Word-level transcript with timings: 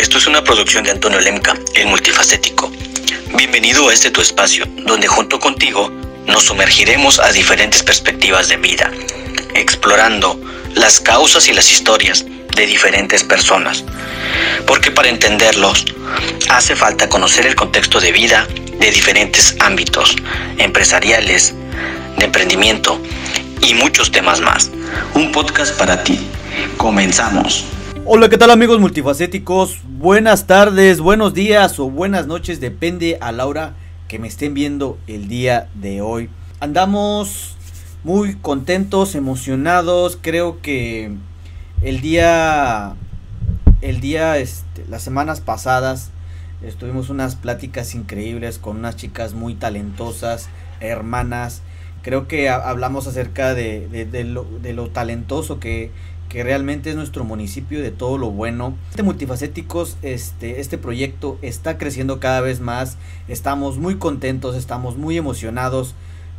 Esto 0.00 0.16
es 0.16 0.26
una 0.26 0.42
producción 0.42 0.82
de 0.82 0.92
Antonio 0.92 1.20
Lemca, 1.20 1.54
el 1.74 1.86
multifacético. 1.86 2.72
Bienvenido 3.36 3.86
a 3.86 3.92
este 3.92 4.10
tu 4.10 4.22
espacio, 4.22 4.64
donde 4.86 5.06
junto 5.06 5.38
contigo 5.38 5.90
nos 6.26 6.44
sumergiremos 6.44 7.20
a 7.20 7.30
diferentes 7.32 7.82
perspectivas 7.82 8.48
de 8.48 8.56
vida, 8.56 8.90
explorando 9.54 10.40
las 10.74 11.00
causas 11.00 11.48
y 11.48 11.52
las 11.52 11.70
historias 11.70 12.24
de 12.56 12.66
diferentes 12.66 13.22
personas. 13.24 13.84
Porque 14.66 14.90
para 14.90 15.10
entenderlos 15.10 15.84
hace 16.48 16.74
falta 16.74 17.10
conocer 17.10 17.44
el 17.44 17.54
contexto 17.54 18.00
de 18.00 18.12
vida 18.12 18.48
de 18.78 18.90
diferentes 18.90 19.54
ámbitos, 19.60 20.16
empresariales, 20.56 21.52
de 22.16 22.24
emprendimiento 22.24 22.98
y 23.60 23.74
muchos 23.74 24.10
temas 24.10 24.40
más. 24.40 24.70
Un 25.12 25.30
podcast 25.30 25.76
para 25.76 26.02
ti. 26.02 26.18
Comenzamos. 26.78 27.66
Hola, 28.12 28.28
¿qué 28.28 28.38
tal 28.38 28.50
amigos 28.50 28.80
multifacéticos? 28.80 29.82
Buenas 29.84 30.48
tardes, 30.48 30.98
buenos 30.98 31.32
días 31.32 31.78
o 31.78 31.88
buenas 31.88 32.26
noches, 32.26 32.58
depende 32.58 33.18
a 33.20 33.30
la 33.30 33.46
hora 33.46 33.76
que 34.08 34.18
me 34.18 34.26
estén 34.26 34.52
viendo 34.52 34.98
el 35.06 35.28
día 35.28 35.68
de 35.74 36.00
hoy. 36.00 36.28
Andamos 36.58 37.56
muy 38.02 38.34
contentos, 38.34 39.14
emocionados, 39.14 40.18
creo 40.20 40.60
que 40.60 41.12
el 41.82 42.00
día, 42.00 42.96
el 43.80 44.00
día, 44.00 44.38
este, 44.38 44.84
las 44.88 45.04
semanas 45.04 45.40
pasadas 45.40 46.10
estuvimos 46.62 47.10
unas 47.10 47.36
pláticas 47.36 47.94
increíbles 47.94 48.58
con 48.58 48.78
unas 48.78 48.96
chicas 48.96 49.34
muy 49.34 49.54
talentosas, 49.54 50.48
hermanas. 50.80 51.62
Creo 52.02 52.26
que 52.26 52.48
hablamos 52.48 53.06
acerca 53.06 53.54
de, 53.54 53.86
de, 53.86 54.24
lo, 54.24 54.46
de 54.62 54.72
lo 54.72 54.88
talentoso 54.88 55.60
que 55.60 55.92
que 56.30 56.44
realmente 56.44 56.90
es 56.90 56.96
nuestro 56.96 57.24
municipio 57.24 57.82
de 57.82 57.90
todo 57.90 58.16
lo 58.16 58.30
bueno. 58.30 58.74
Este 58.90 59.02
multifacéticos, 59.02 59.98
este, 60.00 60.60
este 60.60 60.78
proyecto 60.78 61.38
está 61.42 61.76
creciendo 61.76 62.20
cada 62.20 62.40
vez 62.40 62.60
más. 62.60 62.96
Estamos 63.26 63.78
muy 63.78 63.96
contentos, 63.96 64.54
estamos 64.54 64.96
muy 64.96 65.18
emocionados 65.18 65.94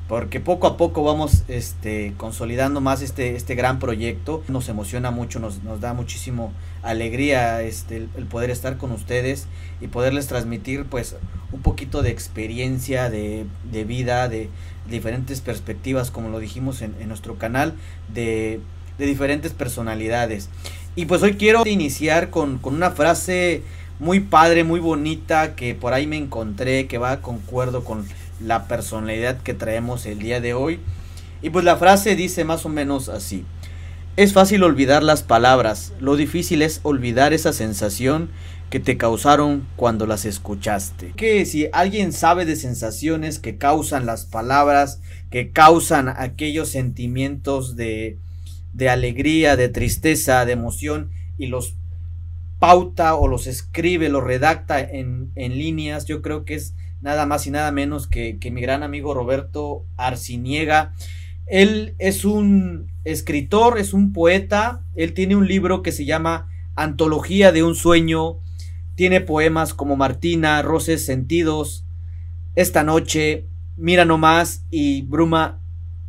porque 0.08 0.40
poco 0.40 0.68
a 0.68 0.78
poco 0.78 1.04
vamos 1.04 1.44
este, 1.50 2.14
consolidando 2.18 2.80
más 2.80 3.02
este, 3.02 3.36
este 3.36 3.54
gran 3.56 3.80
proyecto. 3.80 4.44
Nos 4.48 4.70
emociona 4.70 5.12
mucho, 5.12 5.42
nos, 5.42 5.62
nos 5.64 5.82
da 5.82 5.94
muchísimo 5.94 6.54
alegría 6.84 7.62
este, 7.62 7.98
el, 7.98 8.26
poder 8.28 8.50
estar 8.50 8.78
con 8.78 8.94
ustedes 8.94 9.48
y 9.82 9.88
poderles 9.88 10.28
transmitir 10.28 10.86
pues 10.86 11.18
un 11.52 11.62
poquito 11.62 12.02
de 12.02 12.12
experiencia, 12.12 13.10
de, 13.10 13.46
de 13.70 13.84
vida, 13.84 14.30
de 14.30 14.50
diferentes 14.90 15.42
perspectivas, 15.42 16.12
como 16.12 16.30
lo 16.30 16.40
dijimos 16.40 16.82
en, 16.82 16.96
en 17.02 17.10
nuestro 17.10 17.38
canal, 17.38 17.74
de 18.14 18.62
de 18.98 19.06
diferentes 19.06 19.54
personalidades. 19.54 20.50
Y 20.96 21.06
pues 21.06 21.24
hoy 21.24 21.36
quiero 21.36 21.66
iniciar 21.66 22.30
con, 22.30 22.60
una 22.64 22.92
frase 22.92 23.64
muy 24.00 24.20
padre, 24.20 24.64
muy 24.64 24.80
bonita, 24.80 25.56
que 25.56 25.74
por 25.74 25.94
ahí 25.94 26.06
me 26.06 26.18
encontré, 26.18 26.88
que 26.88 26.98
va 26.98 27.22
concuerdo 27.22 27.84
con 27.84 28.06
la 28.42 28.68
personalidad 28.68 29.42
que 29.42 29.54
traemos 29.54 30.06
el 30.06 30.20
día 30.20 30.42
de 30.42 30.54
hoy. 30.54 30.80
Y 31.42 31.50
pues 31.50 31.64
la 31.64 31.78
frase 31.78 32.16
dice 32.16 32.44
más 32.44 32.66
o 32.66 32.70
menos 32.70 33.08
así. 33.08 33.46
Es 34.18 34.34
fácil 34.34 34.64
olvidar 34.64 35.04
las 35.04 35.24
palabras, 35.24 35.94
lo 36.02 36.18
difícil 36.18 36.62
es 36.62 36.82
olvidar 36.84 37.32
esa 37.32 37.54
sensación 37.54 38.30
que 38.70 38.82
te 38.82 38.98
causaron 38.98 39.66
cuando 39.78 40.06
las 40.06 40.26
escuchaste. 40.26 41.14
Que 41.16 41.46
si 41.46 41.68
alguien 41.72 42.12
sabe 42.12 42.46
de 42.46 42.58
sensaciones 42.58 43.40
que 43.40 43.58
causan 43.58 44.06
las 44.06 44.26
palabras, 44.26 45.00
que 45.30 45.52
causan 45.52 46.10
aquellos 46.10 46.70
sentimientos 46.70 47.78
de, 47.78 48.18
de 48.74 48.90
alegría, 48.90 49.56
de 49.56 49.70
tristeza, 49.70 50.46
de 50.46 50.54
emoción 50.54 51.12
y 51.38 51.48
los 51.48 51.76
pauta 52.60 53.16
o 53.16 53.28
los 53.28 53.48
escribe, 53.48 54.10
los 54.10 54.24
redacta 54.24 54.80
en, 54.80 55.32
en 55.36 55.58
líneas, 55.58 56.06
yo 56.06 56.22
creo 56.22 56.46
que 56.46 56.56
es 56.56 56.76
nada 57.02 57.26
más 57.26 57.48
y 57.48 57.52
nada 57.52 57.72
menos 57.72 58.08
que, 58.08 58.38
que 58.38 58.52
mi 58.52 58.62
gran 58.62 58.84
amigo 58.84 59.14
Roberto 59.14 59.86
Arciniega. 59.98 60.94
Él 61.48 61.96
es 61.98 62.24
un 62.24 62.92
escritor, 63.04 63.80
es 63.80 63.94
un 63.94 64.14
poeta, 64.14 64.84
él 64.96 65.14
tiene 65.14 65.36
un 65.36 65.48
libro 65.48 65.82
que 65.82 65.92
se 65.92 66.06
llama 66.06 66.48
Antología 66.76 67.52
de 67.52 67.64
un 67.64 67.76
sueño, 67.76 68.38
tiene 68.96 69.22
poemas 69.22 69.74
como 69.74 69.96
Martina, 69.96 70.62
Roces 70.62 71.06
Sentidos, 71.06 71.86
Esta 72.56 72.84
noche, 72.84 73.46
Mira 73.78 74.06
no 74.06 74.18
más 74.18 74.66
y 74.70 75.02
Bruma, 75.02 75.60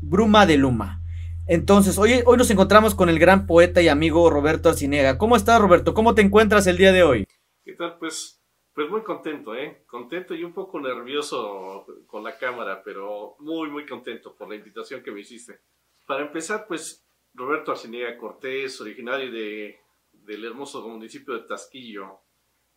Bruma 0.03 0.45
de 0.45 0.59
Luma. 0.59 1.02
Entonces, 1.49 1.99
hoy, 1.99 2.23
hoy 2.25 2.37
nos 2.39 2.51
encontramos 2.51 2.95
con 2.95 3.09
el 3.09 3.19
gran 3.19 3.47
poeta 3.47 3.83
y 3.83 3.89
amigo 3.89 4.31
Roberto 4.31 4.69
Arcinega. 4.69 5.19
¿Cómo 5.19 5.35
estás, 5.35 5.61
Roberto? 5.61 5.93
¿Cómo 5.93 6.15
te 6.15 6.23
encuentras 6.23 6.69
el 6.69 6.77
día 6.77 6.93
de 6.93 7.03
hoy? 7.03 7.27
¿Qué 7.65 7.73
tal? 7.73 7.99
Pues, 7.99 8.41
pues 8.73 8.89
muy 8.89 9.03
contento, 9.03 9.57
¿eh? 9.57 9.83
Contento 9.87 10.37
y 10.37 10.45
un 10.45 10.53
poco 10.53 10.81
nervioso 10.81 11.85
con 12.07 12.23
la 12.23 12.39
cámara, 12.39 12.83
pero 12.85 13.35
muy, 13.41 13.69
muy 13.71 13.87
contento 13.87 14.37
por 14.37 14.49
la 14.49 14.55
invitación 14.55 15.03
que 15.03 15.11
me 15.11 15.21
hiciste. 15.21 15.61
Para 16.07 16.23
empezar, 16.23 16.67
pues, 16.69 17.05
Roberto 17.35 17.73
Arcinega 17.73 18.17
Cortés, 18.17 18.81
originario 18.81 19.33
de, 19.33 19.81
del 20.13 20.45
hermoso 20.45 20.87
municipio 20.87 21.35
de 21.35 21.41
Tasquillo, 21.41 22.21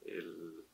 el 0.01 0.65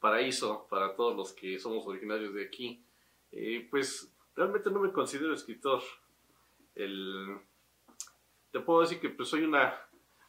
paraíso 0.00 0.66
para 0.68 0.96
todos 0.96 1.16
los 1.16 1.32
que 1.32 1.56
somos 1.60 1.86
originarios 1.86 2.34
de 2.34 2.44
aquí. 2.46 2.84
Eh, 3.30 3.68
pues, 3.70 4.12
realmente 4.34 4.70
no 4.70 4.80
me 4.80 4.90
considero 4.90 5.32
escritor 5.32 5.82
el, 6.74 7.38
te 8.50 8.60
puedo 8.60 8.82
decir 8.82 9.00
que 9.00 9.10
pues 9.10 9.28
soy 9.28 9.42
una, 9.42 9.74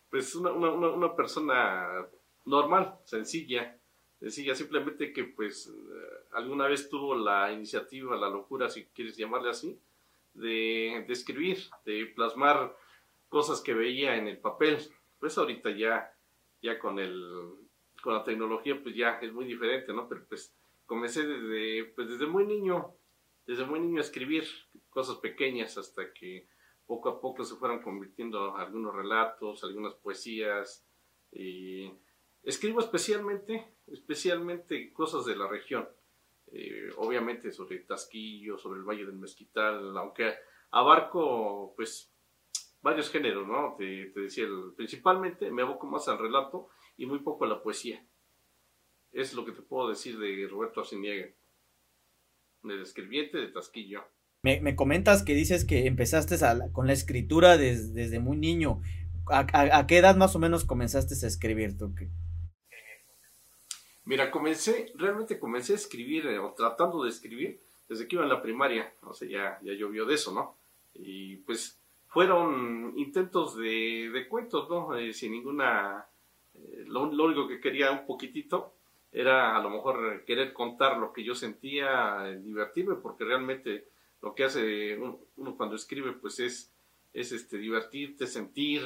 pues 0.10 0.36
una, 0.36 0.52
una, 0.52 0.70
una 0.70 1.16
persona 1.16 2.08
normal, 2.46 2.98
sencilla, 3.06 3.78
sencilla, 4.20 4.56
simplemente 4.56 5.14
que 5.14 5.26
pues 5.26 5.68
eh, 5.68 6.28
alguna 6.32 6.68
vez 6.68 6.90
tuvo 6.90 7.16
la 7.16 7.52
iniciativa, 7.52 8.16
la 8.16 8.30
locura, 8.30 8.70
si 8.70 8.86
quieres 8.86 9.18
llamarle 9.18 9.50
así, 9.50 9.80
de, 10.34 11.04
de, 11.08 11.14
escribir, 11.14 11.60
de 11.86 12.06
plasmar 12.08 12.76
cosas 13.30 13.62
que 13.62 13.74
veía 13.74 14.16
en 14.16 14.28
el 14.28 14.38
papel. 14.38 14.78
Pues 15.20 15.38
ahorita 15.38 15.72
ya, 15.72 16.14
ya 16.62 16.80
con 16.80 17.00
el, 17.00 17.54
con 18.02 18.14
la 18.14 18.24
tecnología 18.24 18.82
pues 18.82 18.96
ya 18.96 19.20
es 19.22 19.32
muy 19.32 19.46
diferente, 19.46 19.94
¿no? 19.94 20.08
Pero 20.08 20.26
pues 20.28 20.54
comencé 20.86 21.26
desde, 21.26 21.86
pues 21.96 22.10
desde 22.10 22.26
muy 22.26 22.46
niño, 22.46 22.94
desde 23.46 23.66
muy 23.66 23.80
niño 23.80 24.02
escribir 24.02 24.46
cosas 24.90 25.18
pequeñas 25.18 25.78
hasta 25.78 26.14
que 26.14 26.48
poco 26.86 27.10
a 27.10 27.22
poco 27.22 27.44
se 27.44 27.56
fueron 27.56 27.82
convirtiendo 27.82 28.56
algunos 28.56 28.94
relatos, 28.96 29.64
algunas 29.64 29.94
poesías. 29.96 30.86
Y 31.32 31.92
escribo 32.44 32.80
especialmente, 32.80 33.76
especialmente 33.88 34.92
cosas 34.94 35.26
de 35.26 35.36
la 35.36 35.48
región. 35.48 35.88
Eh, 36.52 36.92
obviamente 36.98 37.52
sobre 37.52 37.80
Tasquillo, 37.80 38.58
sobre 38.58 38.80
el 38.80 38.86
Valle 38.86 39.06
del 39.06 39.16
Mezquital, 39.16 39.98
aunque 39.98 40.36
abarco 40.70 41.74
pues 41.76 42.14
varios 42.82 43.10
géneros, 43.10 43.48
¿no? 43.48 43.76
Te, 43.78 44.12
decía, 44.16 44.46
principalmente 44.76 45.50
me 45.50 45.64
aboco 45.64 45.88
más 45.88 46.08
al 46.08 46.20
relato 46.20 46.70
y 46.98 47.06
muy 47.06 47.20
poco 47.20 47.46
a 47.46 47.48
la 47.48 47.64
poesía. 47.64 48.06
Es 49.12 49.34
lo 49.34 49.46
que 49.46 49.52
te 49.52 49.62
puedo 49.62 49.90
decir 49.90 50.20
de 50.20 50.48
Roberto 50.48 50.82
Arciniega 50.82 51.34
del 52.64 52.82
escribiente 52.82 53.38
de 53.38 53.48
Tasquillo. 53.48 54.04
Me, 54.42 54.76
comentas 54.76 55.24
que 55.24 55.36
dices 55.36 55.64
que 55.64 55.88
empezaste 55.88 56.36
con 56.74 56.88
la 56.88 56.94
escritura 56.94 57.58
desde 57.58 58.20
muy 58.20 58.36
niño. 58.38 58.82
¿A, 59.28 59.88
qué 59.88 59.98
edad 59.98 60.18
más 60.18 60.36
o 60.36 60.40
menos 60.40 60.66
comenzaste 60.66 61.14
a 61.24 61.28
escribir 61.28 61.78
tú? 61.78 61.94
Mira, 64.06 64.30
comencé, 64.32 64.92
realmente 64.96 65.40
comencé 65.40 65.74
a 65.74 65.78
escribir, 65.78 66.26
eh, 66.28 66.40
o 66.40 66.54
tratando 66.54 67.04
de 67.04 67.10
escribir, 67.10 67.62
desde 67.88 68.06
que 68.06 68.18
iba 68.18 68.24
en 68.24 68.30
la 68.30 68.42
primaria, 68.42 68.94
o 69.02 69.14
sea, 69.14 69.30
ya, 69.30 69.60
ya 69.64 69.74
llovió 69.74 70.06
de 70.06 70.16
eso, 70.16 70.34
¿no? 70.34 70.58
Y 70.94 71.38
pues 71.38 71.80
fueron 72.08 72.94
intentos 72.98 73.56
de, 73.56 74.26
cuentos, 74.30 74.70
¿no? 74.70 74.98
Eh, 74.98 75.14
sin 75.14 75.32
ninguna, 75.32 76.06
eh, 76.54 76.84
lo, 76.86 77.06
lo, 77.06 77.24
único 77.24 77.48
que 77.48 77.62
quería 77.62 77.92
un 77.92 78.06
poquitito 78.06 78.74
era 79.14 79.56
a 79.56 79.62
lo 79.62 79.70
mejor 79.70 80.26
querer 80.26 80.54
contar 80.54 80.98
lo 80.98 81.14
que 81.14 81.24
yo 81.24 81.36
sentía, 81.36 82.24
divertirme, 82.44 82.96
porque 82.96 83.24
realmente 83.24 83.88
lo 84.22 84.34
que 84.34 84.44
hace 84.44 84.98
uno, 84.98 85.56
cuando 85.56 85.76
escribe, 85.76 86.14
pues 86.14 86.40
es, 86.40 86.74
es 87.14 87.32
este, 87.32 87.58
divertirte, 87.58 88.26
sentir, 88.26 88.82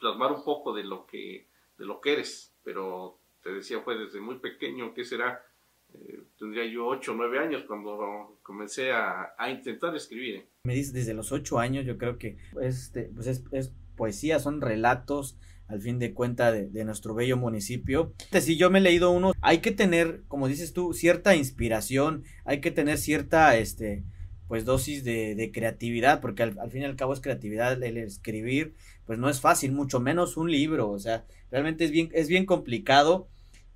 plasmar 0.00 0.32
un 0.32 0.42
poco 0.42 0.74
de 0.74 0.82
lo 0.82 1.06
que, 1.06 1.46
de 1.78 1.84
lo 1.84 2.00
que 2.00 2.14
eres. 2.14 2.52
Pero 2.64 3.20
te 3.42 3.52
decía, 3.52 3.80
fue 3.80 3.96
desde 3.96 4.20
muy 4.20 4.40
pequeño, 4.40 4.92
¿qué 4.92 5.04
será? 5.04 5.44
Eh, 5.92 6.24
tendría 6.36 6.66
yo 6.66 6.86
8 6.86 7.12
o 7.12 7.14
9 7.14 7.38
años 7.38 7.62
cuando 7.68 8.38
comencé 8.42 8.90
a, 8.90 9.34
a, 9.38 9.50
intentar 9.50 9.94
escribir. 9.94 10.48
Me 10.64 10.74
dices, 10.74 10.92
desde 10.92 11.14
los 11.14 11.30
8 11.30 11.60
años, 11.60 11.84
yo 11.84 11.96
creo 11.96 12.18
que 12.18 12.38
este, 12.60 13.10
pues 13.14 13.28
es, 13.28 13.44
es 13.52 13.72
poesía, 13.94 14.40
son 14.40 14.60
relatos 14.60 15.38
al 15.68 15.80
fin 15.80 15.98
de 15.98 16.12
cuenta 16.12 16.52
de, 16.52 16.84
nuestro 16.84 17.14
bello 17.14 17.36
municipio. 17.36 18.12
Si 18.40 18.56
yo 18.56 18.70
me 18.70 18.78
he 18.78 18.82
leído 18.82 19.10
uno, 19.10 19.32
hay 19.40 19.58
que 19.58 19.70
tener, 19.70 20.22
como 20.28 20.48
dices 20.48 20.72
tú, 20.72 20.92
cierta 20.92 21.34
inspiración, 21.34 22.24
hay 22.44 22.60
que 22.60 22.70
tener 22.70 22.98
cierta, 22.98 23.56
este, 23.56 24.04
pues 24.48 24.64
dosis 24.64 25.04
de, 25.04 25.50
creatividad, 25.52 26.20
porque 26.20 26.42
al, 26.42 26.70
fin 26.70 26.82
y 26.82 26.84
al 26.84 26.96
cabo 26.96 27.12
es 27.12 27.20
creatividad 27.20 27.82
el 27.82 27.96
escribir, 27.96 28.74
pues 29.06 29.18
no 29.18 29.28
es 29.28 29.40
fácil, 29.40 29.72
mucho 29.72 30.00
menos 30.00 30.36
un 30.36 30.50
libro, 30.50 30.90
o 30.90 30.98
sea, 30.98 31.24
realmente 31.50 31.84
es 31.84 31.90
bien, 31.90 32.10
es 32.12 32.28
bien 32.28 32.46
complicado 32.46 33.28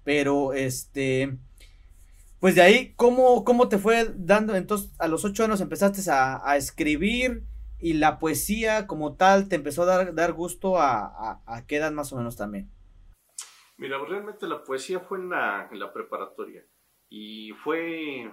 pero 0.08 0.54
este, 0.54 1.36
pues 2.40 2.54
de 2.54 2.62
ahí, 2.62 2.94
¿cómo, 2.96 3.44
cómo 3.44 3.68
te 3.68 3.76
fue 3.76 4.10
dando? 4.16 4.56
Entonces, 4.56 4.88
a 4.98 5.06
los 5.06 5.22
ocho 5.26 5.44
años 5.44 5.60
empezaste 5.60 6.00
a 6.10 6.56
escribir 6.56 7.42
y 7.80 7.94
la 7.94 8.18
poesía 8.18 8.86
como 8.86 9.16
tal 9.16 9.48
te 9.48 9.56
empezó 9.56 9.82
a 9.82 9.86
dar, 9.86 10.14
dar 10.14 10.32
gusto 10.32 10.78
a, 10.78 11.42
a, 11.46 11.66
qué 11.66 11.76
edad 11.76 11.92
más 11.92 12.12
o 12.12 12.16
menos 12.16 12.36
también. 12.36 12.70
Mira, 13.76 13.98
realmente 14.04 14.48
la 14.48 14.64
poesía 14.64 15.00
fue 15.00 15.18
en 15.18 15.30
la, 15.30 15.92
preparatoria 15.92 16.66
y 17.08 17.52
fue 17.62 18.32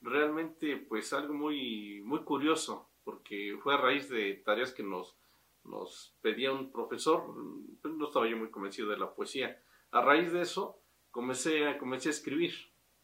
realmente 0.00 0.76
pues 0.76 1.12
algo 1.12 1.34
muy, 1.34 2.00
muy 2.02 2.22
curioso 2.22 2.90
porque 3.02 3.58
fue 3.62 3.74
a 3.74 3.78
raíz 3.78 4.08
de 4.08 4.34
tareas 4.44 4.72
que 4.72 4.84
nos, 4.84 5.18
nos 5.64 6.16
pedía 6.20 6.52
un 6.52 6.70
profesor, 6.70 7.34
no 7.82 8.06
estaba 8.06 8.28
yo 8.28 8.36
muy 8.36 8.50
convencido 8.50 8.88
de 8.88 8.98
la 8.98 9.12
poesía. 9.12 9.60
A 9.90 10.00
raíz 10.00 10.32
de 10.32 10.42
eso 10.42 10.80
comencé 11.10 11.66
a, 11.66 11.78
comencé 11.78 12.08
a 12.08 12.12
escribir 12.12 12.52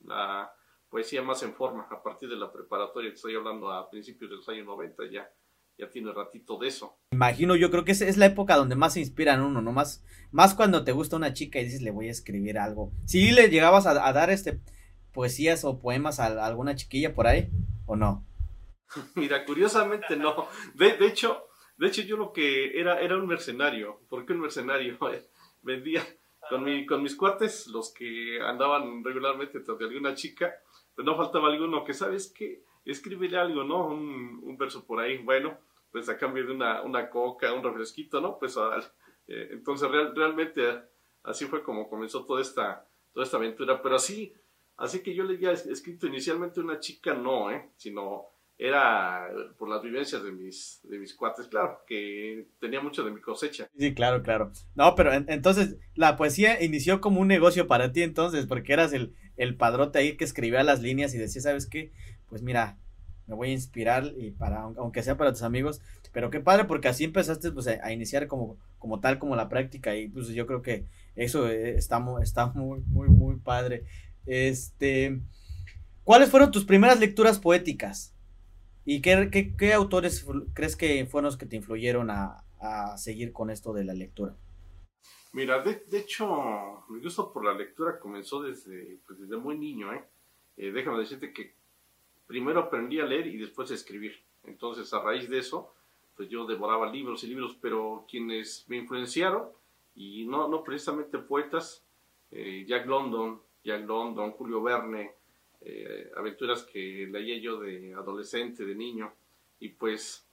la 0.01 0.53
poesía 0.89 1.23
más 1.23 1.43
en 1.43 1.55
forma, 1.55 1.89
a 1.91 2.03
partir 2.03 2.29
de 2.29 2.37
la 2.37 2.53
preparatoria, 2.53 3.11
estoy 3.11 3.35
hablando 3.35 3.71
a 3.71 3.91
principios 3.91 4.31
de 4.31 4.37
los 4.37 4.49
años 4.49 4.67
90 4.67 5.11
ya, 5.11 5.29
ya 5.79 5.89
tiene 5.91 6.13
ratito 6.13 6.59
de 6.59 6.69
eso. 6.69 6.99
Imagino, 7.13 7.57
yo 7.57 7.71
creo 7.71 7.85
que 7.85 7.93
es, 7.93 8.01
es 8.01 8.17
la 8.17 8.27
época 8.27 8.57
donde 8.57 8.77
más 8.77 8.95
se 8.95 9.01
inspiran 9.01 9.43
uno, 9.43 9.61
¿no? 9.61 9.73
Más, 9.73 10.05
más 10.31 10.55
cuando 10.55 10.85
te 10.85 10.93
gusta 10.93 11.17
una 11.17 11.33
chica 11.33 11.61
y 11.61 11.65
dices, 11.65 11.83
le 11.83 11.91
voy 11.91 12.09
a 12.09 12.13
escribir 12.13 12.59
algo. 12.59 12.93
Si 13.05 13.31
le 13.31 13.49
llegabas 13.49 13.87
a, 13.87 14.07
a 14.07 14.13
dar 14.13 14.31
este 14.31 14.61
poesías 15.13 15.65
o 15.65 15.79
poemas 15.79 16.21
a, 16.21 16.27
a, 16.27 16.47
alguna 16.47 16.77
chiquilla 16.77 17.15
por 17.15 17.27
ahí, 17.27 17.51
¿o 17.87 17.97
no? 17.97 18.25
Mira, 19.15 19.45
curiosamente 19.45 20.17
no. 20.17 20.49
De, 20.75 20.97
de, 20.97 21.07
hecho, 21.07 21.47
de 21.77 21.89
hecho 21.89 22.03
yo 22.03 22.17
lo 22.17 22.33
que 22.33 22.79
era, 22.79 23.01
era 23.01 23.17
un 23.17 23.27
mercenario. 23.27 24.01
¿Por 24.09 24.25
qué 24.25 24.33
un 24.33 24.41
mercenario? 24.41 24.99
Vendía 25.63 26.03
con, 26.49 26.65
mi, 26.65 26.87
con 26.87 27.03
mis 27.03 27.17
cuates, 27.17 27.67
los 27.67 27.93
que 27.93 28.39
andaban 28.43 29.03
regularmente 29.05 29.61
tras 29.61 29.79
de 29.79 29.87
alguna 29.87 30.15
chica, 30.15 30.55
no 30.99 31.17
faltaba 31.17 31.49
alguno 31.49 31.85
que, 31.85 31.93
¿sabes 31.93 32.33
qué? 32.35 32.63
Escríbele 32.87 33.37
algo, 33.37 33.65
¿no? 33.65 33.89
Un, 33.89 34.57
verso 34.57 34.87
por 34.87 35.01
ahí. 35.01 35.19
Bueno, 35.19 35.59
pues 35.93 36.09
a 36.09 36.17
cambio 36.17 36.47
de 36.47 36.53
una, 36.53 36.83
una 36.83 37.11
coca, 37.11 37.53
un 37.53 37.63
refresquito, 37.63 38.21
¿no? 38.21 38.39
Pues 38.39 38.57
eh, 39.29 39.49
entonces 39.51 39.91
real, 39.91 40.15
realmente 40.15 40.63
así 41.25 41.45
fue 41.47 41.63
como 41.63 41.89
comenzó 41.89 42.25
toda 42.25 42.41
esta, 42.41 42.87
toda 43.13 43.25
esta 43.25 43.37
aventura. 43.37 43.83
Pero 43.83 43.97
así, 43.97 44.33
así 44.77 45.03
que 45.03 45.15
yo 45.15 45.25
le 45.25 45.35
había 45.35 45.53
escrito 45.53 46.07
inicialmente 46.07 46.61
una 46.61 46.81
chica, 46.81 47.13
no, 47.13 47.51
¿eh? 47.51 47.69
Sino 47.77 48.29
era 48.59 49.29
por 49.59 49.69
las 49.69 49.83
vivencias 49.83 50.23
de 50.23 50.33
mis, 50.33 50.81
de 50.85 50.99
mis 50.99 51.15
cuates, 51.15 51.47
claro, 51.47 51.83
que 51.87 52.47
tenía 52.59 52.81
mucho 52.81 53.05
de 53.05 53.11
mi 53.11 53.21
cosecha. 53.21 53.69
Sí, 53.77 53.95
claro, 53.95 54.23
claro. 54.23 54.51
No, 54.75 54.95
pero 54.95 55.13
en, 55.13 55.27
entonces 55.29 55.77
la 55.95 56.17
poesía 56.17 56.63
inició 56.63 57.01
como 57.01 57.21
un 57.21 57.29
negocio 57.29 57.67
para 57.67 57.93
ti 57.93 58.03
entonces, 58.03 58.47
porque 58.47 58.73
eras 58.73 58.93
el, 58.95 59.15
el 59.37 59.57
padrote 59.57 59.99
ahí 59.99 60.17
que 60.17 60.25
escribía 60.25 60.63
las 60.63 60.81
líneas 60.81 61.15
y 61.15 61.19
decía, 61.19 61.43
¿sabes 61.43 61.67
qué? 61.69 61.93
Pues 62.29 62.43
mira, 62.43 62.79
me 63.27 63.35
voy 63.35 63.51
a 63.51 63.53
inspirar 63.53 64.13
y 64.17 64.31
para, 64.31 64.63
aunque 64.63 65.03
sea 65.03 65.17
para 65.17 65.33
tus 65.33 65.43
amigos, 65.43 65.81
pero 66.13 66.31
qué 66.31 66.41
padre, 66.41 66.65
porque 66.65 66.89
así 66.89 67.05
empezaste 67.05 67.51
pues, 67.53 67.67
a, 67.69 67.79
a 67.83 67.93
iniciar 67.93 68.27
como, 68.27 68.59
como 68.79 69.01
tal, 69.01 69.19
como 69.19 69.37
la 69.37 69.49
práctica, 69.49 69.97
y 69.97 70.09
pues 70.09 70.29
yo 70.29 70.47
creo 70.47 70.63
que 70.63 70.87
eso 71.17 71.49
está, 71.49 72.03
está 72.23 72.47
muy, 72.47 72.81
muy, 72.87 73.09
muy 73.09 73.37
padre. 73.37 73.85
Este, 74.27 75.21
¿cuáles 76.05 76.31
fueron 76.31 76.51
tus 76.51 76.65
primeras 76.65 77.01
lecturas 77.01 77.39
poéticas? 77.39 78.15
¿Y 78.85 79.01
qué, 79.01 79.55
qué, 79.59 79.73
autores 79.73 80.25
crees 80.55 80.77
que 80.77 81.07
fueron 81.07 81.27
los 81.27 81.37
que 81.37 81.47
te 81.47 81.57
influyeron 81.57 82.11
a, 82.11 82.45
a 82.61 82.97
seguir 82.99 83.33
con 83.33 83.51
esto 83.51 83.73
de 83.73 83.85
la 83.85 83.95
lectura? 83.95 84.37
Mira, 85.33 85.63
de, 85.63 85.85
de, 85.91 85.99
hecho, 85.99 86.85
mi 86.89 87.03
gusto 87.03 87.33
por 87.33 87.45
la 87.45 87.53
lectura 87.53 87.99
comenzó 87.99 88.43
desde, 88.43 89.01
pues, 89.07 89.19
desde 89.21 89.37
muy 89.37 89.59
niño. 89.59 89.93
¿eh? 89.93 90.05
Eh, 90.57 90.71
déjame 90.71 91.01
decirte 91.01 91.33
que 91.33 91.57
primero 92.27 92.61
aprendí 92.61 93.01
a 93.01 93.07
leer 93.07 93.27
y 93.27 93.39
después 93.39 93.71
a 93.71 93.75
escribir. 93.75 94.21
Entonces, 94.45 94.93
a 94.93 95.01
raíz 95.01 95.29
de 95.29 95.39
eso, 95.39 95.73
pues 96.17 96.29
yo 96.29 96.47
devoraba 96.47 96.91
libros 96.91 97.23
y 97.25 97.29
libros, 97.29 97.57
pero 97.61 98.07
quienes 98.09 98.65
me 98.69 98.77
influenciaron, 98.79 99.49
y 99.95 100.27
no, 100.27 100.49
no 100.49 100.63
precisamente 100.63 101.19
poetas, 101.19 101.85
eh, 102.31 102.65
Jack 102.67 102.87
London, 102.87 103.41
Jack 103.65 103.87
London, 103.87 104.33
Julio 104.33 104.63
Verne, 104.63 105.13
eh, 105.61 106.11
aventuras 106.17 106.63
que 106.65 107.09
leía 107.11 107.39
yo 107.39 107.61
de 107.61 107.95
adolescente, 107.95 108.65
de 108.65 108.75
niño, 108.75 109.13
y 109.59 109.71
pues 109.71 110.27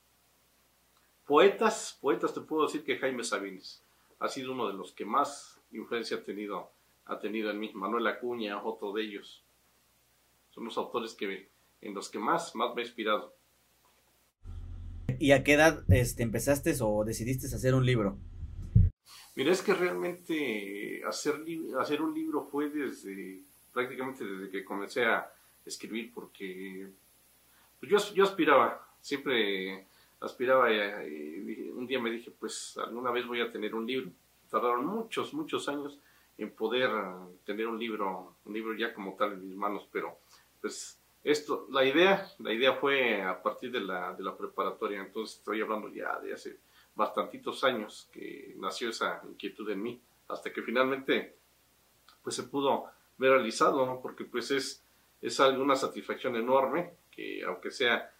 poetas, 1.26 1.98
poetas 2.00 2.34
te 2.34 2.40
puedo 2.40 2.64
decir 2.66 2.84
que 2.84 2.98
Jaime 2.98 3.24
Sabines 3.24 3.82
ha 4.18 4.28
sido 4.28 4.52
uno 4.52 4.68
de 4.68 4.74
los 4.74 4.92
que 4.92 5.04
más 5.04 5.60
influencia 5.72 6.18
ha 6.18 6.22
tenido, 6.22 6.70
ha 7.06 7.18
tenido 7.18 7.50
en 7.50 7.58
mí, 7.58 7.70
Manuel 7.74 8.06
Acuña, 8.06 8.62
otro 8.62 8.92
de 8.92 9.02
ellos. 9.02 9.42
Son 10.50 10.64
los 10.64 10.78
autores 10.78 11.14
que, 11.14 11.48
en 11.84 11.94
los 11.94 12.08
que 12.08 12.18
más, 12.18 12.54
más 12.56 12.74
me 12.74 12.82
he 12.82 12.84
inspirado. 12.86 13.34
¿Y 15.18 15.32
a 15.32 15.44
qué 15.44 15.52
edad 15.52 15.84
este, 15.88 16.22
empezaste 16.22 16.74
o 16.80 17.04
decidiste 17.04 17.46
hacer 17.46 17.74
un 17.74 17.86
libro? 17.86 18.18
Mira, 19.36 19.52
es 19.52 19.62
que 19.62 19.74
realmente 19.74 21.02
hacer, 21.04 21.36
hacer 21.78 22.02
un 22.02 22.14
libro 22.14 22.42
fue 22.50 22.70
desde 22.70 23.42
prácticamente 23.72 24.24
desde 24.24 24.50
que 24.50 24.64
comencé 24.64 25.04
a 25.04 25.30
escribir, 25.64 26.12
porque 26.14 26.88
pues 27.80 27.90
yo, 27.90 28.14
yo 28.14 28.24
aspiraba, 28.24 28.86
siempre 29.00 29.86
aspiraba 30.20 30.72
y, 30.72 30.76
y, 30.78 31.70
un 31.70 31.86
día 31.86 32.00
me 32.00 32.10
dije, 32.10 32.30
pues 32.30 32.78
alguna 32.78 33.10
vez 33.10 33.26
voy 33.26 33.40
a 33.40 33.50
tener 33.50 33.74
un 33.74 33.86
libro. 33.86 34.10
Tardaron 34.48 34.86
muchos, 34.86 35.34
muchos 35.34 35.68
años 35.68 35.98
en 36.38 36.50
poder 36.50 36.90
tener 37.44 37.66
un 37.66 37.78
libro, 37.78 38.36
un 38.44 38.52
libro 38.52 38.74
ya 38.74 38.94
como 38.94 39.14
tal 39.14 39.32
en 39.32 39.48
mis 39.48 39.56
manos, 39.56 39.88
pero 39.90 40.18
pues 40.60 40.98
esto, 41.24 41.66
la 41.70 41.84
idea, 41.84 42.30
la 42.38 42.52
idea 42.52 42.74
fue 42.74 43.22
a 43.22 43.42
partir 43.42 43.72
de 43.72 43.80
la, 43.80 44.12
de 44.12 44.22
la 44.22 44.36
preparatoria, 44.36 45.00
entonces 45.00 45.38
estoy 45.38 45.62
hablando 45.62 45.88
ya 45.88 46.20
de 46.20 46.34
hace 46.34 46.58
bastantitos 46.94 47.64
años 47.64 48.08
que 48.12 48.54
nació 48.58 48.90
esa 48.90 49.22
inquietud 49.26 49.68
en 49.70 49.82
mí, 49.82 50.00
hasta 50.28 50.52
que 50.52 50.62
finalmente 50.62 51.36
pues 52.22 52.36
se 52.36 52.44
pudo 52.44 52.84
ver 53.16 53.32
realizado, 53.32 53.86
¿no? 53.86 54.00
porque 54.00 54.24
pues 54.24 54.50
es, 54.50 54.84
es 55.22 55.38
una 55.40 55.76
satisfacción 55.76 56.36
enorme, 56.36 56.92
que 57.10 57.42
aunque 57.44 57.70
sea 57.70 58.12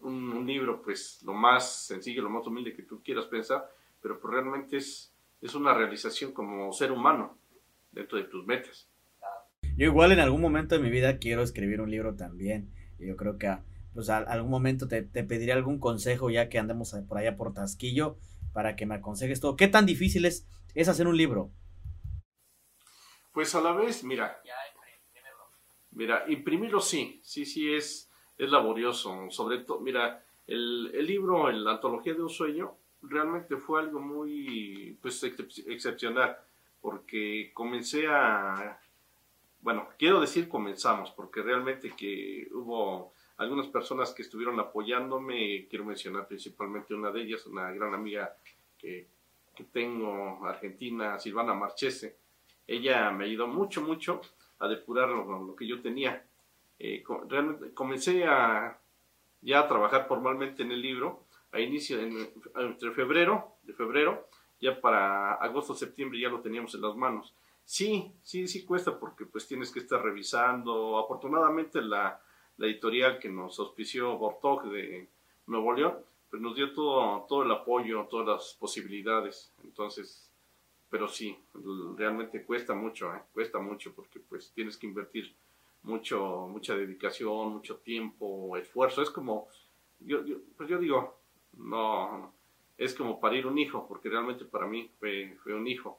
un, 0.00 0.46
libro 0.46 0.82
pues 0.82 1.22
lo 1.22 1.32
más 1.32 1.86
sencillo, 1.86 2.22
lo 2.22 2.30
más 2.30 2.46
humilde 2.46 2.74
que 2.74 2.82
tú 2.82 3.02
quieras 3.02 3.24
pensar, 3.24 3.70
pero 4.02 4.20
pues 4.20 4.34
realmente 4.34 4.76
es, 4.76 5.12
es 5.40 5.54
una 5.54 5.72
realización 5.72 6.32
como 6.32 6.70
ser 6.72 6.92
humano 6.92 7.38
dentro 7.90 8.18
de 8.18 8.24
tus 8.24 8.44
metas. 8.44 8.86
Yo 9.76 9.86
igual 9.86 10.12
en 10.12 10.20
algún 10.20 10.40
momento 10.40 10.76
de 10.76 10.80
mi 10.80 10.90
vida 10.90 11.18
quiero 11.18 11.42
escribir 11.42 11.80
un 11.80 11.90
libro 11.90 12.14
también, 12.14 12.72
y 12.98 13.08
yo 13.08 13.16
creo 13.16 13.38
que 13.38 13.48
a, 13.48 13.64
pues 13.92 14.08
a 14.08 14.18
algún 14.18 14.50
momento 14.50 14.86
te, 14.86 15.02
te 15.02 15.24
pediré 15.24 15.52
algún 15.52 15.80
consejo 15.80 16.30
ya 16.30 16.48
que 16.48 16.58
andemos 16.58 16.94
por 17.08 17.18
allá 17.18 17.36
por 17.36 17.54
Tasquillo 17.54 18.16
para 18.52 18.76
que 18.76 18.86
me 18.86 18.94
aconsejes 18.94 19.40
todo. 19.40 19.56
¿Qué 19.56 19.66
tan 19.66 19.84
difícil 19.84 20.26
es, 20.26 20.46
es 20.74 20.88
hacer 20.88 21.08
un 21.08 21.16
libro? 21.16 21.50
Pues 23.32 23.54
a 23.56 23.60
la 23.60 23.72
vez, 23.72 24.04
mira. 24.04 24.40
Mira, 25.90 26.24
imprimirlo 26.28 26.80
sí, 26.80 27.20
sí, 27.22 27.44
sí 27.44 27.72
es, 27.72 28.10
es 28.38 28.50
laborioso. 28.50 29.30
Sobre 29.30 29.58
todo, 29.58 29.80
mira, 29.80 30.24
el, 30.46 30.90
el 30.94 31.06
libro, 31.06 31.50
la 31.50 31.72
antología 31.72 32.14
de 32.14 32.22
un 32.22 32.28
sueño, 32.28 32.76
realmente 33.02 33.56
fue 33.56 33.80
algo 33.80 34.00
muy 34.00 34.98
pues, 35.02 35.22
excep 35.22 35.48
excepcional, 35.68 36.36
porque 36.80 37.52
comencé 37.54 38.06
a, 38.08 38.80
bueno, 39.64 39.88
quiero 39.98 40.20
decir 40.20 40.46
comenzamos, 40.46 41.10
porque 41.12 41.40
realmente 41.40 41.94
que 41.96 42.46
hubo 42.52 43.14
algunas 43.38 43.66
personas 43.68 44.12
que 44.12 44.20
estuvieron 44.20 44.60
apoyándome, 44.60 45.66
quiero 45.70 45.86
mencionar 45.86 46.28
principalmente 46.28 46.94
una 46.94 47.10
de 47.10 47.22
ellas, 47.22 47.46
una 47.46 47.72
gran 47.72 47.94
amiga 47.94 48.36
que, 48.76 49.08
que 49.56 49.64
tengo, 49.64 50.44
argentina, 50.46 51.18
Silvana 51.18 51.54
Marchese, 51.54 52.18
ella 52.66 53.10
me 53.10 53.24
ayudó 53.24 53.46
mucho, 53.46 53.80
mucho 53.80 54.20
a 54.58 54.68
depurar 54.68 55.08
lo, 55.08 55.42
lo 55.42 55.56
que 55.56 55.66
yo 55.66 55.80
tenía. 55.80 56.22
Eh, 56.78 57.02
realmente 57.26 57.72
comencé 57.72 58.24
a 58.24 58.78
ya 59.40 59.60
a 59.60 59.68
trabajar 59.68 60.06
formalmente 60.06 60.62
en 60.62 60.72
el 60.72 60.82
libro 60.82 61.24
a 61.52 61.60
inicio 61.60 62.00
en, 62.00 62.28
entre 62.56 62.90
febrero 62.90 63.56
de 63.62 63.72
febrero 63.72 64.28
ya 64.60 64.80
para 64.80 65.34
agosto 65.34 65.74
septiembre 65.74 66.18
ya 66.18 66.28
lo 66.28 66.40
teníamos 66.40 66.74
en 66.74 66.82
las 66.82 66.96
manos 66.96 67.34
sí 67.64 68.12
sí 68.22 68.46
sí 68.46 68.64
cuesta 68.64 68.98
porque 68.98 69.26
pues 69.26 69.46
tienes 69.46 69.70
que 69.70 69.80
estar 69.80 70.02
revisando 70.02 70.98
afortunadamente 70.98 71.80
la, 71.82 72.20
editorial 72.58 73.18
que 73.18 73.28
nos 73.28 73.58
auspició 73.58 74.16
Bortog 74.16 74.70
de 74.70 75.08
Nuevo 75.46 75.72
León 75.72 75.94
pues 76.30 76.40
nos 76.40 76.54
dio 76.54 76.72
todo 76.72 77.26
todo 77.28 77.42
el 77.42 77.50
apoyo 77.50 78.06
todas 78.08 78.26
las 78.26 78.54
posibilidades 78.54 79.52
entonces 79.64 80.30
pero 80.94 81.08
sí, 81.08 81.36
realmente 81.96 82.44
cuesta 82.44 82.72
mucho, 82.72 83.12
¿eh? 83.12 83.20
cuesta 83.32 83.58
mucho 83.58 83.92
porque 83.92 84.20
pues 84.20 84.52
tienes 84.54 84.76
que 84.76 84.86
invertir 84.86 85.34
mucho, 85.82 86.46
mucha 86.48 86.76
dedicación, 86.76 87.52
mucho 87.52 87.78
tiempo, 87.78 88.56
esfuerzo. 88.56 89.02
Es 89.02 89.10
como, 89.10 89.48
yo, 89.98 90.24
yo, 90.24 90.36
pues 90.56 90.68
yo 90.68 90.78
digo, 90.78 91.18
no, 91.54 92.32
es 92.78 92.94
como 92.94 93.18
parir 93.18 93.44
un 93.44 93.58
hijo, 93.58 93.88
porque 93.88 94.08
realmente 94.08 94.44
para 94.44 94.68
mí 94.68 94.88
fue, 95.00 95.36
fue 95.42 95.52
un 95.52 95.66
hijo 95.66 95.98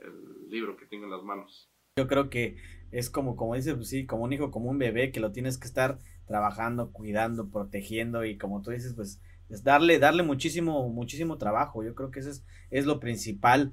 el 0.00 0.48
libro 0.50 0.76
que 0.76 0.86
tengo 0.86 1.04
en 1.04 1.10
las 1.10 1.22
manos. 1.22 1.70
Yo 1.96 2.06
creo 2.06 2.30
que 2.30 2.56
es 2.90 3.10
como, 3.10 3.36
como 3.36 3.54
dices, 3.54 3.74
pues 3.74 3.88
sí, 3.88 4.06
como 4.06 4.24
un 4.24 4.32
hijo, 4.32 4.50
como 4.50 4.70
un 4.70 4.78
bebé 4.78 5.12
que 5.12 5.20
lo 5.20 5.32
tienes 5.32 5.58
que 5.58 5.66
estar 5.66 5.98
trabajando, 6.26 6.92
cuidando, 6.92 7.50
protegiendo 7.50 8.24
y 8.24 8.38
como 8.38 8.62
tú 8.62 8.70
dices, 8.70 8.94
pues 8.94 9.20
es 9.48 9.64
darle, 9.64 9.98
darle 9.98 10.22
muchísimo, 10.22 10.88
muchísimo 10.88 11.38
trabajo. 11.38 11.82
Yo 11.82 11.94
creo 11.94 12.10
que 12.10 12.20
eso 12.20 12.30
es, 12.30 12.44
es 12.70 12.86
lo 12.86 13.00
principal. 13.00 13.72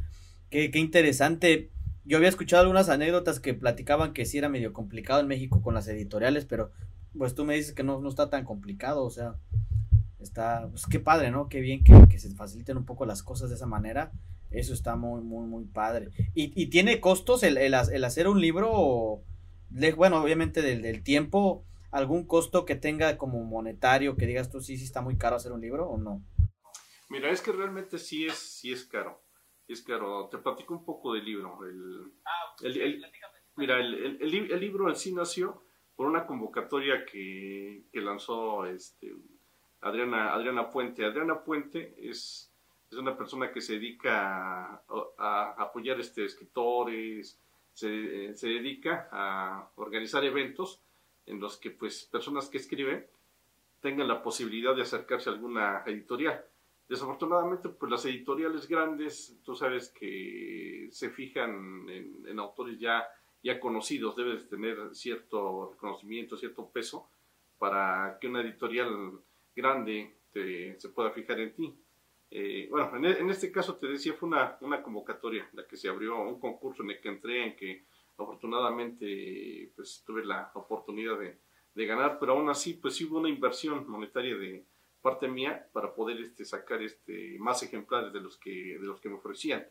Qué, 0.49 0.71
qué 0.71 0.79
interesante. 0.79 1.71
Yo 2.03 2.17
había 2.17 2.29
escuchado 2.29 2.61
algunas 2.61 2.89
anécdotas 2.89 3.39
que 3.39 3.53
platicaban 3.53 4.13
que 4.13 4.25
sí 4.25 4.37
era 4.37 4.49
medio 4.49 4.73
complicado 4.73 5.19
en 5.19 5.27
México 5.27 5.61
con 5.61 5.73
las 5.73 5.87
editoriales, 5.87 6.45
pero 6.45 6.71
pues 7.17 7.35
tú 7.35 7.45
me 7.45 7.55
dices 7.55 7.73
que 7.73 7.83
no, 7.83 7.99
no 7.99 8.09
está 8.09 8.29
tan 8.29 8.45
complicado, 8.45 9.03
o 9.03 9.09
sea, 9.09 9.35
está, 10.19 10.67
pues 10.69 10.85
qué 10.85 10.99
padre, 10.99 11.31
¿no? 11.31 11.49
Qué 11.49 11.59
bien 11.59 11.83
que, 11.83 11.93
que 12.09 12.19
se 12.19 12.33
faciliten 12.33 12.77
un 12.77 12.85
poco 12.85 13.05
las 13.05 13.23
cosas 13.23 13.49
de 13.49 13.55
esa 13.55 13.65
manera. 13.65 14.11
Eso 14.51 14.73
está 14.73 14.95
muy, 14.95 15.21
muy, 15.21 15.45
muy 15.47 15.65
padre. 15.65 16.09
¿Y, 16.33 16.51
y 16.61 16.67
tiene 16.67 16.99
costos 16.99 17.43
el, 17.43 17.57
el, 17.57 17.73
el, 17.73 18.03
hacer 18.03 18.27
un 18.27 18.39
libro? 18.39 19.23
Bueno, 19.95 20.21
obviamente 20.21 20.61
del, 20.61 20.81
del, 20.81 21.03
tiempo, 21.03 21.65
algún 21.91 22.25
costo 22.25 22.65
que 22.65 22.75
tenga 22.75 23.17
como 23.17 23.43
monetario, 23.43 24.15
que 24.15 24.25
digas 24.25 24.49
tú, 24.49 24.61
sí, 24.61 24.77
sí 24.77 24.85
está 24.85 25.01
muy 25.01 25.17
caro 25.17 25.35
hacer 25.35 25.51
un 25.51 25.61
libro 25.61 25.89
o 25.89 25.97
no? 25.97 26.23
Mira, 27.09 27.29
es 27.29 27.41
que 27.41 27.51
realmente 27.51 27.97
sí 27.97 28.25
es, 28.25 28.35
sí 28.35 28.71
es 28.71 28.85
caro. 28.85 29.21
Es 29.67 29.81
caro. 29.81 30.29
Te 30.29 30.37
platico 30.37 30.73
un 30.73 30.85
poco 30.85 31.13
del 31.13 31.25
libro. 31.25 31.65
El, 31.65 32.13
ah, 32.25 32.55
el, 32.63 33.01
mira, 33.55 33.79
el, 33.79 34.17
el, 34.21 34.59
libro 34.59 34.89
en 34.89 34.95
sí 34.95 35.13
nació 35.13 35.63
por 35.95 36.07
una 36.07 36.25
convocatoria 36.25 37.05
que, 37.05 37.85
que 37.91 38.01
lanzó 38.01 38.65
este, 38.65 39.11
Adriana, 39.81 40.33
Adriana 40.33 40.69
Puente. 40.69 41.05
Adriana 41.05 41.43
Puente 41.43 41.95
es 41.97 42.46
es 42.89 42.97
una 42.97 43.17
persona 43.17 43.51
que 43.51 43.61
se 43.61 43.73
dedica 43.73 44.81
a, 45.17 45.55
apoyar 45.57 45.99
este, 45.99 46.25
escritores, 46.25 47.39
se, 47.73 48.35
se, 48.35 48.47
dedica 48.47 49.09
a 49.11 49.69
organizar 49.75 50.23
eventos 50.23 50.81
en 51.25 51.39
los 51.39 51.57
que 51.57 51.71
pues 51.71 52.05
personas 52.05 52.49
que 52.49 52.57
escriben 52.57 53.05
tengan 53.81 54.07
la 54.07 54.23
posibilidad 54.23 54.75
de 54.75 54.81
acercarse 54.81 55.29
a 55.29 55.33
alguna 55.33 55.83
editorial. 55.85 56.43
Desafortunadamente, 56.87 57.67
pues 57.69 57.91
las 57.91 58.05
editoriales 58.05 58.67
grandes, 58.67 59.37
tú 59.43 59.55
sabes 59.55 59.89
que 59.89 60.87
se 60.91 61.09
fijan 61.09 61.85
en, 61.89 62.39
autores 62.39 62.79
ya, 62.79 63.05
ya 63.43 63.59
conocidos, 63.59 64.15
debes 64.15 64.47
tener 64.47 64.95
cierto 64.95 65.71
reconocimiento, 65.73 66.37
cierto 66.37 66.69
peso 66.69 67.09
para 67.59 68.17
que 68.21 68.27
una 68.27 68.41
editorial 68.41 69.19
grande 69.55 70.15
se 70.33 70.89
pueda 70.89 71.11
fijar 71.11 71.39
en 71.39 71.53
ti. 71.53 71.75
Eh, 72.29 72.67
bueno, 72.69 73.07
e, 73.07 73.19
en, 73.19 73.29
este 73.29 73.51
caso 73.51 73.77
te 73.77 73.87
decía, 73.87 74.13
fue 74.13 74.27
una, 74.27 74.57
una 74.61 74.83
convocatoria 74.83 75.49
la 75.53 75.65
que 75.65 75.77
se 75.77 75.87
abrió, 75.87 76.21
un 76.21 76.39
concurso 76.39 76.83
en 76.83 76.91
el 76.91 76.99
que 77.01 77.09
entré, 77.09 77.45
en 77.45 77.55
que 77.55 77.85
afortunadamente 78.17 79.71
pues 79.75 80.03
tuve 80.05 80.25
la 80.25 80.51
oportunidad 80.55 81.19
de, 81.19 81.39
de 81.73 81.85
ganar, 81.85 82.17
pero 82.19 82.33
aún 82.33 82.49
así 82.49 82.73
pues 82.73 82.99
hubo 83.01 83.19
una 83.19 83.29
inversión 83.29 83.87
monetaria 83.87 84.35
de 84.35 84.65
parte 85.01 85.27
mía 85.27 85.69
para 85.71 85.93
poder 85.93 86.19
este, 86.19 86.43
sacar 86.43 86.81
este, 86.81 87.37
más 87.39 87.61
ejemplares 87.63 88.11
de 88.11 88.19
los, 88.19 88.37
que, 88.37 88.77
de 88.79 88.85
los 88.85 88.99
que 88.99 89.09
me 89.09 89.15
ofrecían. 89.15 89.65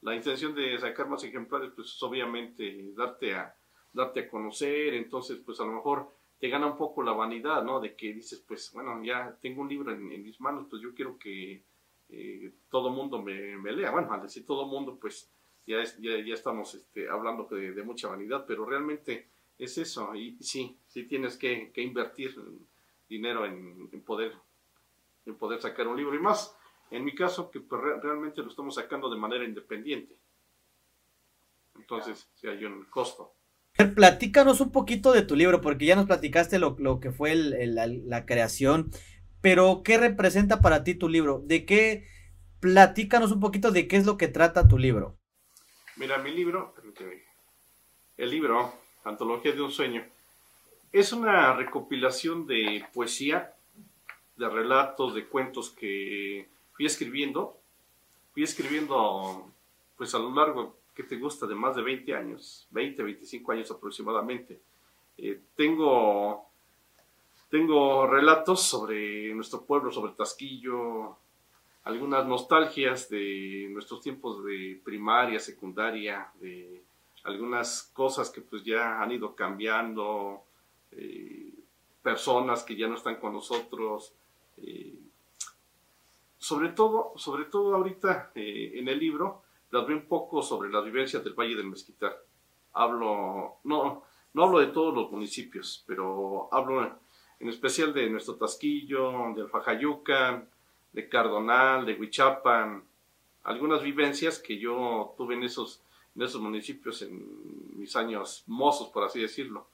La 0.00 0.14
intención 0.14 0.54
de 0.54 0.78
sacar 0.78 1.08
más 1.08 1.22
ejemplares 1.22 1.72
pues 1.76 1.88
es 1.88 2.02
obviamente 2.02 2.92
darte 2.96 3.34
a, 3.34 3.54
darte 3.92 4.20
a 4.20 4.28
conocer, 4.28 4.94
entonces 4.94 5.38
pues 5.44 5.60
a 5.60 5.64
lo 5.64 5.72
mejor 5.72 6.10
te 6.38 6.48
gana 6.48 6.66
un 6.66 6.78
poco 6.78 7.02
la 7.02 7.12
vanidad, 7.12 7.62
¿no? 7.62 7.80
De 7.80 7.94
que 7.94 8.14
dices, 8.14 8.42
pues 8.48 8.72
bueno, 8.72 9.04
ya 9.04 9.38
tengo 9.42 9.60
un 9.60 9.68
libro 9.68 9.92
en 9.92 10.22
mis 10.22 10.40
manos, 10.40 10.66
pues 10.70 10.80
yo 10.80 10.94
quiero 10.94 11.18
que 11.18 11.66
eh, 12.12 12.52
todo 12.70 12.90
mundo 12.90 13.22
me, 13.22 13.56
lea. 13.72 13.90
Bueno, 13.90 14.12
al 14.12 14.22
decir 14.22 14.44
todo 14.46 14.66
mundo, 14.66 14.98
pues 15.00 15.30
ya, 15.66 15.82
ya, 16.00 16.18
ya, 16.24 16.34
estamos 16.34 16.74
este, 16.74 17.08
hablando 17.08 17.44
de, 17.44 17.72
de, 17.72 17.82
mucha 17.82 18.08
vanidad, 18.08 18.44
pero 18.46 18.64
realmente 18.64 19.28
es 19.58 19.78
eso. 19.78 20.14
Y 20.14 20.36
sí, 20.40 20.78
sí 20.88 21.04
tienes 21.04 21.36
que, 21.36 21.70
que 21.72 21.82
invertir 21.82 22.34
dinero 23.08 23.44
en, 23.44 23.88
en, 23.92 24.00
poder, 24.02 24.32
en 25.26 25.34
poder 25.36 25.60
sacar 25.60 25.86
un 25.86 25.96
libro. 25.96 26.14
Y 26.14 26.20
más, 26.20 26.56
en 26.90 27.04
mi 27.04 27.14
caso, 27.14 27.50
que 27.50 27.60
pues, 27.60 27.80
realmente 28.02 28.42
lo 28.42 28.48
estamos 28.48 28.74
sacando 28.74 29.10
de 29.10 29.18
manera 29.18 29.44
independiente. 29.44 30.16
Entonces, 31.76 32.28
si 32.34 32.46
hay 32.48 32.64
un 32.64 32.84
costo. 32.86 33.34
Platícanos 33.94 34.60
un 34.60 34.72
poquito 34.72 35.12
de 35.12 35.22
tu 35.22 35.36
libro, 35.36 35.60
porque 35.60 35.86
ya 35.86 35.96
nos 35.96 36.06
platicaste 36.06 36.58
lo, 36.58 36.76
lo 36.78 37.00
que 37.00 37.12
fue 37.12 37.32
el, 37.32 37.52
el, 37.54 37.74
la, 37.74 37.86
la, 37.86 38.26
creación 38.26 38.90
pero, 39.40 39.82
¿qué 39.84 39.98
representa 39.98 40.60
para 40.60 40.84
ti 40.84 40.94
tu 40.94 41.08
libro? 41.08 41.42
¿De 41.44 41.64
qué? 41.64 42.06
Platícanos 42.60 43.32
un 43.32 43.40
poquito 43.40 43.70
de 43.70 43.88
qué 43.88 43.96
es 43.96 44.06
lo 44.06 44.16
que 44.16 44.28
trata 44.28 44.68
tu 44.68 44.78
libro. 44.78 45.16
Mira, 45.96 46.18
mi 46.18 46.30
libro, 46.30 46.74
el 48.16 48.30
libro, 48.30 48.74
Antología 49.04 49.52
de 49.52 49.62
un 49.62 49.70
Sueño, 49.70 50.04
es 50.92 51.12
una 51.12 51.54
recopilación 51.54 52.46
de 52.46 52.84
poesía, 52.92 53.54
de 54.36 54.48
relatos, 54.48 55.14
de 55.14 55.26
cuentos 55.26 55.70
que 55.70 56.48
fui 56.72 56.86
escribiendo. 56.86 57.56
Fui 58.32 58.42
escribiendo, 58.42 59.50
pues 59.96 60.14
a 60.14 60.18
lo 60.18 60.34
largo, 60.34 60.76
que 60.94 61.02
te 61.02 61.16
gusta, 61.16 61.46
de 61.46 61.54
más 61.54 61.76
de 61.76 61.82
20 61.82 62.14
años, 62.14 62.66
20, 62.70 63.02
25 63.02 63.52
años 63.52 63.70
aproximadamente. 63.70 64.60
Eh, 65.16 65.40
tengo 65.56 66.49
tengo 67.50 68.06
relatos 68.06 68.62
sobre 68.62 69.34
nuestro 69.34 69.62
pueblo, 69.62 69.90
sobre 69.90 70.12
Tasquillo, 70.12 71.16
algunas 71.84 72.24
nostalgias 72.26 73.08
de 73.10 73.68
nuestros 73.70 74.00
tiempos 74.00 74.44
de 74.44 74.80
primaria, 74.84 75.40
secundaria, 75.40 76.30
de 76.40 76.80
algunas 77.24 77.90
cosas 77.92 78.30
que 78.30 78.40
pues 78.40 78.62
ya 78.64 79.02
han 79.02 79.10
ido 79.10 79.34
cambiando, 79.34 80.44
eh, 80.92 81.52
personas 82.02 82.62
que 82.62 82.76
ya 82.76 82.86
no 82.86 82.94
están 82.94 83.16
con 83.16 83.32
nosotros. 83.32 84.12
Eh, 84.58 84.94
sobre 86.38 86.68
todo, 86.68 87.12
sobre 87.16 87.46
todo 87.46 87.74
ahorita 87.74 88.30
eh, 88.36 88.72
en 88.76 88.86
el 88.86 88.98
libro, 88.98 89.42
las 89.72 89.86
veo 89.86 89.96
un 89.96 90.06
poco 90.06 90.40
sobre 90.42 90.70
las 90.70 90.84
vivencias 90.84 91.24
del 91.24 91.34
Valle 91.34 91.56
del 91.56 91.66
Mezquitar. 91.66 92.16
Hablo, 92.74 93.56
no, 93.64 94.04
no 94.34 94.44
hablo 94.44 94.60
de 94.60 94.68
todos 94.68 94.94
los 94.94 95.10
municipios, 95.10 95.82
pero 95.86 96.48
hablo 96.52 97.00
en 97.40 97.48
especial 97.48 97.92
de 97.94 98.08
nuestro 98.10 98.36
Tasquillo, 98.36 99.32
de 99.34 99.42
Alfajayuca, 99.42 100.46
de 100.92 101.08
Cardonal, 101.08 101.86
de 101.86 101.94
Huichapan, 101.94 102.84
algunas 103.44 103.82
vivencias 103.82 104.38
que 104.38 104.58
yo 104.58 105.14
tuve 105.16 105.34
en 105.34 105.44
esos, 105.44 105.82
en 106.14 106.22
esos 106.22 106.40
municipios 106.40 107.00
en 107.02 107.78
mis 107.78 107.96
años 107.96 108.44
mozos, 108.46 108.88
por 108.88 109.04
así 109.04 109.20
decirlo. 109.20 109.66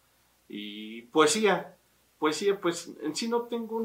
Y 0.49 1.03
poesía, 1.03 1.77
poesía, 2.19 2.61
pues 2.61 2.95
en 3.03 3.17
sí 3.17 3.27
no 3.27 3.43
tengo 3.43 3.79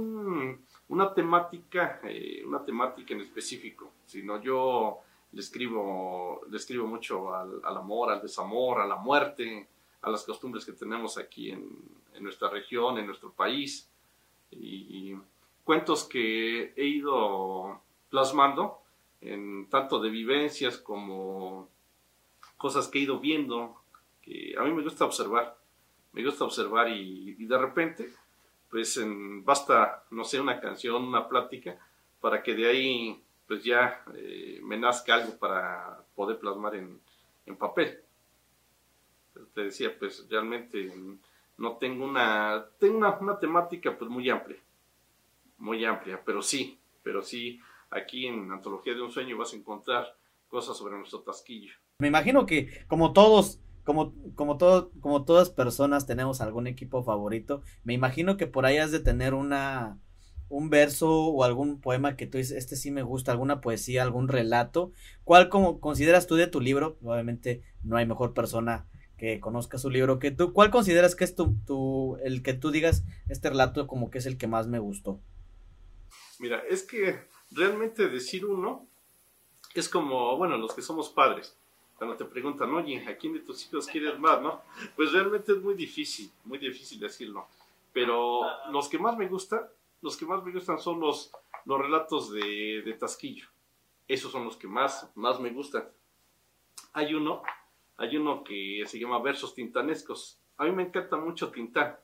una 0.89 1.13
temática, 1.15 1.99
eh, 2.03 2.43
una 2.45 2.63
temática 2.63 3.15
en 3.15 3.21
específico, 3.21 3.91
sino 4.05 4.39
yo 4.41 4.99
le 5.31 5.39
escribo, 5.39 6.41
le 6.49 6.57
escribo 6.57 6.85
mucho 6.85 7.33
al 7.33 7.77
amor, 7.77 8.11
al 8.11 8.21
desamor, 8.21 8.81
a 8.81 8.85
la 8.85 8.97
muerte, 8.97 9.69
a 10.01 10.09
las 10.09 10.23
costumbres 10.23 10.65
que 10.65 10.73
tenemos 10.73 11.17
aquí 11.17 11.51
en, 11.51 11.69
en 12.13 12.23
nuestra 12.23 12.49
región, 12.49 12.97
en 12.97 13.07
nuestro 13.07 13.31
país. 13.31 13.89
Y, 14.51 15.15
cuentos 15.63 16.05
que 16.05 16.73
he 16.75 16.85
ido 16.85 17.81
plasmando, 18.09 18.81
en 19.21 19.69
tanto 19.69 20.01
de 20.01 20.09
vivencias 20.09 20.77
como 20.77 21.69
cosas 22.57 22.87
que 22.87 22.97
he 22.97 23.03
ido 23.03 23.19
viendo, 23.19 23.79
que 24.21 24.55
a 24.57 24.63
mí 24.63 24.73
me 24.73 24.81
gusta 24.81 25.05
observar, 25.05 25.55
me 26.13 26.25
gusta 26.25 26.45
observar 26.45 26.89
y, 26.89 27.45
de 27.45 27.57
repente, 27.57 28.11
pues 28.69 28.99
basta, 29.43 30.03
no 30.09 30.23
sé, 30.23 30.41
una 30.41 30.59
canción, 30.59 31.03
una 31.03 31.29
plática, 31.29 31.77
para 32.19 32.41
que 32.41 32.55
de 32.55 32.67
ahí 32.67 33.23
pues 33.47 33.63
ya 33.63 34.03
eh, 34.15 34.59
me 34.63 34.77
nazca 34.77 35.15
algo 35.15 35.37
para 35.37 36.03
poder 36.15 36.39
plasmar 36.39 36.75
en, 36.75 36.99
en 37.45 37.55
papel 37.55 38.01
te 39.53 39.65
decía, 39.65 39.97
pues 39.97 40.27
realmente 40.29 40.91
no 41.57 41.77
tengo 41.77 42.05
una, 42.05 42.65
tengo 42.79 42.97
una, 42.97 43.39
temática 43.39 43.97
pues 43.97 44.09
muy 44.09 44.29
amplia, 44.29 44.57
muy 45.57 45.85
amplia, 45.85 46.21
pero 46.25 46.41
sí, 46.41 46.79
pero 47.03 47.21
sí, 47.21 47.59
aquí 47.89 48.27
en 48.27 48.51
Antología 48.51 48.93
de 48.93 49.01
un 49.01 49.11
Sueño 49.11 49.37
vas 49.37 49.53
a 49.53 49.57
encontrar 49.57 50.15
cosas 50.47 50.77
sobre 50.77 50.97
nuestro 50.97 51.19
tasquillo. 51.21 51.73
Me 51.99 52.07
imagino 52.07 52.45
que 52.45 52.85
como 52.87 53.13
todos, 53.13 53.61
como, 53.83 54.13
como, 54.35 54.57
todo, 54.57 54.91
como 55.01 55.23
todas 55.23 55.49
personas 55.49 56.05
tenemos 56.05 56.41
algún 56.41 56.67
equipo 56.67 57.03
favorito, 57.03 57.61
me 57.83 57.93
imagino 57.93 58.37
que 58.37 58.47
por 58.47 58.65
ahí 58.65 58.77
has 58.77 58.91
de 58.91 58.99
tener 58.99 59.33
una, 59.33 59.99
un 60.51 60.69
verso 60.69 61.09
o 61.09 61.43
algún 61.43 61.79
poema 61.79 62.17
que 62.17 62.27
tú 62.27 62.37
dices, 62.37 62.57
este 62.57 62.75
sí 62.75 62.91
me 62.91 63.03
gusta, 63.03 63.31
alguna 63.31 63.61
poesía, 63.61 64.03
algún 64.03 64.27
relato. 64.27 64.91
¿Cuál 65.23 65.49
como 65.49 65.79
consideras 65.79 66.27
tú 66.27 66.35
de 66.35 66.47
tu 66.47 66.59
libro? 66.59 66.97
Obviamente 67.03 67.63
no 67.83 67.95
hay 67.95 68.05
mejor 68.05 68.33
persona 68.33 68.85
que 69.21 69.39
conozca 69.39 69.77
su 69.77 69.91
libro, 69.91 70.17
que 70.17 70.31
tú, 70.31 70.51
¿cuál 70.51 70.71
consideras 70.71 71.15
que 71.15 71.25
es 71.25 71.35
tu, 71.35 71.55
tu, 71.67 72.17
el 72.23 72.41
que 72.41 72.55
tú 72.55 72.71
digas 72.71 73.03
este 73.29 73.51
relato 73.51 73.85
como 73.85 74.09
que 74.09 74.17
es 74.17 74.25
el 74.25 74.35
que 74.35 74.47
más 74.47 74.65
me 74.65 74.79
gustó? 74.79 75.19
Mira, 76.39 76.63
es 76.67 76.81
que 76.81 77.19
realmente 77.51 78.09
decir 78.09 78.47
uno 78.47 78.87
es 79.75 79.87
como, 79.89 80.35
bueno, 80.37 80.57
los 80.57 80.73
que 80.73 80.81
somos 80.81 81.09
padres, 81.09 81.55
cuando 81.99 82.17
te 82.17 82.25
preguntan, 82.25 82.73
oye, 82.73 83.07
¿a 83.07 83.15
quién 83.15 83.33
de 83.33 83.41
tus 83.41 83.63
hijos 83.67 83.85
quieres 83.85 84.17
más, 84.17 84.41
no? 84.41 84.63
Pues 84.95 85.11
realmente 85.11 85.51
es 85.51 85.61
muy 85.61 85.75
difícil, 85.75 86.31
muy 86.45 86.57
difícil 86.57 86.99
decirlo. 86.99 87.45
Pero 87.93 88.41
los 88.71 88.89
que 88.89 88.97
más 88.97 89.15
me 89.17 89.27
gustan, 89.27 89.61
los 90.01 90.17
que 90.17 90.25
más 90.25 90.43
me 90.43 90.51
gustan 90.51 90.79
son 90.79 90.99
los, 90.99 91.31
los 91.65 91.79
relatos 91.79 92.31
de, 92.31 92.81
de 92.83 92.93
Tasquillo. 92.93 93.45
Esos 94.07 94.31
son 94.31 94.45
los 94.45 94.57
que 94.57 94.67
más, 94.67 95.11
más 95.13 95.39
me 95.39 95.51
gustan. 95.51 95.87
Hay 96.93 97.13
uno, 97.13 97.43
hay 98.01 98.17
uno 98.17 98.43
que 98.43 98.83
se 98.85 98.99
llama 98.99 99.21
Versos 99.21 99.53
Tintanescos. 99.53 100.39
A 100.57 100.65
mí 100.65 100.71
me 100.71 100.83
encanta 100.83 101.17
mucho 101.17 101.51
Tintán. 101.51 101.97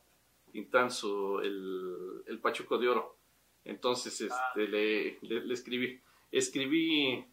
Tintán, 0.51 0.92
su, 0.92 1.39
el, 1.39 2.24
el 2.27 2.39
Pachuco 2.39 2.77
de 2.77 2.88
Oro. 2.88 3.18
Entonces 3.66 4.22
este, 4.22 4.68
le, 4.68 5.20
le 5.22 5.54
escribí. 5.54 6.00
Escribí 6.32 7.25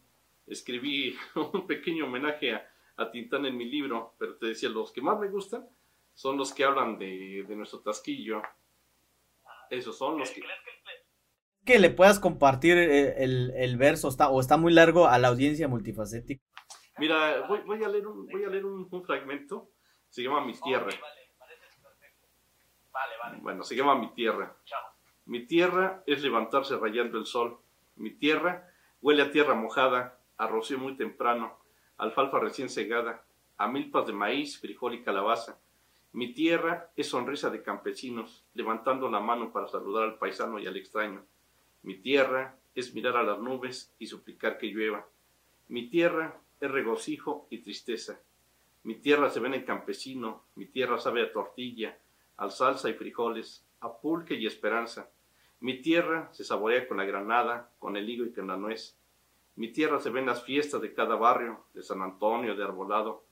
escribí 0.47 1.15
un 1.53 1.67
pequeño 1.67 2.05
homenaje 2.05 2.53
a, 2.97 3.11
Tintán 3.11 3.45
en 3.45 3.57
mi 3.57 3.65
libro, 3.65 4.15
pero 4.17 4.37
te 4.37 4.47
decía, 4.47 4.69
los 4.69 4.91
que 4.91 5.01
más 5.01 5.19
me 5.19 5.27
gustan 5.27 5.67
son 6.13 6.37
los 6.37 6.53
que 6.53 6.63
hablan 6.63 6.97
de, 6.97 7.45
nuestro 7.49 7.81
tasquillo. 7.81 8.41
Esos 9.69 9.97
son 9.97 10.17
los 10.17 10.31
que... 10.31 10.41
Que 11.65 11.79
le 11.79 11.89
puedas 11.89 12.19
compartir 12.19 12.77
eh, 12.77 13.21
el, 13.21 13.77
verso 13.77 14.07
está, 14.07 14.29
o 14.29 14.39
está 14.39 14.55
muy 14.55 14.71
largo 14.71 15.07
a 15.07 15.19
la 15.19 15.27
audiencia 15.27 15.67
multifacética. 15.67 16.41
Mira, 16.97 17.45
voy, 17.47 17.83
a 17.83 17.89
leer, 17.89 18.07
un, 18.07 18.25
voy 18.27 18.43
a 18.43 18.49
leer 18.49 18.65
un, 18.65 19.03
fragmento. 19.03 19.69
Se 20.09 20.23
llama 20.23 20.45
Mi 20.45 20.53
Tierra. 20.53 20.91
Bueno, 23.41 23.63
se 23.63 23.75
llama 23.75 23.95
Mi 23.95 24.13
Tierra. 24.13 24.55
Mi 25.25 25.45
tierra 25.45 26.03
es 26.05 26.21
levantarse 26.21 26.77
rayando 26.77 27.17
el 27.17 27.25
sol. 27.25 27.57
Mi 27.95 28.11
tierra 28.11 28.69
huele 29.01 29.23
a 29.23 29.31
tierra 29.31 29.55
mojada, 29.55 30.19
a 30.37 30.47
rocío 30.47 30.77
muy 30.77 30.95
temprano, 30.95 31.57
alfalfa 31.97 32.39
recién 32.39 32.69
segada, 32.69 33.25
a 33.57 33.67
milpas 33.67 34.05
de 34.05 34.13
maíz, 34.13 34.59
frijol 34.59 34.93
y 34.93 35.03
calabaza. 35.03 35.59
Mi 36.11 36.33
tierra 36.33 36.91
es 36.95 37.09
sonrisa 37.09 37.49
de 37.49 37.63
campesinos, 37.63 38.45
levantando 38.53 39.09
la 39.09 39.19
mano 39.19 39.51
para 39.51 39.67
saludar 39.67 40.03
al 40.03 40.17
paisano 40.17 40.59
y 40.59 40.67
al 40.67 40.77
extraño. 40.77 41.25
Mi 41.81 41.95
tierra 41.95 42.55
es 42.75 42.93
mirar 42.93 43.17
a 43.17 43.23
las 43.23 43.39
nubes 43.39 43.93
y 43.97 44.05
suplicar 44.07 44.57
que 44.57 44.67
llueva. 44.67 45.07
Mi 45.67 45.89
tierra 45.89 46.39
regocijo 46.67 47.47
y 47.49 47.59
tristeza. 47.59 48.19
Mi 48.83 48.95
tierra 48.95 49.29
se 49.29 49.39
ve 49.39 49.55
en 49.55 49.65
campesino, 49.65 50.43
mi 50.55 50.65
tierra 50.65 50.99
sabe 50.99 51.23
a 51.23 51.31
tortilla, 51.31 51.97
al 52.37 52.51
salsa 52.51 52.89
y 52.89 52.93
frijoles, 52.93 53.65
a 53.79 53.97
pulque 53.97 54.35
y 54.35 54.45
esperanza. 54.45 55.09
Mi 55.59 55.81
tierra 55.81 56.29
se 56.33 56.43
saborea 56.43 56.87
con 56.87 56.97
la 56.97 57.05
granada, 57.05 57.71
con 57.79 57.97
el 57.97 58.09
higo 58.09 58.25
y 58.25 58.33
con 58.33 58.47
la 58.47 58.57
nuez. 58.57 58.97
Mi 59.55 59.69
tierra 59.69 59.99
se 59.99 60.09
ve 60.09 60.19
en 60.19 60.25
las 60.27 60.43
fiestas 60.43 60.81
de 60.81 60.93
cada 60.93 61.15
barrio, 61.15 61.65
de 61.73 61.81
San 61.81 62.01
Antonio, 62.01 62.55
de 62.55 62.63
Arbolado. 62.63 63.23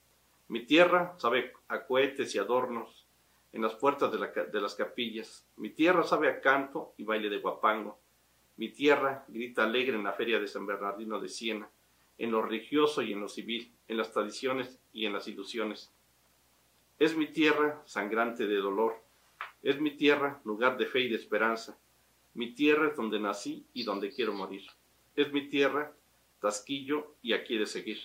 Mi 0.47 0.65
tierra 0.65 1.15
sabe 1.17 1.53
a 1.67 1.85
cohetes 1.85 2.33
y 2.33 2.39
adornos 2.39 3.05
en 3.51 3.61
las 3.61 3.75
puertas 3.75 4.11
de, 4.11 4.61
las 4.61 4.75
capillas. 4.75 5.45
Mi 5.57 5.69
tierra 5.69 6.03
sabe 6.03 6.29
a 6.29 6.41
canto 6.41 6.93
y 6.97 7.03
baile 7.03 7.29
de 7.29 7.39
guapango. 7.39 7.99
Mi 8.57 8.69
tierra 8.69 9.25
grita 9.27 9.63
alegre 9.63 9.95
en 9.95 10.03
la 10.03 10.13
feria 10.13 10.39
de 10.39 10.47
San 10.47 10.65
Bernardino 10.65 11.19
de 11.19 11.29
Siena, 11.29 11.69
en 12.17 12.31
lo 12.31 12.41
religioso 12.41 13.01
y 13.01 13.13
en 13.13 13.19
lo 13.19 13.27
civil, 13.27 13.73
en 13.87 13.97
las 13.97 14.11
tradiciones 14.11 14.79
y 14.91 15.05
en 15.05 15.13
las 15.13 15.27
ilusiones. 15.27 15.91
Es 16.99 17.17
mi 17.17 17.27
tierra 17.27 17.81
sangrante 17.85 18.47
de 18.47 18.57
dolor. 18.57 18.95
Es 19.61 19.79
mi 19.79 19.91
tierra 19.91 20.41
lugar 20.45 20.77
de 20.77 20.85
fe 20.85 21.01
y 21.01 21.09
de 21.09 21.15
esperanza. 21.15 21.77
Mi 22.33 22.53
tierra 22.53 22.89
es 22.89 22.95
donde 22.95 23.19
nací 23.19 23.65
y 23.73 23.83
donde 23.83 24.11
quiero 24.11 24.33
morir. 24.33 24.63
Es 25.15 25.31
mi 25.31 25.47
tierra 25.47 25.93
Tasquillo 26.43 27.15
y 27.21 27.33
aquí 27.33 27.57
de 27.57 27.65
seguir. 27.65 27.97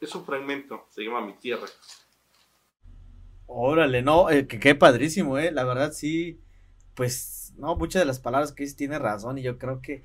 Es 0.00 0.14
un 0.14 0.24
fragmento, 0.24 0.86
se 0.90 1.02
llama 1.02 1.24
Mi 1.24 1.32
Tierra. 1.38 1.66
Órale, 3.46 4.02
no, 4.02 4.28
eh, 4.30 4.46
que 4.46 4.60
qué 4.60 4.74
padrísimo, 4.74 5.38
eh. 5.38 5.50
La 5.50 5.64
verdad 5.64 5.92
sí, 5.92 6.38
pues, 6.94 7.54
no, 7.56 7.76
muchas 7.76 8.02
de 8.02 8.06
las 8.06 8.20
palabras 8.20 8.52
que 8.52 8.64
dice 8.64 8.76
tiene 8.76 8.98
razón 8.98 9.38
y 9.38 9.42
yo 9.42 9.56
creo 9.56 9.80
que 9.80 10.04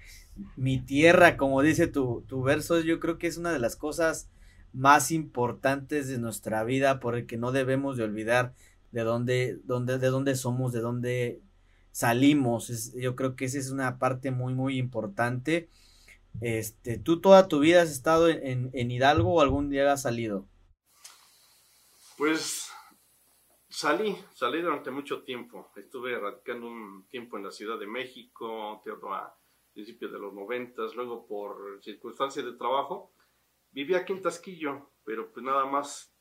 mi 0.55 0.79
tierra, 0.79 1.37
como 1.37 1.61
dice 1.61 1.87
tu, 1.87 2.23
tu 2.27 2.41
verso, 2.43 2.79
yo 2.79 2.99
creo 2.99 3.17
que 3.17 3.27
es 3.27 3.37
una 3.37 3.51
de 3.51 3.59
las 3.59 3.75
cosas 3.75 4.29
más 4.73 5.11
importantes 5.11 6.07
de 6.07 6.17
nuestra 6.17 6.63
vida 6.63 6.99
porque 6.99 7.37
no 7.37 7.51
debemos 7.51 7.97
de 7.97 8.03
olvidar 8.03 8.53
de 8.91 9.01
dónde, 9.01 9.59
dónde, 9.63 9.99
de 9.99 10.07
dónde 10.07 10.35
somos, 10.35 10.73
de 10.73 10.81
dónde 10.81 11.41
salimos. 11.91 12.93
yo 12.93 13.15
creo 13.15 13.35
que 13.35 13.45
esa 13.45 13.59
es 13.59 13.69
una 13.69 13.99
parte 13.99 14.31
muy, 14.31 14.53
muy 14.53 14.77
importante 14.77 15.69
este, 16.41 16.97
¿Tú 16.97 17.21
toda 17.21 17.47
tu 17.47 17.59
vida 17.59 17.81
has 17.81 17.91
estado 17.91 18.27
en, 18.29 18.71
Hidalgo 18.73 19.35
o 19.35 19.41
algún 19.41 19.69
día 19.69 19.91
has 19.91 20.01
salido? 20.01 20.47
Pues 22.17 22.71
salí, 23.69 24.17
salí 24.33 24.61
durante 24.61 24.91
mucho 24.91 25.23
tiempo. 25.23 25.71
Estuve 25.75 26.17
radicando 26.17 26.67
un 26.67 27.07
tiempo 27.07 27.37
en 27.37 27.43
la 27.43 27.51
Ciudad 27.51 27.79
de 27.79 27.87
México, 27.87 28.81
a 29.13 29.35
principios 29.73 30.11
de 30.11 30.19
los 30.19 30.33
noventas, 30.33 30.95
luego 30.95 31.25
por 31.25 31.81
circunstancias 31.81 32.45
de 32.45 32.53
trabajo, 32.53 33.13
vivía 33.71 33.99
aquí 33.99 34.13
en 34.13 34.21
Tasquillo, 34.21 34.91
pero 35.03 35.31
pues 35.31 35.43
nada 35.43 35.65
más 35.65 36.15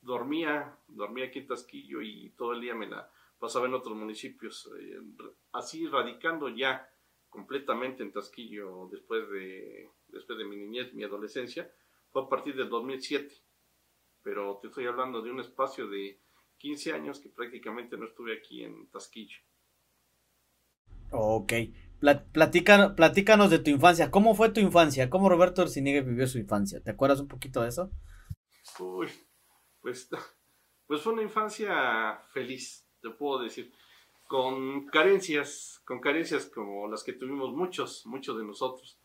dormía, 0.00 0.78
dormía 0.88 1.26
aquí 1.26 1.40
en 1.40 1.46
Tasquillo 1.46 2.00
y 2.00 2.30
todo 2.30 2.52
el 2.52 2.60
día 2.60 2.74
me 2.74 2.88
la 2.88 3.10
pasaba 3.38 3.66
en 3.66 3.74
otros 3.74 3.96
municipios, 3.96 4.70
eh, 4.78 5.00
así 5.52 5.86
radicando 5.86 6.48
ya 6.48 6.90
completamente 7.28 8.02
en 8.02 8.12
Tasquillo 8.12 8.88
después 8.90 9.28
de, 9.30 9.90
después 10.08 10.38
de 10.38 10.44
mi 10.44 10.56
niñez, 10.56 10.92
mi 10.92 11.04
adolescencia, 11.04 11.72
fue 12.10 12.22
a 12.22 12.28
partir 12.28 12.56
del 12.56 12.68
2007. 12.68 13.34
Pero 14.22 14.58
te 14.60 14.68
estoy 14.68 14.86
hablando 14.86 15.22
de 15.22 15.30
un 15.30 15.40
espacio 15.40 15.88
de 15.88 16.20
15 16.58 16.92
años 16.92 17.20
que 17.20 17.30
prácticamente 17.30 17.96
no 17.96 18.04
estuve 18.04 18.36
aquí 18.36 18.62
en 18.64 18.88
Tasquillo. 18.90 19.38
Ok. 21.12 21.52
Platícanos, 22.00 22.92
platícanos 22.92 23.50
de 23.50 23.58
tu 23.58 23.70
infancia. 23.70 24.10
¿Cómo 24.10 24.34
fue 24.34 24.50
tu 24.50 24.60
infancia? 24.60 25.10
¿Cómo 25.10 25.28
Roberto 25.28 25.62
Orsinegue 25.62 26.00
vivió 26.00 26.26
su 26.26 26.38
infancia? 26.38 26.82
¿Te 26.82 26.90
acuerdas 26.90 27.20
un 27.20 27.28
poquito 27.28 27.62
de 27.62 27.68
eso? 27.68 27.90
Uy, 28.78 29.08
pues, 29.80 30.08
pues 30.86 31.02
fue 31.02 31.12
una 31.12 31.22
infancia 31.22 32.18
feliz, 32.32 32.86
te 33.00 33.10
puedo 33.10 33.42
decir 33.42 33.72
con 34.30 34.86
carencias, 34.86 35.82
con 35.84 36.00
carencias 36.00 36.46
como 36.46 36.86
las 36.86 37.02
que 37.02 37.14
tuvimos 37.14 37.52
muchos, 37.52 38.06
muchos 38.06 38.38
de 38.38 38.44
nosotros. 38.44 38.96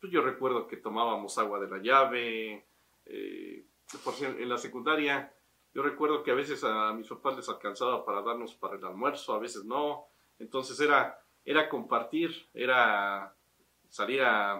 Pues 0.00 0.12
yo 0.12 0.20
recuerdo 0.20 0.66
que 0.66 0.76
tomábamos 0.76 1.38
agua 1.38 1.60
de 1.60 1.68
la 1.68 1.80
llave, 1.80 2.66
eh, 3.06 3.66
por 4.02 4.14
en 4.20 4.48
la 4.48 4.58
secundaria, 4.58 5.32
yo 5.72 5.82
recuerdo 5.82 6.24
que 6.24 6.32
a 6.32 6.34
veces 6.34 6.64
a 6.64 6.92
mis 6.92 7.06
papás 7.06 7.36
les 7.36 7.48
alcanzaba 7.48 8.04
para 8.04 8.22
darnos 8.22 8.56
para 8.56 8.76
el 8.76 8.84
almuerzo, 8.84 9.34
a 9.34 9.38
veces 9.38 9.64
no, 9.64 10.06
entonces 10.40 10.80
era, 10.80 11.23
era 11.44 11.68
compartir, 11.68 12.48
era 12.54 13.34
salir 13.88 14.22
a, 14.22 14.54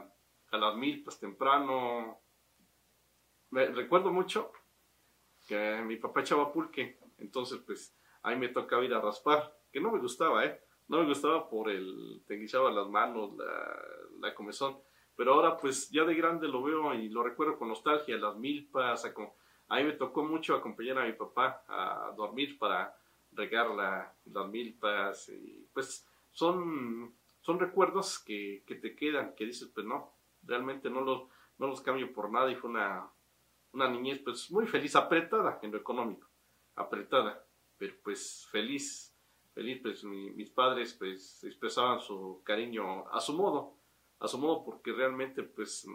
a 0.51 0.59
las 0.59 0.77
milpas 0.77 1.19
temprano. 1.19 2.21
Me, 3.51 3.67
recuerdo 3.67 4.13
mucho 4.13 4.53
que 5.47 5.83
mi 5.85 5.97
papá 5.97 6.21
echaba 6.21 6.53
pulque, 6.53 6.99
entonces 7.19 7.59
pues 7.65 7.97
ahí 8.23 8.37
me 8.37 8.49
tocaba 8.49 8.85
ir 8.85 8.95
a 8.95 9.01
raspar 9.01 9.57
que 9.73 9.81
no 9.81 9.91
me 9.91 9.99
gustaba, 9.99 10.45
¿eh? 10.45 10.61
No 10.87 10.99
me 10.99 11.07
gustaba 11.07 11.49
por 11.49 11.71
el, 11.71 12.23
te 12.27 12.35
guisaba 12.35 12.71
las 12.71 12.89
manos, 12.89 13.37
la, 13.37 13.77
la 14.21 14.35
comezón. 14.35 14.79
Pero 15.17 15.35
ahora, 15.35 15.57
pues, 15.57 15.91
ya 15.91 16.05
de 16.05 16.15
grande 16.15 16.49
lo 16.49 16.63
veo 16.63 16.95
y 16.95 17.09
lo 17.09 17.23
recuerdo 17.23 17.59
con 17.59 17.69
nostalgia, 17.69 18.17
las 18.17 18.37
milpas, 18.37 19.05
a, 19.05 19.77
mí 19.77 19.85
me 19.85 19.93
tocó 19.93 20.25
mucho 20.25 20.55
acompañar 20.55 20.99
a 20.99 21.07
mi 21.07 21.13
papá 21.13 21.65
a 21.69 22.13
dormir 22.17 22.59
para 22.59 22.97
regar 23.33 23.69
las 23.71 24.49
milpas, 24.49 25.29
y 25.29 25.67
pues 25.73 26.07
son, 26.35 27.17
son 27.41 27.59
recuerdos 27.59 28.19
que, 28.19 28.63
que, 28.67 28.75
te 28.75 28.95
quedan, 28.95 29.35
que 29.35 29.47
dices, 29.47 29.71
pues 29.75 29.87
no, 29.87 30.15
realmente 30.43 30.91
no 30.91 31.01
los, 31.01 31.23
no 31.59 31.67
los 31.67 31.81
cambio 31.81 32.13
por 32.13 32.31
nada 32.31 32.51
y 32.51 32.57
fue 32.57 32.69
una, 32.69 33.11
una 33.73 33.89
niñez 33.89 34.21
pues 34.23 34.51
muy 34.51 34.67
feliz, 34.67 34.95
apretada 34.95 35.59
en 35.63 35.73
lo 35.73 35.79
económico, 35.79 36.29
apretada, 36.77 37.47
pero 37.79 37.95
pues 38.03 38.47
feliz 38.53 39.15
feliz, 39.55 39.81
pues 39.81 40.05
mis 40.05 40.51
padres 40.51 40.95
pues 40.95 41.43
expresaban 41.45 42.01
su 42.01 42.43
cariño 42.45 43.09
a 43.09 43.21
su 43.21 43.33
modo, 43.35 43.79
a 44.19 44.27
su 44.27 44.37
modo 44.39 44.65
porque 44.65 44.93
realmente 44.93 45.45
pues 45.45 45.87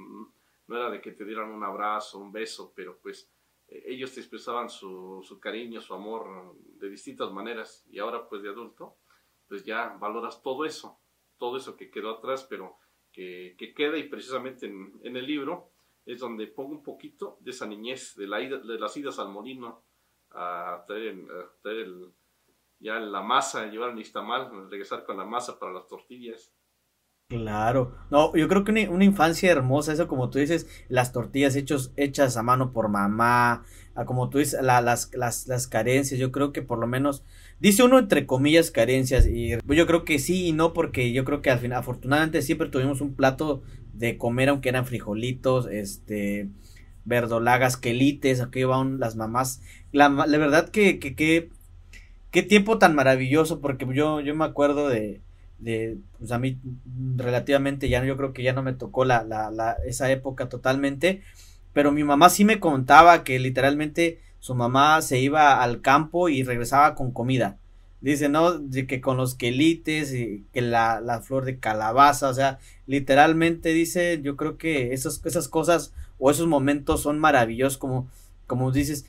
no 0.67 0.75
era 0.75 0.89
de 0.89 1.01
que 1.01 1.11
te 1.11 1.25
dieran 1.25 1.51
un 1.51 1.63
abrazo, 1.63 2.19
un 2.19 2.31
beso, 2.31 2.71
pero 2.73 2.97
pues 2.99 3.29
ellos 3.67 4.13
te 4.13 4.21
expresaban 4.21 4.69
su, 4.69 5.21
su 5.23 5.39
cariño, 5.39 5.81
su 5.81 5.93
amor 5.93 6.55
de 6.55 6.89
distintas 6.89 7.31
maneras 7.31 7.85
y 7.91 7.99
ahora 7.99 8.27
pues 8.27 8.41
de 8.41 8.49
adulto 8.49 8.97
pues 9.49 9.65
ya 9.65 9.97
valoras 9.99 10.41
todo 10.41 10.63
eso, 10.63 10.97
todo 11.37 11.57
eso 11.57 11.75
que 11.75 11.89
quedó 11.89 12.11
atrás, 12.11 12.45
pero 12.49 12.77
que, 13.11 13.55
que 13.57 13.73
queda 13.73 13.97
y 13.97 14.03
precisamente 14.03 14.67
en, 14.67 14.99
en, 15.03 15.17
el 15.17 15.25
libro 15.25 15.71
es 16.05 16.19
donde 16.19 16.47
pongo 16.47 16.71
un 16.71 16.83
poquito 16.83 17.37
de 17.41 17.51
esa 17.51 17.65
niñez, 17.65 18.15
de, 18.15 18.27
la 18.27 18.37
de 18.37 18.79
las 18.79 18.95
idas 18.95 19.19
al 19.19 19.29
molino 19.29 19.83
a 20.31 20.83
traer, 20.85 21.15
a 21.31 21.61
traer 21.61 21.77
el, 21.79 22.13
ya 22.79 22.99
la 22.99 23.21
masa, 23.21 23.65
llevar 23.65 23.89
el 23.89 23.95
nixtamal, 23.95 24.69
regresar 24.69 25.03
con 25.03 25.17
la 25.17 25.25
masa 25.25 25.59
para 25.59 25.73
las 25.73 25.87
tortillas. 25.87 26.53
Claro, 27.29 27.95
no, 28.09 28.35
yo 28.35 28.47
creo 28.47 28.63
que 28.63 28.71
una, 28.89 29.05
infancia 29.05 29.51
hermosa, 29.51 29.93
eso 29.93 30.07
como 30.07 30.31
tú 30.31 30.39
dices, 30.39 30.67
las 30.87 31.11
tortillas 31.11 31.55
hechos, 31.55 31.93
hechas 31.95 32.37
a 32.37 32.41
mano 32.41 32.73
por 32.73 32.89
mamá, 32.89 33.63
como 34.07 34.31
tú 34.31 34.39
dices, 34.39 34.59
las, 34.63 35.11
las, 35.13 35.47
las 35.47 35.67
carencias, 35.67 36.19
yo 36.19 36.31
creo 36.31 36.51
que 36.51 36.63
por 36.63 36.79
lo 36.79 36.87
menos, 36.87 37.23
dice 37.59 37.83
uno 37.83 37.99
entre 37.99 38.25
comillas 38.25 38.71
carencias, 38.71 39.27
y 39.27 39.49
yo 39.49 39.85
creo 39.85 40.05
que 40.05 40.17
sí 40.17 40.47
y 40.47 40.53
no, 40.53 40.73
porque 40.73 41.13
yo 41.13 41.23
creo 41.23 41.43
que 41.43 41.51
al 41.51 41.59
final, 41.59 41.77
afortunadamente 41.77 42.41
siempre 42.41 42.69
tuvimos 42.69 42.99
un 42.99 43.13
plato 43.13 43.61
de 43.93 44.17
comer, 44.17 44.49
aunque 44.49 44.69
eran 44.69 44.87
frijolitos, 44.87 45.67
este, 45.67 46.49
verdolagas, 47.05 47.77
quelites, 47.77 48.41
aquí 48.41 48.61
iban 48.61 48.99
las 48.99 49.15
mamás, 49.15 49.61
la, 49.91 50.09
la 50.09 50.37
verdad 50.39 50.69
que, 50.69 50.97
que, 50.97 51.13
que, 51.13 51.49
qué 52.31 52.41
tiempo 52.41 52.79
tan 52.79 52.95
maravilloso, 52.95 53.61
porque 53.61 53.85
yo, 53.93 54.19
yo 54.19 54.33
me 54.33 54.45
acuerdo 54.45 54.89
de 54.89 55.21
de 55.59 55.97
pues 56.17 56.31
a 56.31 56.39
mí 56.39 56.57
relativamente 57.17 57.89
ya 57.89 58.03
yo 58.03 58.17
creo 58.17 58.33
que 58.33 58.43
ya 58.43 58.53
no 58.53 58.63
me 58.63 58.73
tocó 58.73 59.05
la, 59.05 59.23
la, 59.23 59.51
la, 59.51 59.77
esa 59.85 60.09
época 60.11 60.49
totalmente 60.49 61.21
pero 61.73 61.91
mi 61.91 62.03
mamá 62.03 62.29
sí 62.29 62.45
me 62.45 62.59
contaba 62.59 63.23
que 63.23 63.39
literalmente 63.39 64.19
su 64.39 64.55
mamá 64.55 65.01
se 65.01 65.19
iba 65.19 65.61
al 65.61 65.81
campo 65.81 66.29
y 66.29 66.43
regresaba 66.43 66.95
con 66.95 67.11
comida. 67.11 67.57
Dice 68.01 68.29
no 68.29 68.57
de 68.57 68.87
que 68.87 69.01
con 69.01 69.17
los 69.17 69.35
quelites 69.35 70.13
y 70.13 70.45
que 70.53 70.61
la, 70.61 71.01
la 71.01 71.21
flor 71.21 71.43
de 71.43 71.59
calabaza 71.59 72.29
o 72.29 72.33
sea 72.33 72.59
literalmente 72.87 73.73
dice 73.73 74.21
yo 74.23 74.37
creo 74.37 74.57
que 74.57 74.93
esas, 74.93 75.21
esas 75.25 75.49
cosas 75.49 75.93
o 76.17 76.31
esos 76.31 76.47
momentos 76.47 77.01
son 77.01 77.19
maravillosos 77.19 77.77
como 77.77 78.07
como 78.47 78.71
dices 78.71 79.05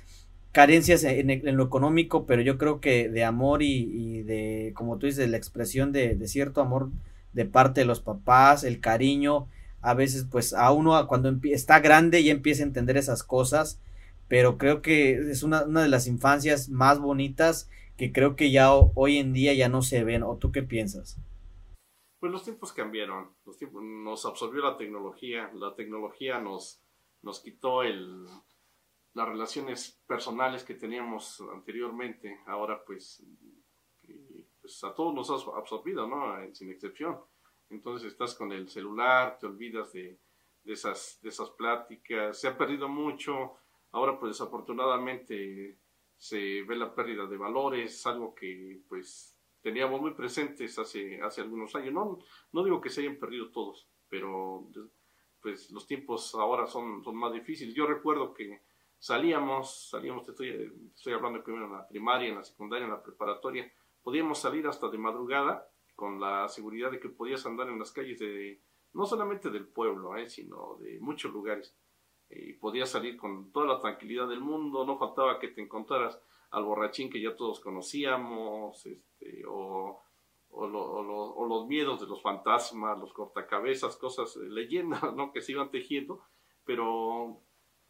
carencias 0.52 1.04
en, 1.04 1.56
lo 1.56 1.64
económico, 1.64 2.26
pero 2.26 2.42
yo 2.42 2.58
creo 2.58 2.80
que 2.80 3.08
de 3.08 3.24
amor 3.24 3.62
y, 3.62 4.22
de, 4.22 4.72
como 4.74 4.98
tú 4.98 5.06
dices, 5.06 5.28
la 5.30 5.36
expresión 5.36 5.92
de, 5.92 6.16
cierto 6.26 6.60
amor 6.60 6.90
de 7.32 7.44
parte 7.44 7.80
de 7.80 7.86
los 7.86 8.00
papás, 8.00 8.64
el 8.64 8.80
cariño, 8.80 9.46
a 9.80 9.94
veces 9.94 10.26
pues 10.30 10.52
a 10.52 10.72
uno 10.72 11.06
cuando 11.06 11.34
está 11.44 11.80
grande 11.80 12.22
ya 12.22 12.32
empieza 12.32 12.62
a 12.62 12.66
entender 12.66 12.96
esas 12.96 13.22
cosas, 13.22 13.80
pero 14.28 14.58
creo 14.58 14.82
que 14.82 15.12
es 15.30 15.42
una, 15.42 15.64
de 15.64 15.88
las 15.88 16.06
infancias 16.06 16.68
más 16.68 16.98
bonitas 16.98 17.70
que 17.96 18.12
creo 18.12 18.34
que 18.34 18.50
ya 18.50 18.72
hoy 18.72 19.18
en 19.18 19.32
día 19.32 19.54
ya 19.54 19.68
no 19.68 19.82
se 19.82 20.04
ven, 20.04 20.22
¿o 20.22 20.36
tú 20.36 20.52
qué 20.52 20.62
piensas? 20.62 21.18
Pues 22.18 22.32
los 22.32 22.44
tiempos 22.44 22.72
cambiaron, 22.72 23.30
los 23.46 23.56
tiempos, 23.56 23.82
nos 23.82 24.26
absorbió 24.26 24.62
la 24.62 24.76
tecnología, 24.76 25.50
la 25.54 25.74
tecnología 25.74 26.38
nos, 26.38 26.82
nos 27.22 27.40
quitó 27.40 27.82
el, 27.82 28.26
las 29.14 29.28
relaciones 29.28 30.02
personales 30.06 30.64
que 30.64 30.74
teníamos 30.74 31.40
anteriormente, 31.52 32.40
ahora 32.46 32.82
pues, 32.84 33.22
pues 34.60 34.84
a 34.84 34.94
todos 34.94 35.14
nos 35.14 35.30
has 35.30 35.46
absorbido, 35.54 36.06
¿no? 36.06 36.36
Sin 36.54 36.70
excepción. 36.70 37.18
Entonces 37.70 38.12
estás 38.12 38.34
con 38.34 38.52
el 38.52 38.68
celular, 38.68 39.38
te 39.38 39.46
olvidas 39.46 39.92
de, 39.92 40.18
de, 40.64 40.72
esas, 40.72 41.18
de 41.22 41.28
esas 41.28 41.50
pláticas, 41.50 42.38
se 42.40 42.48
ha 42.48 42.56
perdido 42.56 42.88
mucho, 42.88 43.56
ahora 43.92 44.18
pues 44.18 44.32
desafortunadamente 44.32 45.78
se 46.16 46.62
ve 46.62 46.76
la 46.76 46.94
pérdida 46.94 47.26
de 47.26 47.36
valores, 47.36 48.06
algo 48.06 48.34
que 48.34 48.82
pues 48.88 49.36
teníamos 49.62 50.00
muy 50.00 50.12
presentes 50.12 50.78
hace, 50.78 51.20
hace 51.22 51.40
algunos 51.40 51.74
años. 51.74 51.92
No, 51.92 52.18
no 52.52 52.64
digo 52.64 52.80
que 52.80 52.90
se 52.90 53.00
hayan 53.00 53.18
perdido 53.18 53.50
todos, 53.50 53.88
pero 54.08 54.68
pues 55.40 55.70
los 55.70 55.86
tiempos 55.86 56.34
ahora 56.34 56.66
son, 56.66 57.02
son 57.02 57.16
más 57.16 57.32
difíciles. 57.32 57.74
Yo 57.74 57.86
recuerdo 57.86 58.34
que 58.34 58.60
salíamos, 59.00 59.88
salíamos, 59.88 60.28
estoy, 60.28 60.72
estoy 60.94 61.14
hablando 61.14 61.42
primero 61.42 61.66
en 61.66 61.72
la 61.72 61.88
primaria, 61.88 62.28
en 62.28 62.36
la 62.36 62.44
secundaria, 62.44 62.84
en 62.84 62.92
la 62.92 63.02
preparatoria, 63.02 63.72
podíamos 64.02 64.38
salir 64.38 64.66
hasta 64.68 64.88
de 64.88 64.98
madrugada 64.98 65.66
con 65.96 66.20
la 66.20 66.48
seguridad 66.48 66.90
de 66.90 67.00
que 67.00 67.08
podías 67.08 67.44
andar 67.46 67.68
en 67.68 67.78
las 67.78 67.90
calles 67.90 68.18
de, 68.20 68.62
no 68.92 69.06
solamente 69.06 69.50
del 69.50 69.66
pueblo, 69.66 70.16
eh, 70.16 70.28
sino 70.28 70.76
de 70.80 71.00
muchos 71.00 71.32
lugares. 71.32 71.76
Y 72.28 72.52
podías 72.52 72.90
salir 72.90 73.16
con 73.16 73.50
toda 73.50 73.66
la 73.66 73.80
tranquilidad 73.80 74.28
del 74.28 74.40
mundo, 74.40 74.84
no 74.84 74.98
faltaba 74.98 75.40
que 75.40 75.48
te 75.48 75.62
encontraras 75.62 76.20
al 76.50 76.64
borrachín 76.64 77.10
que 77.10 77.20
ya 77.20 77.34
todos 77.34 77.58
conocíamos, 77.60 78.86
este, 78.86 79.44
o, 79.46 80.00
o, 80.50 80.64
o, 80.64 81.46
los 81.46 81.66
miedos 81.66 82.00
de 82.00 82.06
los 82.06 82.22
fantasmas, 82.22 82.98
los 82.98 83.12
cortacabezas, 83.12 83.96
cosas, 83.96 84.36
leyendas, 84.36 85.02
¿no? 85.16 85.32
Que 85.32 85.40
se 85.40 85.52
iban 85.52 85.70
tejiendo, 85.70 86.22
pero 86.64 87.42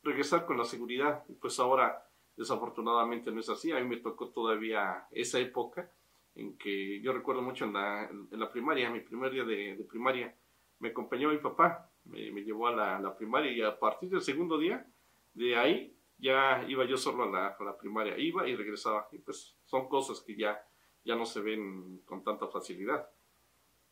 regresar 0.03 0.47
con 0.47 0.59
la 0.59 0.65
seguridad. 0.65 1.25
Pues 1.41 1.59
ahora, 1.59 2.07
desafortunadamente, 2.37 3.31
no 3.31 3.41
es 3.41 3.49
así. 3.49 3.73
A 3.73 3.81
mí 3.81 3.89
me 3.89 3.99
tocó 3.99 4.29
todavía 4.31 5.07
esa 5.11 5.39
época 5.39 5.91
en 6.35 6.57
que 6.57 7.01
yo 7.01 7.13
recuerdo 7.13 7.43
mucho 7.43 7.65
en 7.65 7.73
la, 7.75 8.09
en 8.09 8.41
la 8.41 8.51
primaria, 8.51 8.91
mi 8.91 9.01
primer 9.01 9.33
día 9.33 9.45
de, 9.45 9.85
primaria, 9.89 10.35
me 10.79 10.91
acompañó 10.91 11.31
mi 11.31 11.39
papá, 11.39 11.91
me, 12.05 12.31
llevó 12.43 12.69
a 12.69 13.01
la, 13.01 13.17
primaria 13.17 13.53
y 13.53 13.61
a 13.63 13.79
partir 13.79 14.09
del 14.11 14.23
segundo 14.23 14.57
día, 14.57 14.87
de 15.35 15.57
ahí 15.57 15.97
ya 16.19 16.65
iba 16.69 16.85
yo 16.85 16.97
solo 16.97 17.25
a 17.25 17.31
la, 17.31 17.47
a 17.49 17.65
la 17.65 17.77
primaria, 17.77 18.17
iba 18.19 18.49
y 18.49 18.55
regresaba. 18.57 19.09
Y 19.13 19.19
pues 19.19 19.57
son 19.65 19.89
cosas 19.89 20.21
que 20.21 20.37
ya, 20.37 20.63
ya 21.05 21.17
no 21.17 21.27
se 21.27 21.41
ven 21.41 22.03
con 22.05 22.23
tanta 22.23 22.47
facilidad. 22.47 23.09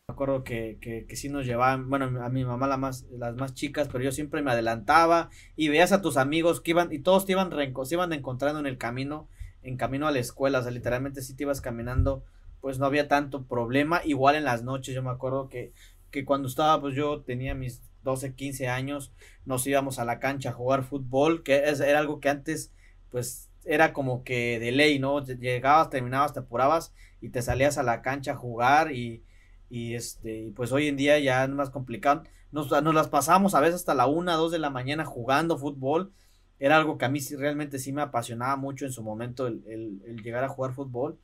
Me 0.08 0.14
acuerdo 0.14 0.42
que, 0.42 0.78
que, 0.80 1.16
sí 1.16 1.28
nos 1.28 1.44
llevaban, 1.44 1.90
bueno, 1.90 2.24
a 2.24 2.30
mi 2.30 2.42
mamá 2.42 2.66
la 2.66 2.78
más, 2.78 3.04
las 3.10 3.36
más 3.36 3.52
chicas, 3.52 3.88
pero 3.92 4.02
yo 4.02 4.10
siempre 4.10 4.40
me 4.40 4.50
adelantaba 4.50 5.28
y 5.54 5.68
veías 5.68 5.92
a 5.92 6.00
tus 6.00 6.16
amigos 6.16 6.62
que 6.62 6.70
iban 6.70 6.90
y 6.90 7.00
todos 7.00 7.26
te 7.26 7.32
iban, 7.32 7.50
se 7.84 7.94
iban 7.94 8.14
encontrando 8.14 8.58
en 8.58 8.64
el 8.64 8.78
camino, 8.78 9.28
en 9.62 9.76
camino 9.76 10.08
a 10.08 10.10
la 10.10 10.18
escuela, 10.18 10.60
o 10.60 10.62
sea, 10.62 10.70
literalmente 10.70 11.20
si 11.20 11.34
te 11.34 11.42
ibas 11.42 11.60
caminando, 11.60 12.24
pues 12.62 12.78
no 12.78 12.86
había 12.86 13.06
tanto 13.06 13.44
problema. 13.44 14.00
Igual 14.02 14.36
en 14.36 14.44
las 14.44 14.62
noches, 14.62 14.94
yo 14.94 15.02
me 15.02 15.10
acuerdo 15.10 15.50
que, 15.50 15.74
que 16.10 16.24
cuando 16.24 16.48
estaba, 16.48 16.80
pues 16.80 16.94
yo 16.94 17.20
tenía 17.20 17.54
mis 17.54 17.82
12, 18.02 18.34
15 18.34 18.66
años, 18.66 19.12
nos 19.44 19.66
íbamos 19.66 19.98
a 19.98 20.06
la 20.06 20.20
cancha 20.20 20.48
a 20.48 20.54
jugar 20.54 20.84
fútbol, 20.84 21.42
que 21.42 21.56
era 21.56 21.98
algo 21.98 22.18
que 22.18 22.30
antes, 22.30 22.72
pues 23.10 23.50
era 23.62 23.92
como 23.92 24.24
que 24.24 24.58
de 24.58 24.72
ley, 24.72 24.98
¿no? 24.98 25.22
Llegabas, 25.22 25.90
terminabas, 25.90 26.32
te 26.32 26.38
apurabas 26.38 26.94
y 27.20 27.28
te 27.28 27.42
salías 27.42 27.76
a 27.76 27.82
la 27.82 28.00
cancha 28.00 28.32
a 28.32 28.36
jugar 28.36 28.90
y 28.92 29.22
y 29.70 29.94
este, 29.94 30.52
pues 30.56 30.72
hoy 30.72 30.88
en 30.88 30.96
día 30.96 31.18
ya 31.18 31.44
es 31.44 31.50
más 31.50 31.70
complicado. 31.70 32.24
Nos, 32.50 32.70
nos 32.70 32.94
las 32.94 33.08
pasamos 33.08 33.54
a 33.54 33.60
veces 33.60 33.76
hasta 33.76 33.94
la 33.94 34.06
una, 34.06 34.34
dos 34.34 34.52
de 34.52 34.58
la 34.58 34.70
mañana 34.70 35.04
jugando 35.04 35.58
fútbol. 35.58 36.12
Era 36.58 36.76
algo 36.76 36.98
que 36.98 37.04
a 37.04 37.08
mí 37.08 37.20
realmente 37.36 37.78
sí 37.78 37.92
me 37.92 38.02
apasionaba 38.02 38.56
mucho 38.56 38.84
en 38.86 38.92
su 38.92 39.02
momento 39.02 39.46
el, 39.46 39.62
el, 39.66 40.22
llegar 40.22 40.44
a 40.44 40.48
jugar 40.48 40.72
fútbol. 40.72 41.18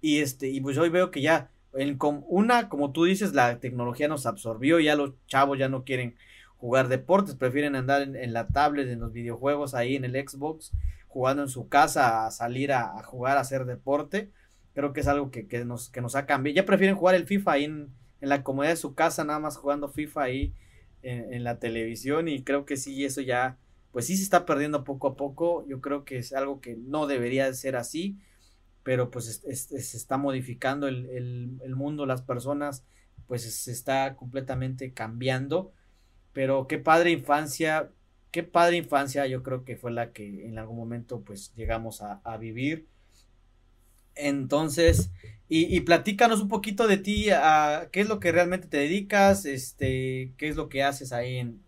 Y 0.00 0.18
este, 0.18 0.48
y 0.48 0.60
pues 0.60 0.76
hoy 0.78 0.90
veo 0.90 1.10
que 1.10 1.22
ya, 1.22 1.50
en, 1.74 1.98
una, 2.00 2.68
como 2.68 2.92
tú 2.92 3.04
dices, 3.04 3.34
la 3.34 3.60
tecnología 3.60 4.08
nos 4.08 4.26
absorbió, 4.26 4.80
ya 4.80 4.96
los 4.96 5.12
chavos 5.26 5.58
ya 5.58 5.68
no 5.68 5.84
quieren 5.84 6.16
jugar 6.56 6.88
deportes, 6.88 7.36
prefieren 7.36 7.76
andar 7.76 8.02
en, 8.02 8.32
la 8.32 8.48
tablet, 8.48 8.88
en 8.88 9.00
los 9.00 9.12
videojuegos, 9.12 9.74
ahí 9.74 9.94
en 9.94 10.04
el 10.04 10.28
Xbox, 10.28 10.72
jugando 11.06 11.42
en 11.44 11.48
su 11.48 11.68
casa, 11.68 12.26
a 12.26 12.30
salir 12.32 12.72
a 12.72 13.00
jugar, 13.04 13.38
a 13.38 13.42
hacer 13.42 13.64
deporte 13.64 14.32
creo 14.78 14.92
que 14.92 15.00
es 15.00 15.08
algo 15.08 15.32
que, 15.32 15.44
nos, 15.64 15.88
que 15.88 16.00
nos 16.00 16.14
ha 16.14 16.24
cambiado. 16.24 16.54
Ya 16.54 16.64
prefieren 16.64 16.94
jugar 16.94 17.16
el 17.16 17.26
FIFA 17.26 17.50
ahí 17.50 17.64
en, 17.64 17.90
la 18.20 18.44
comodidad 18.44 18.74
de 18.74 18.76
su 18.76 18.94
casa, 18.94 19.24
nada 19.24 19.40
más 19.40 19.56
jugando 19.56 19.88
FIFA 19.88 20.22
ahí 20.22 20.54
en, 21.02 21.42
la 21.42 21.58
televisión 21.58 22.28
y 22.28 22.44
creo 22.44 22.64
que 22.64 22.76
sí, 22.76 23.04
eso 23.04 23.20
ya, 23.20 23.58
pues 23.90 24.06
sí 24.06 24.16
se 24.16 24.22
está 24.22 24.46
perdiendo 24.46 24.84
poco 24.84 25.08
a 25.08 25.16
poco. 25.16 25.66
Yo 25.66 25.80
creo 25.80 26.04
que 26.04 26.18
es 26.18 26.32
algo 26.32 26.60
que 26.60 26.76
no 26.76 27.08
debería 27.08 27.52
ser 27.54 27.74
así, 27.74 28.20
pero 28.84 29.10
pues 29.10 29.42
se 29.42 29.76
está 29.76 30.16
modificando 30.16 30.86
el, 30.86 31.74
mundo, 31.74 32.06
las 32.06 32.22
personas, 32.22 32.84
pues 33.26 33.52
se 33.52 33.72
está 33.72 34.14
completamente 34.14 34.92
cambiando. 34.92 35.72
Pero 36.32 36.68
qué 36.68 36.78
padre 36.78 37.10
infancia, 37.10 37.90
qué 38.30 38.44
padre 38.44 38.76
infancia 38.76 39.26
yo 39.26 39.42
creo 39.42 39.64
que 39.64 39.76
fue 39.76 39.90
la 39.90 40.12
que 40.12 40.46
en 40.46 40.56
algún 40.56 40.76
momento 40.76 41.22
pues 41.22 41.52
llegamos 41.56 42.00
a 42.00 42.36
vivir 42.36 42.86
entonces, 44.18 45.10
y, 45.50 45.80
platícanos 45.80 46.42
un 46.42 46.48
poquito 46.48 46.86
de 46.86 46.98
ti, 46.98 47.30
a, 47.30 47.88
qué 47.90 48.00
es 48.00 48.08
lo 48.08 48.20
que 48.20 48.32
realmente 48.32 48.68
te 48.68 48.76
dedicas, 48.76 49.46
este, 49.46 50.34
qué 50.36 50.48
es 50.48 50.56
lo 50.56 50.68
que 50.68 50.82
haces 50.82 51.10
ahí 51.10 51.38
en, 51.38 51.64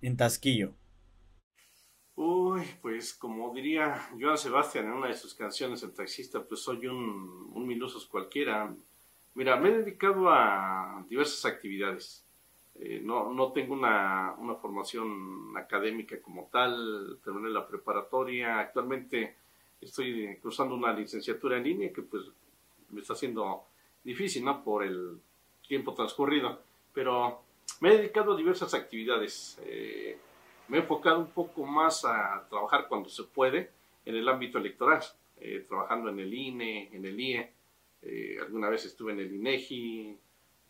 en, 0.00 0.16
Tasquillo. 0.16 0.72
Uy, 2.14 2.62
pues 2.80 3.12
como 3.12 3.52
diría 3.54 4.08
Joan 4.18 4.38
Sebastián 4.38 4.86
en 4.86 4.92
una 4.92 5.08
de 5.08 5.14
sus 5.14 5.34
canciones, 5.34 5.82
El 5.82 5.92
taxista, 5.92 6.42
pues 6.42 6.60
soy 6.60 6.86
un, 6.86 7.50
un 7.52 7.66
milusos 7.66 8.06
cualquiera. 8.06 8.74
Mira, 9.34 9.56
me 9.56 9.68
he 9.68 9.78
dedicado 9.78 10.30
a 10.30 11.04
diversas 11.10 11.44
actividades. 11.44 12.24
Eh, 12.74 13.02
no, 13.04 13.34
no 13.34 13.52
tengo 13.52 13.74
una, 13.74 14.34
una 14.38 14.54
formación 14.54 15.54
académica 15.58 16.22
como 16.22 16.48
tal, 16.50 17.18
terminé 17.22 17.50
la 17.50 17.68
preparatoria, 17.68 18.60
actualmente 18.60 19.36
estoy 19.80 20.36
cursando 20.42 20.74
una 20.74 20.92
licenciatura 20.92 21.56
en 21.56 21.64
línea 21.64 21.92
que 21.92 22.02
pues 22.02 22.24
me 22.90 23.00
está 23.00 23.12
haciendo 23.12 23.64
difícil, 24.02 24.44
¿no? 24.44 24.62
Por 24.62 24.84
el 24.84 25.18
tiempo 25.66 25.94
transcurrido, 25.94 26.60
pero 26.92 27.42
me 27.80 27.90
he 27.90 27.98
dedicado 27.98 28.32
a 28.32 28.36
diversas 28.36 28.74
actividades. 28.74 29.58
Eh, 29.64 30.18
me 30.68 30.78
he 30.78 30.80
enfocado 30.80 31.18
un 31.18 31.30
poco 31.30 31.64
más 31.64 32.04
a 32.04 32.46
trabajar 32.48 32.86
cuando 32.88 33.08
se 33.08 33.24
puede 33.24 33.70
en 34.04 34.16
el 34.16 34.28
ámbito 34.28 34.58
electoral, 34.58 35.02
eh, 35.40 35.64
trabajando 35.68 36.10
en 36.10 36.20
el 36.20 36.32
INE, 36.32 36.88
en 36.92 37.04
el 37.04 37.18
IE, 37.18 37.52
eh, 38.02 38.38
alguna 38.40 38.68
vez 38.68 38.84
estuve 38.86 39.12
en 39.12 39.20
el 39.20 39.34
INEGI, 39.34 40.16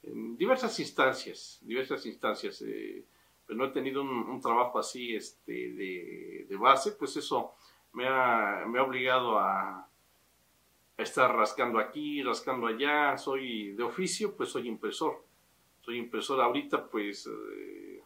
en 0.04 0.36
diversas 0.36 0.78
instancias, 0.80 1.58
diversas 1.62 2.04
instancias. 2.06 2.62
Eh, 2.62 3.04
pero 3.46 3.58
no 3.58 3.66
he 3.66 3.70
tenido 3.70 4.02
un, 4.02 4.40
trabajo 4.42 4.78
así 4.78 5.14
este, 5.14 5.72
de, 5.72 6.56
base, 6.58 6.92
pues 6.92 7.16
eso 7.16 7.54
me 7.98 8.06
ha, 8.06 8.64
me 8.68 8.78
ha 8.78 8.84
obligado 8.84 9.40
a, 9.40 9.84
estar 10.96 11.34
rascando 11.34 11.78
aquí, 11.78 12.22
rascando 12.22 12.66
allá. 12.66 13.16
Soy 13.18 13.72
de 13.72 13.82
oficio, 13.82 14.36
pues 14.36 14.50
soy 14.50 14.68
impresor. 14.68 15.24
Soy 15.80 15.98
impresor 15.98 16.40
ahorita, 16.40 16.88
pues, 16.88 17.26
eh, 17.26 18.02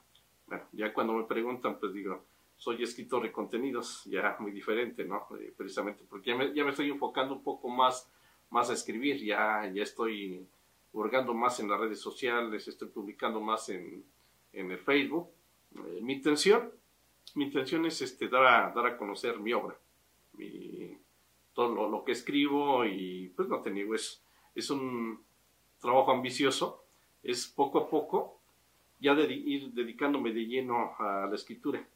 bueno, 0.47 0.65
ya 0.73 0.93
cuando 0.93 1.15
me 1.15 1.25
preguntan, 1.25 1.79
pues 1.79 1.93
digo, 1.93 2.25
soy 2.57 2.83
escritor 2.83 3.23
de 3.23 3.33
contenidos, 3.33 4.05
ya 4.05 4.37
muy 4.41 4.53
diferente, 4.53 5.05
¿no? 5.05 5.27
Eh, 5.39 5.53
precisamente 5.57 6.05
porque 6.09 6.31
ya 6.55 6.65
me, 6.65 6.71
estoy 6.71 6.91
enfocando 6.91 7.35
un 7.35 7.43
poco 7.43 7.69
más, 7.69 8.11
más 8.51 8.71
a 8.71 8.75
escribir, 8.75 9.17
ya, 9.23 9.71
ya 9.75 9.83
estoy 9.83 10.47
hurgando 10.93 11.35
más 11.35 11.61
en 11.61 11.69
las 11.69 11.81
redes 11.81 12.01
sociales, 12.01 12.69
estoy 12.69 12.89
publicando 12.89 13.41
más 13.41 13.69
en, 13.69 14.05
en 14.53 14.71
el 14.71 14.79
Facebook. 14.79 15.31
Eh, 15.75 16.01
mi 16.03 16.13
intención, 16.13 16.71
mi 17.35 17.45
intención 17.45 17.87
es 17.87 18.03
este, 18.03 18.29
dar, 18.29 18.45
a, 18.45 18.73
dar 18.75 18.87
a 18.87 18.97
conocer 18.97 19.39
mi 19.41 19.53
obra, 19.53 19.77
todo 21.55 21.89
lo, 21.89 22.05
que 22.05 22.13
escribo 22.13 22.85
y 22.85 23.33
pues 23.37 23.49
no 23.49 23.61
te 23.61 23.71
niego, 23.71 23.95
es, 23.95 24.23
es 24.55 24.71
un 24.71 25.23
trabajo 25.81 26.13
ambicioso, 26.13 26.85
es 27.23 27.47
poco 27.47 27.79
a 27.79 27.91
poco 27.91 28.41
ya 29.01 29.15
de, 29.15 29.33
ir 29.33 29.73
dedicándome 29.73 30.33
de 30.33 30.47
lleno 30.47 30.95
a 30.99 31.27
la 31.29 31.35
escritura 31.35 31.87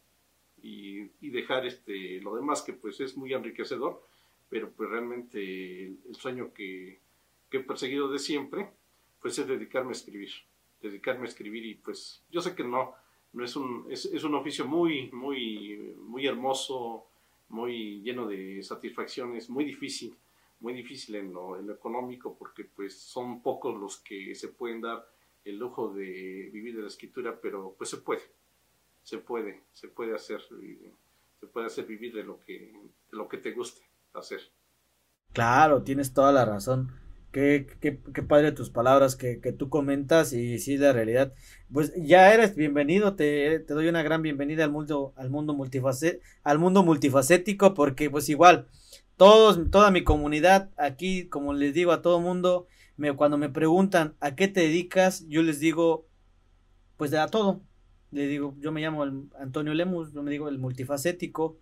y, 0.63 1.07
dejar 1.31 1.67
este, 1.67 2.21
lo 2.21 2.35
demás 2.35 2.63
que 2.63 2.73
pues 2.73 3.01
es 3.01 3.17
muy 3.17 3.33
enriquecedor, 3.33 4.03
pero 4.49 4.71
pues 4.71 4.89
realmente 4.89 5.87
el, 5.87 6.15
sueño 6.15 6.53
que, 6.53 7.01
que 7.51 7.59
he 7.59 7.61
perseguido 7.61 8.09
de 8.09 8.19
siempre 8.19 8.71
pues 9.21 9.39
es 9.39 9.47
dedicarme 9.47 9.91
a 9.91 9.93
escribir, 9.93 10.31
dedicarme 10.81 11.23
a 11.23 11.29
escribir 11.29 11.65
y 11.67 11.75
pues 11.75 12.23
yo 12.31 12.41
sé 12.41 12.55
que 12.55 12.65
no, 12.65 12.95
no 13.33 13.45
es 13.45 13.57
un, 13.57 13.87
es, 13.91 14.25
un 14.25 14.35
oficio 14.35 14.67
muy, 14.67 15.11
muy, 15.13 15.95
muy 15.99 16.27
hermoso, 16.27 17.07
muy 17.49 18.03
lleno 18.03 18.27
de 18.27 18.63
satisfacciones, 18.63 19.49
muy 19.51 19.65
difícil, 19.65 20.17
muy 20.61 20.73
difícil 20.73 21.17
en 21.17 21.33
lo, 21.33 21.59
en 21.59 21.67
lo 21.67 21.75
económico 21.75 22.37
porque 22.37 22.65
pues 22.65 22.99
son 22.99 23.43
pocos 23.43 23.79
los 23.79 23.99
que 23.99 24.35
se 24.35 24.49
pueden 24.49 24.81
dar 24.81 25.07
el 25.45 25.59
lujo 25.59 25.93
de 25.93 26.51
vivir 26.53 26.75
de 26.77 26.83
la 26.83 26.89
escritura, 26.89 27.39
pero 27.41 27.75
pues 27.79 27.91
se 27.91 27.99
puede, 27.99 28.23
se 29.03 29.19
puede, 29.19 29.63
se 29.73 29.89
puede 29.89 30.15
hacer, 30.15 30.41
se 31.41 31.47
puede 31.47 31.67
hacer 31.67 31.87
vivir 31.87 32.15
de 32.15 32.25
lo 32.25 32.41
que, 32.41 32.73
de 33.11 33.17
lo 33.17 33.29
que 33.29 33.39
te 33.39 33.53
guste 33.53 33.83
hacer. 34.13 34.41
Claro, 35.33 35.83
tienes 35.83 36.13
toda 36.13 36.33
la 36.33 36.45
razón. 36.45 37.06
Qué, 37.33 37.67
qué, 37.81 38.01
qué 38.15 38.23
padre 38.23 38.53
tus 38.53 38.71
palabras 38.71 39.15
que, 39.15 39.41
que, 39.41 39.53
tú 39.53 39.69
comentas 39.69 40.33
y 40.33 40.59
sí, 40.59 40.79
la 40.79 40.93
realidad. 40.93 41.35
Pues 41.71 41.93
ya 41.97 42.33
eres 42.33 42.57
bienvenido, 42.57 43.15
te, 43.15 43.59
te 43.61 43.75
doy 43.75 43.89
una 43.89 44.03
gran 44.03 44.23
bienvenida 44.23 44.65
al 44.65 44.71
mundo, 44.71 45.13
al 45.17 45.29
mundo 45.29 45.53
multifacético, 45.53 46.25
al 46.45 46.59
mundo 46.59 46.83
multifacético, 46.83 47.75
porque 47.75 48.09
pues 48.09 48.29
igual, 48.31 48.69
todos, 49.17 49.71
toda 49.71 49.91
mi 49.91 50.03
comunidad 50.03 50.71
aquí, 50.79 51.29
como 51.29 51.53
les 51.53 51.75
digo 51.75 51.93
a 51.93 52.01
todo 52.01 52.21
mundo, 52.21 52.67
me, 52.97 53.13
cuando 53.15 53.39
me 53.39 53.51
preguntan 53.51 54.15
a 54.21 54.35
qué 54.35 54.49
te 54.49 54.61
dedicas, 54.61 55.27
yo 55.29 55.43
les 55.43 55.61
digo, 55.61 56.07
pues 56.97 57.13
a 57.15 57.27
todo. 57.29 57.63
Le 58.13 58.29
digo, 58.29 58.55
yo 58.61 58.73
me 58.73 58.81
llamo 58.81 59.05
Antonio 59.39 59.75
Lemus, 59.75 60.13
yo 60.13 60.23
me 60.23 60.31
digo 60.31 60.49
el 60.49 60.59
multifacético 60.59 61.59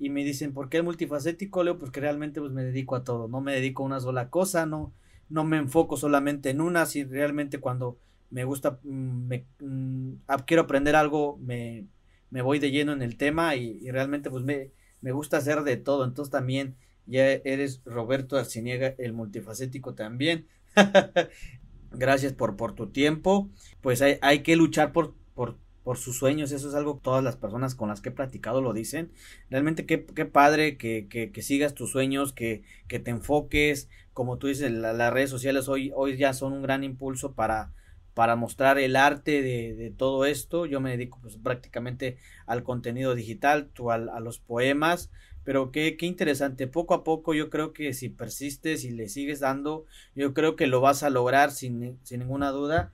y 0.00 0.08
me 0.08 0.24
dicen, 0.24 0.54
¿por 0.54 0.70
qué 0.70 0.78
el 0.78 0.82
multifacético, 0.82 1.62
Leo? 1.62 1.78
Pues 1.78 1.92
que 1.92 2.00
realmente 2.00 2.40
pues 2.40 2.50
me 2.52 2.64
dedico 2.64 2.96
a 2.96 3.04
todo, 3.04 3.28
no 3.28 3.42
me 3.42 3.52
dedico 3.52 3.82
a 3.82 3.86
una 3.86 4.00
sola 4.00 4.30
cosa, 4.30 4.64
no, 4.64 4.94
no 5.28 5.44
me 5.44 5.58
enfoco 5.58 5.98
solamente 5.98 6.48
en 6.48 6.62
una, 6.62 6.86
si 6.86 7.04
realmente 7.04 7.60
cuando 7.60 7.98
me 8.30 8.44
gusta, 8.44 8.80
mm, 8.82 9.30
mm, 9.60 10.12
quiero 10.46 10.62
aprender 10.62 10.96
algo, 10.96 11.36
me, 11.36 11.86
me, 12.30 12.40
voy 12.40 12.58
de 12.58 12.70
lleno 12.70 12.94
en 12.94 13.02
el 13.02 13.18
tema 13.18 13.56
y, 13.56 13.90
realmente 13.90 14.30
pues 14.30 14.42
me, 14.42 14.70
me, 15.02 15.12
gusta 15.12 15.36
hacer 15.36 15.64
de 15.64 15.76
todo. 15.76 16.04
Entonces 16.06 16.32
también 16.32 16.76
ya 17.04 17.26
eres 17.30 17.82
Roberto 17.84 18.38
Arciniega, 18.38 18.94
el 18.96 19.12
multifacético 19.12 19.94
también. 19.94 20.46
Gracias 21.92 22.32
por, 22.32 22.56
por 22.56 22.74
tu 22.74 22.88
tiempo. 22.88 23.50
Pues 23.82 24.00
hay, 24.00 24.16
hay 24.22 24.42
que 24.42 24.56
luchar 24.56 24.92
por, 24.92 25.14
por 25.34 25.58
por 25.84 25.96
sus 25.96 26.18
sueños, 26.18 26.52
eso 26.52 26.68
es 26.68 26.74
algo 26.74 26.96
que 26.96 27.04
todas 27.04 27.24
las 27.24 27.36
personas 27.36 27.74
con 27.74 27.88
las 27.88 28.00
que 28.00 28.10
he 28.10 28.12
platicado 28.12 28.60
lo 28.60 28.72
dicen. 28.72 29.12
Realmente 29.48 29.86
qué, 29.86 30.04
qué 30.04 30.26
padre 30.26 30.76
que, 30.76 31.08
que, 31.08 31.42
sigas 31.42 31.74
tus 31.74 31.90
sueños, 31.90 32.32
que, 32.32 32.62
que 32.86 32.98
te 32.98 33.10
enfoques, 33.10 33.88
como 34.12 34.38
tú 34.38 34.48
dices, 34.48 34.70
las 34.70 35.12
redes 35.12 35.30
sociales 35.30 35.68
hoy, 35.68 35.92
hoy 35.94 36.16
ya 36.16 36.32
son 36.34 36.52
un 36.52 36.62
gran 36.62 36.84
impulso 36.84 37.32
para, 37.32 37.72
para 38.14 38.36
mostrar 38.36 38.78
el 38.78 38.96
arte 38.96 39.42
de, 39.42 39.94
todo 39.96 40.26
esto. 40.26 40.66
Yo 40.66 40.80
me 40.80 40.90
dedico 40.90 41.18
pues 41.22 41.36
prácticamente 41.36 42.18
al 42.46 42.62
contenido 42.62 43.14
digital, 43.14 43.70
tú 43.72 43.90
a 43.90 43.98
los 43.98 44.38
poemas, 44.38 45.10
pero 45.44 45.70
qué, 45.70 45.96
qué 45.96 46.06
interesante, 46.06 46.66
poco 46.66 46.94
a 46.94 47.02
poco 47.02 47.32
yo 47.34 47.48
creo 47.48 47.72
que 47.72 47.94
si 47.94 48.08
persistes 48.08 48.84
y 48.84 48.90
le 48.90 49.08
sigues 49.08 49.40
dando, 49.40 49.86
yo 50.14 50.34
creo 50.34 50.54
que 50.54 50.66
lo 50.66 50.80
vas 50.80 51.02
a 51.02 51.10
lograr 51.10 51.50
sin, 51.50 51.98
sin 52.02 52.20
ninguna 52.20 52.50
duda. 52.50 52.92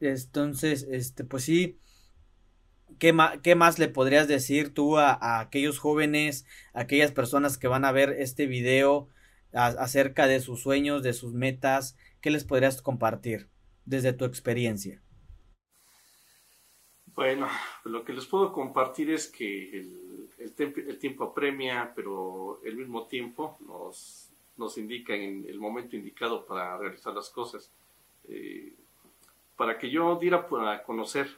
Entonces, 0.00 0.86
este, 0.90 1.24
pues 1.24 1.44
sí, 1.44 1.78
¿qué, 2.98 3.14
¿qué, 3.42 3.54
más 3.54 3.78
le 3.78 3.88
podrías 3.88 4.28
decir 4.28 4.74
tú 4.74 4.98
a, 4.98 5.40
aquellos 5.40 5.78
jóvenes, 5.78 6.46
a 6.72 6.80
aquellas 6.80 7.12
personas 7.12 7.58
que 7.58 7.68
van 7.68 7.84
a 7.84 7.92
ver 7.92 8.10
este 8.18 8.46
video 8.46 9.08
acerca 9.52 10.26
de 10.26 10.40
sus 10.40 10.60
sueños, 10.62 11.02
de 11.02 11.12
sus 11.12 11.32
metas? 11.32 11.96
¿Qué 12.20 12.30
les 12.30 12.44
podrías 12.44 12.82
compartir 12.82 13.48
desde 13.84 14.12
tu 14.12 14.24
experiencia? 14.24 15.02
Bueno, 17.14 17.48
lo 17.84 18.04
que 18.04 18.12
les 18.12 18.26
puedo 18.26 18.52
compartir 18.52 19.10
es 19.10 19.26
que 19.26 19.78
el, 19.78 20.30
el, 20.38 20.98
tiempo 20.98 21.24
apremia, 21.24 21.92
pero 21.96 22.60
el 22.64 22.76
mismo 22.76 23.06
tiempo 23.06 23.58
nos, 23.66 24.30
nos 24.56 24.78
indica 24.78 25.14
en 25.14 25.44
el 25.48 25.58
momento 25.58 25.96
indicado 25.96 26.46
para 26.46 26.78
realizar 26.78 27.12
las 27.14 27.30
cosas. 27.30 27.72
Eh, 28.28 28.72
para 29.56 29.78
que 29.78 29.90
yo 29.90 30.16
diera 30.16 30.46
a 30.48 30.82
conocer 30.84 31.28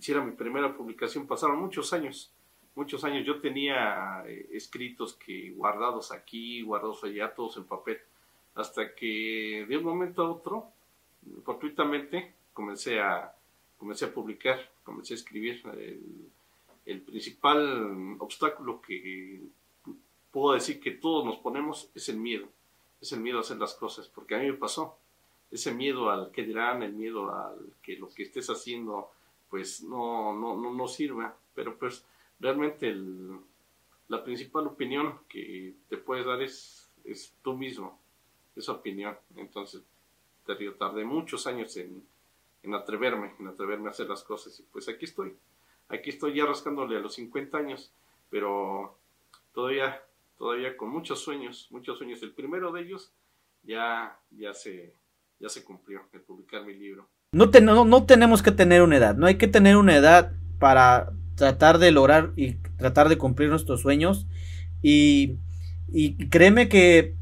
hiciera 0.00 0.24
mi 0.24 0.32
primera 0.32 0.74
publicación, 0.74 1.26
pasaron 1.26 1.60
muchos 1.60 1.92
años, 1.92 2.32
muchos 2.74 3.04
años. 3.04 3.26
Yo 3.26 3.38
tenía 3.38 4.24
eh, 4.26 4.48
escritos 4.52 5.14
que 5.14 5.50
guardados 5.50 6.10
aquí, 6.10 6.62
guardados 6.62 7.04
allá, 7.04 7.34
todos 7.34 7.58
en 7.58 7.64
papel, 7.64 7.98
hasta 8.54 8.94
que 8.94 9.66
de 9.68 9.76
un 9.76 9.84
momento 9.84 10.22
a 10.22 10.30
otro, 10.30 10.72
fortuitamente, 11.44 12.34
comencé 12.54 12.98
a, 12.98 13.34
comencé 13.76 14.06
a 14.06 14.14
publicar, 14.14 14.70
comencé 14.82 15.12
a 15.12 15.16
escribir. 15.16 15.62
El, 16.86 17.02
principal 17.02 18.16
obstáculo 18.18 18.80
que 18.80 19.42
puedo 20.32 20.54
decir 20.54 20.80
que 20.80 20.92
todos 20.92 21.24
nos 21.24 21.36
ponemos 21.36 21.90
es 21.94 22.08
el 22.08 22.16
miedo, 22.16 22.48
es 23.00 23.12
el 23.12 23.20
miedo 23.20 23.38
a 23.38 23.42
hacer 23.42 23.58
las 23.58 23.74
cosas, 23.74 24.08
porque 24.08 24.34
a 24.34 24.38
mí 24.38 24.46
me 24.46 24.54
pasó 24.54 24.96
ese 25.50 25.72
miedo 25.72 26.10
al 26.10 26.30
que 26.32 26.42
dirán, 26.42 26.82
el 26.82 26.94
miedo 26.94 27.32
al 27.32 27.74
que 27.82 27.96
lo 27.96 28.08
que 28.08 28.22
estés 28.22 28.48
haciendo 28.48 29.10
pues 29.50 29.82
no, 29.82 30.32
no, 30.34 30.56
no, 30.56 30.72
no 30.72 30.88
sirva. 30.88 31.36
Pero 31.54 31.76
pues 31.76 32.06
realmente 32.38 32.88
el, 32.88 33.38
la 34.08 34.24
principal 34.24 34.66
opinión 34.66 35.20
que 35.28 35.74
te 35.88 35.96
puedes 35.96 36.24
dar 36.24 36.40
es, 36.42 36.90
es 37.04 37.34
tú 37.42 37.54
mismo, 37.54 38.00
esa 38.56 38.72
opinión. 38.72 39.16
Entonces, 39.36 39.82
te 40.46 40.54
digo, 40.54 40.74
tardé 40.74 41.04
muchos 41.04 41.46
años 41.46 41.76
en, 41.76 42.02
en 42.62 42.74
atreverme, 42.74 43.34
en 43.38 43.48
atreverme 43.48 43.88
a 43.88 43.90
hacer 43.90 44.08
las 44.08 44.22
cosas. 44.22 44.58
Y 44.60 44.62
pues 44.64 44.88
aquí 44.88 45.04
estoy, 45.04 45.36
aquí 45.88 46.10
estoy 46.10 46.34
ya 46.34 46.46
rascándole 46.46 46.96
a 46.96 47.00
los 47.00 47.14
50 47.14 47.56
años, 47.56 47.92
pero 48.30 48.98
todavía, 49.52 50.02
todavía 50.38 50.76
con 50.76 50.90
muchos 50.90 51.20
sueños, 51.20 51.68
muchos 51.70 51.98
sueños. 51.98 52.22
El 52.22 52.32
primero 52.32 52.72
de 52.72 52.82
ellos 52.82 53.12
ya, 53.62 54.18
ya, 54.30 54.54
se, 54.54 54.94
ya 55.38 55.48
se 55.48 55.64
cumplió, 55.64 56.06
el 56.12 56.20
publicar 56.20 56.64
mi 56.64 56.74
libro. 56.74 57.08
No, 57.32 57.46
no, 57.84 58.06
tenemos 58.06 58.42
que 58.42 58.50
tener 58.50 58.82
una 58.82 58.96
edad, 58.96 59.14
no 59.14 59.28
hay 59.28 59.36
que 59.36 59.46
tener 59.46 59.76
una 59.76 59.94
edad 59.96 60.32
para 60.58 61.12
tratar 61.36 61.78
de 61.78 61.92
lograr 61.92 62.32
y 62.34 62.54
tratar 62.76 63.08
de 63.08 63.18
cumplir 63.18 63.50
nuestros 63.50 63.82
sueños. 63.82 64.26
Y, 64.82 65.36
y 65.86 66.28
créeme 66.28 66.68
que 66.68 67.14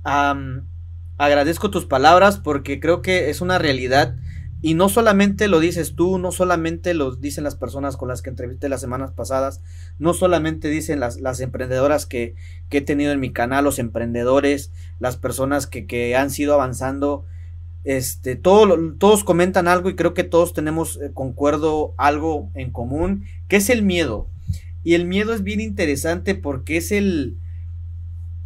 agradezco 1.18 1.70
tus 1.70 1.84
palabras 1.84 2.38
porque 2.38 2.80
creo 2.80 3.02
que 3.02 3.28
es 3.28 3.42
una 3.42 3.58
realidad. 3.58 4.16
Y 4.62 4.72
no 4.72 4.88
solamente 4.88 5.46
lo 5.46 5.60
dices 5.60 5.94
tú, 5.94 6.18
no 6.18 6.32
solamente 6.32 6.94
lo 6.94 7.14
dicen 7.14 7.44
las 7.44 7.56
personas 7.56 7.98
con 7.98 8.08
las 8.08 8.22
que 8.22 8.30
entrevisté 8.30 8.70
las 8.70 8.80
semanas 8.80 9.12
pasadas, 9.12 9.60
no 9.98 10.14
solamente 10.14 10.70
dicen 10.70 11.00
las, 11.00 11.20
las 11.20 11.38
emprendedoras 11.40 12.06
que, 12.06 12.34
que, 12.70 12.78
he 12.78 12.80
tenido 12.80 13.12
en 13.12 13.20
mi 13.20 13.30
canal, 13.30 13.62
los 13.62 13.78
emprendedores, 13.78 14.72
las 15.00 15.18
personas 15.18 15.66
que, 15.66 15.86
que 15.86 16.16
han 16.16 16.30
sido 16.30 16.54
avanzando 16.54 17.26
este, 17.84 18.36
todos 18.36 19.24
comentan 19.24 19.68
algo 19.68 19.88
y 19.88 19.96
creo 19.96 20.14
que 20.14 20.24
todos 20.24 20.52
tenemos, 20.52 20.98
eh, 21.00 21.10
concuerdo, 21.14 21.94
algo 21.96 22.50
en 22.54 22.70
común, 22.70 23.24
que 23.48 23.56
es 23.56 23.70
el 23.70 23.82
miedo. 23.82 24.28
Y 24.84 24.94
el 24.94 25.06
miedo 25.06 25.34
es 25.34 25.42
bien 25.42 25.60
interesante 25.60 26.34
porque 26.34 26.76
es 26.76 26.92
el, 26.92 27.36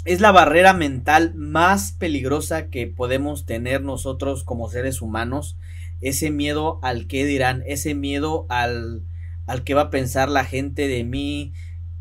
es 0.05 0.21
la 0.21 0.33
barrera 0.33 0.73
mental 0.73 1.35
más 1.35 1.93
peligrosa 1.93 2.69
que 2.69 2.87
podemos 2.87 3.47
tener 3.47 3.83
nosotros 3.83 4.45
como 4.45 4.69
seres 4.69 5.03
humanos. 5.03 5.57
ese 6.01 6.33
miedo 6.33 6.81
al 6.83 7.07
que 7.07 7.25
dirán, 7.25 7.63
ese 7.65 7.95
miedo 7.95 8.45
al, 8.49 9.03
al 9.47 9.63
que 9.63 9.75
va 9.75 9.83
a 9.83 9.91
pensar 9.91 10.29
la 10.29 10.45
gente 10.45 10.89
de 10.89 11.05
mí, 11.05 11.53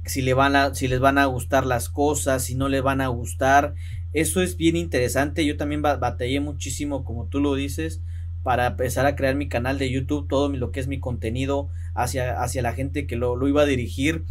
si, 0.06 0.22
le 0.22 0.34
van 0.34 0.56
a, 0.56 0.74
si 0.74 0.88
les 0.88 1.00
van 1.00 1.18
a 1.18 1.26
gustar 1.26 1.66
las 1.66 1.90
cosas, 1.90 2.44
si 2.44 2.56
no 2.56 2.68
les 2.68 2.82
van 2.82 3.02
a 3.02 3.08
gustar. 3.08 3.76
Eso 4.14 4.42
es 4.42 4.58
bien 4.58 4.76
interesante. 4.76 5.46
Yo 5.46 5.58
también 5.58 5.82
batallé 5.82 6.40
muchísimo, 6.40 7.04
como 7.04 7.28
tú 7.28 7.40
lo 7.40 7.56
dices, 7.56 8.02
para 8.44 8.68
empezar 8.68 9.06
a 9.06 9.16
crear 9.16 9.36
mi 9.36 9.48
canal 9.48 9.78
de 9.78 9.92
YouTube, 9.92 10.28
todo 10.28 10.50
lo 10.50 10.72
que 10.72 10.80
es 10.80 10.88
mi 10.88 11.00
contenido 11.00 11.70
hacia, 11.94 12.42
hacia 12.42 12.62
la 12.62 12.74
gente 12.74 13.08
que 13.08 13.16
lo, 13.16 13.36
lo 13.36 13.48
iba 13.48 13.62
a 13.62 13.66
dirigir. 13.66 14.24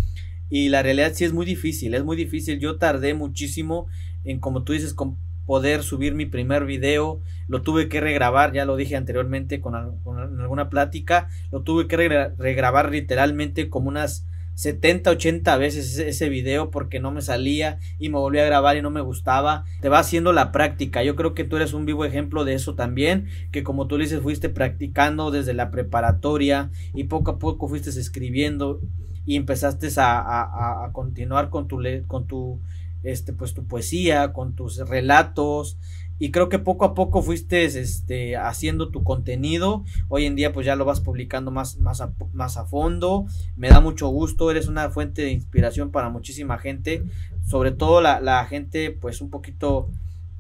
Y 0.49 0.69
la 0.69 0.83
realidad 0.83 1.13
sí 1.15 1.25
es 1.25 1.33
muy 1.33 1.47
difícil, 1.47 1.95
es 1.95 2.05
muy 2.05 2.17
difícil. 2.17 2.59
Yo 2.59 2.77
tardé 2.77 3.15
muchísimo 3.15 3.87
en, 4.25 4.41
como 4.41 4.65
tú 4.65 4.73
dices, 4.73 4.95
con 4.95 5.17
poder 5.47 5.83
subir 5.83 6.15
mi 6.15 6.27
primer 6.27 6.65
video. 6.65 7.21
Lo 7.49 7.63
tuve 7.63 7.89
que 7.89 8.01
regrabar, 8.01 8.53
ya 8.53 8.65
lo 8.65 8.77
dije 8.77 8.97
anteriormente 8.97 9.61
con, 9.61 9.75
alguna 9.75 10.71
plática. 10.71 11.29
Lo 11.51 11.63
tuve 11.63 11.89
que 11.89 11.97
regrabar 11.97 12.91
literalmente 12.91 13.69
como 13.69 13.89
unas 13.89 14.27
70, 14.61 15.13
80 15.13 15.57
veces 15.57 15.99
ese, 15.99 16.29
video 16.29 16.71
porque 16.71 17.01
no 17.01 17.11
me 17.13 17.23
salía 17.23 17.79
y 17.99 18.11
me 18.11 18.19
volví 18.19 18.41
a 18.41 18.45
grabar 18.45 18.77
y 18.77 18.83
no 18.83 18.91
me 18.91 19.01
gustaba. 19.01 19.65
Te 19.81 19.89
va 19.89 20.01
haciendo 20.01 20.35
la 20.35 20.53
práctica. 20.53 21.03
Yo 21.03 21.17
creo 21.17 21.33
que 21.33 21.45
tú 21.45 21.57
eres 21.57 21.73
un 21.73 21.87
vivo 21.87 22.05
ejemplo 22.05 22.45
de 22.45 22.53
eso 22.53 22.75
también, 22.75 23.29
que 23.53 23.63
como 23.63 23.87
tú 23.87 23.97
dices 23.97 24.21
fuiste 24.21 24.51
practicando 24.51 25.31
desde 25.31 25.55
la 25.55 25.71
preparatoria 25.71 26.71
y 26.93 27.05
poco 27.05 27.31
a 27.31 27.39
poco 27.39 27.69
fuiste 27.69 27.89
escribiendo 27.89 28.83
y 29.25 29.37
empezaste 29.37 29.89
a, 29.97 30.85
a 30.85 30.93
continuar 30.93 31.49
con 31.49 31.67
tu, 31.67 31.81
con 32.07 32.27
tu, 32.27 32.61
este, 33.03 33.33
pues 33.33 33.55
tu 33.55 33.65
poesía, 33.65 34.35
con 34.35 34.55
tus 34.55 34.77
relatos, 34.77 35.79
y 36.21 36.33
creo 36.33 36.51
que 36.51 36.59
poco 36.59 36.85
a 36.85 36.95
poco 36.95 37.23
fuiste 37.23 37.65
este, 37.65 38.37
haciendo 38.37 38.91
tu 38.91 39.03
contenido. 39.03 39.85
Hoy 40.09 40.27
en 40.27 40.37
día 40.37 40.53
pues 40.53 40.67
ya 40.67 40.77
lo 40.77 40.85
vas 40.85 41.01
publicando 41.01 41.51
más, 41.51 41.79
más, 41.79 42.03
a, 42.03 42.13
más 42.35 42.59
a 42.59 42.67
fondo. 42.67 43.25
Me 43.57 43.71
da 43.71 43.81
mucho 43.81 44.07
gusto, 44.09 44.51
eres 44.51 44.69
una 44.69 44.91
fuente 44.91 45.23
de 45.23 45.31
inspiración 45.31 45.91
para 45.91 46.11
muchísima 46.11 46.59
gente, 46.59 47.05
sobre 47.47 47.73
todo 47.73 48.03
la, 48.03 48.21
la 48.21 48.45
gente 48.45 48.91
pues 48.91 49.23
un 49.23 49.31
poquito 49.31 49.89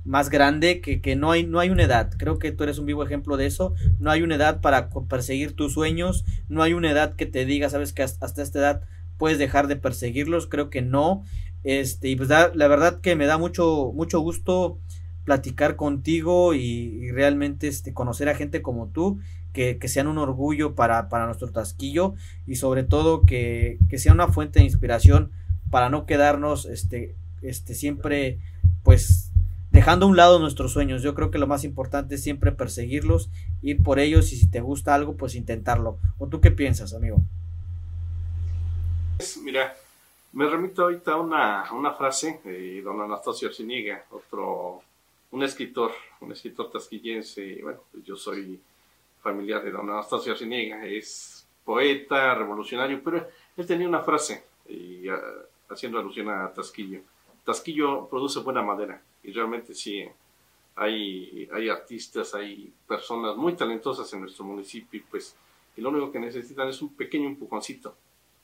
más 0.05 0.29
grande 0.29 0.83
que, 0.83 1.01
que, 1.01 1.16
no 1.16 1.31
hay 1.31 1.47
no 1.47 1.61
hay 1.61 1.71
una 1.71 1.85
edad. 1.85 2.11
Creo 2.14 2.38
que 2.38 2.53
tú 2.53 2.64
eres 2.64 2.79
un 2.79 2.85
vivo 2.85 3.03
ejemplo 3.03 3.38
de 3.38 3.47
eso. 3.47 3.75
No 3.99 4.11
hay 4.11 4.21
una 4.21 4.35
edad 4.35 4.61
para 4.61 4.90
perseguir 5.09 5.57
tus 5.57 5.73
sueños. 5.73 6.27
No 6.51 6.62
hay 6.62 6.75
una 6.75 6.90
edad 6.90 7.14
que 7.14 7.25
te 7.25 7.47
diga 7.47 7.71
sabes 7.71 7.95
que 7.95 8.03
hasta 8.03 8.43
esta 8.43 8.59
edad 8.59 8.83
puedes 9.16 9.38
dejar 9.38 9.66
de 9.66 9.77
perseguirlos 9.77 10.47
creo 10.47 10.69
que 10.69 10.83
no. 10.83 11.25
Este 11.64 12.09
y 12.09 12.16
pues 12.16 12.29
la 12.29 12.69
verdad 12.69 13.01
que 13.01 13.16
me 13.16 13.25
da 13.25 13.38
mucho 13.38 13.93
mucho 13.95 14.21
gusto 14.21 14.79
platicar 15.25 15.77
contigo 15.77 16.55
y, 16.55 17.11
realmente 17.13 17.69
este, 17.69 17.93
conocer 17.93 18.29
a 18.29 18.35
gente 18.35 18.63
como 18.63 18.89
tú, 18.89 19.21
que, 19.53 19.79
sean 19.89 20.07
un 20.07 20.19
orgullo 20.19 20.75
para, 20.75 21.09
para, 21.09 21.27
nuestro 21.27 21.51
tasquillo 21.51 22.15
y 22.47 22.57
sobre 22.57 22.85
todo 22.85 23.25
que, 23.27 23.79
que, 23.89 23.99
sea 23.99 24.13
una 24.13 24.29
fuente 24.29 24.61
de 24.61 24.65
inspiración 24.65 25.33
para 25.71 25.89
no 25.89 26.07
quedarnos 26.07 26.67
este, 26.67 27.15
este, 27.43 27.75
siempre 27.75 28.39
pues 28.83 29.31
dejando 29.71 30.07
a 30.07 30.09
un 30.09 30.17
lado 30.17 30.39
nuestros 30.39 30.73
sueños. 30.73 31.03
Yo 31.03 31.15
creo 31.15 31.31
que 31.31 31.39
lo 31.39 31.47
más 31.47 31.65
importante 31.65 32.17
es 32.17 32.23
siempre 32.23 32.53
perseguirlos, 32.53 33.31
ir 33.63 33.83
por 33.83 33.99
ellos 33.99 34.33
y 34.33 34.37
si 34.37 34.51
te 34.51 34.61
gusta 34.61 34.95
algo, 34.95 35.17
pues 35.17 35.35
intentarlo. 35.35 35.99
¿O 36.19 36.27
tú 36.27 36.41
qué 36.41 36.51
piensas, 36.51 36.95
amigo? 36.95 37.23
Mira, 39.45 39.75
me 40.33 40.49
remito 40.49 40.83
ahorita 40.83 41.13
a 41.13 41.17
una, 41.21 41.73
una 41.73 41.93
frase 41.93 42.41
de 42.45 42.83
don 42.83 43.01
Anastasio 43.01 43.49
Arciniega, 43.49 44.05
otro 44.11 44.83
un 45.33 45.43
escritor, 45.43 45.93
un 46.21 46.33
escritor 46.33 46.71
tasquillense, 46.71 47.61
bueno, 47.62 47.81
pues 47.90 48.05
yo 48.05 48.16
soy 48.16 48.61
familiar 49.23 49.62
de 49.62 49.71
don 49.71 49.88
Anastasio 49.88 50.33
Arciniega, 50.33 50.85
es 50.85 51.47
poeta, 51.64 52.35
revolucionario, 52.35 53.01
pero 53.03 53.29
él 53.57 53.66
tenía 53.66 53.88
una 53.88 54.03
frase, 54.03 54.45
ah, 55.09 55.21
haciendo 55.69 55.99
alusión 55.99 56.29
a 56.29 56.53
Tasquillo. 56.53 57.01
Tasquillo 57.45 58.09
produce 58.09 58.40
buena 58.40 58.62
madera, 58.62 59.01
y 59.23 59.33
realmente 59.33 59.75
sí, 59.75 60.05
hay, 60.77 61.49
hay 61.53 61.69
artistas, 61.69 62.35
hay 62.35 62.73
personas 62.88 63.37
muy 63.37 63.55
talentosas 63.55 64.12
en 64.12 64.23
nuestro 64.23 64.45
municipio, 64.45 64.99
y 64.99 65.03
pues, 65.03 65.37
y 65.77 65.81
lo 65.81 65.90
único 65.90 66.11
que 66.11 66.19
necesitan 66.19 66.69
es 66.69 66.83
un 66.83 66.95
pequeño 66.95 67.29
empujoncito, 67.29 67.95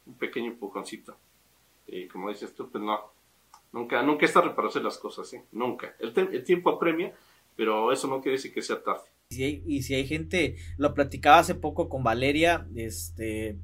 un 0.06 0.14
pequeño 0.14 0.52
empujoncito. 0.52 1.16
Y 1.88 2.06
como 2.06 2.28
dices 2.30 2.54
tú, 2.54 2.68
pues 2.68 2.82
no, 2.82 3.10
Nunca, 3.72 4.02
nunca 4.02 4.24
es 4.24 4.32
para 4.32 4.54
las 4.82 4.98
cosas, 4.98 5.32
¿eh? 5.34 5.44
Nunca. 5.52 5.94
El, 5.98 6.44
tiempo 6.44 6.70
apremia, 6.70 7.14
pero 7.56 7.92
eso 7.92 8.08
no 8.08 8.20
quiere 8.20 8.36
decir 8.36 8.52
que 8.52 8.62
sea 8.62 8.82
tarde. 8.82 9.02
Y 9.30 9.82
si 9.82 9.94
hay, 9.94 10.06
gente, 10.06 10.56
lo 10.76 10.94
platicaba 10.94 11.38
hace 11.38 11.54
poco 11.54 11.88
con 11.88 12.02
Valeria, 12.04 12.68
este, 12.76 13.58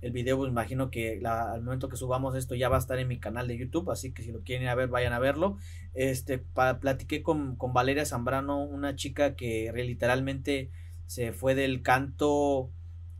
el 0.00 0.12
video, 0.12 0.38
pues 0.38 0.50
imagino 0.50 0.90
que 0.90 1.20
al 1.24 1.62
momento 1.62 1.88
que 1.88 1.96
subamos 1.96 2.36
esto 2.36 2.54
ya 2.54 2.68
va 2.68 2.76
a 2.76 2.78
estar 2.78 2.98
en 2.98 3.08
mi 3.08 3.18
canal 3.18 3.48
de 3.48 3.58
YouTube, 3.58 3.90
así 3.90 4.12
que 4.12 4.22
si 4.22 4.30
lo 4.30 4.42
quieren 4.42 4.74
ver, 4.76 4.88
vayan 4.88 5.12
a 5.12 5.18
verlo. 5.18 5.58
Este, 5.92 6.38
platiqué 6.80 7.22
con, 7.22 7.56
con 7.56 7.72
Valeria 7.72 8.06
Zambrano, 8.06 8.62
una 8.62 8.94
chica 8.94 9.34
que 9.34 9.72
literalmente 9.74 10.70
se 11.06 11.32
fue 11.32 11.54
del 11.54 11.82
canto 11.82 12.70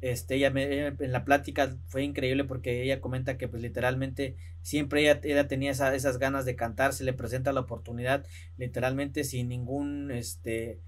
este, 0.02 0.34
ella, 0.34 0.48
en 0.48 1.12
la 1.12 1.24
plática 1.24 1.76
fue 1.86 2.02
increíble 2.02 2.44
porque 2.44 2.82
ella 2.82 3.00
comenta 3.00 3.38
que 3.38 3.48
pues 3.48 3.62
literalmente 3.62 4.36
siempre 4.60 5.02
ella, 5.02 5.48
tenía 5.48 5.70
esas 5.70 6.18
ganas 6.18 6.44
de 6.44 6.56
cantar, 6.56 6.92
se 6.92 7.04
le 7.04 7.12
presenta 7.12 7.52
la 7.52 7.60
oportunidad 7.60 8.26
literalmente 8.58 9.24
sin 9.24 9.48
ningún, 9.48 10.10
este, 10.10 10.80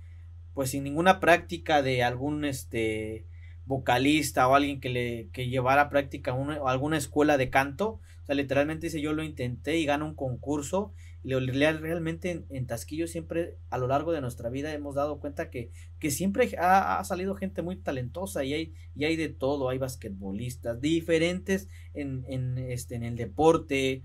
pues 0.53 0.71
sin 0.71 0.85
ninguna 0.85 1.21
práctica 1.21 1.81
de 1.81 2.03
algún, 2.03 2.45
este, 2.45 3.25
vocalista 3.67 4.47
o 4.49 4.55
alguien 4.55 4.81
que 4.81 4.91
le 4.91 5.29
que 5.33 5.49
llevara 5.49 5.89
práctica 5.89 6.35
una, 6.35 6.59
alguna 6.67 6.99
escuela 6.99 7.39
de 7.39 7.51
canto. 7.51 8.01
O 8.23 8.27
sea, 8.27 8.35
literalmente 8.35 8.87
dice 8.87 9.01
yo 9.01 9.13
lo 9.13 9.23
intenté 9.23 9.79
y 9.79 9.87
gano 9.87 10.07
un 10.07 10.15
concurso 10.15 10.93
realmente 11.25 12.31
en, 12.31 12.47
en, 12.51 12.67
Tasquillo 12.67 13.07
siempre 13.07 13.57
a 13.71 13.79
lo 13.79 13.87
largo 13.87 14.13
de 14.13 14.21
nuestra 14.21 14.51
vida 14.51 14.73
hemos 14.73 14.95
dado 14.95 15.19
cuenta 15.19 15.51
que, 15.51 15.71
que 15.99 16.11
siempre 16.11 16.51
ha, 16.59 17.03
salido 17.05 17.35
gente 17.35 17.63
muy 17.63 17.77
talentosa 17.77 18.45
y 18.45 18.53
hay, 18.53 18.75
y 18.95 19.05
hay 19.05 19.17
de 19.17 19.31
todo, 19.31 19.71
hay 19.71 19.79
basquetbolistas 19.79 20.81
diferentes 20.81 21.69
en, 21.95 22.25
en, 22.29 22.59
este, 22.59 22.97
en 22.97 23.05
el 23.05 23.17
deporte, 23.17 24.03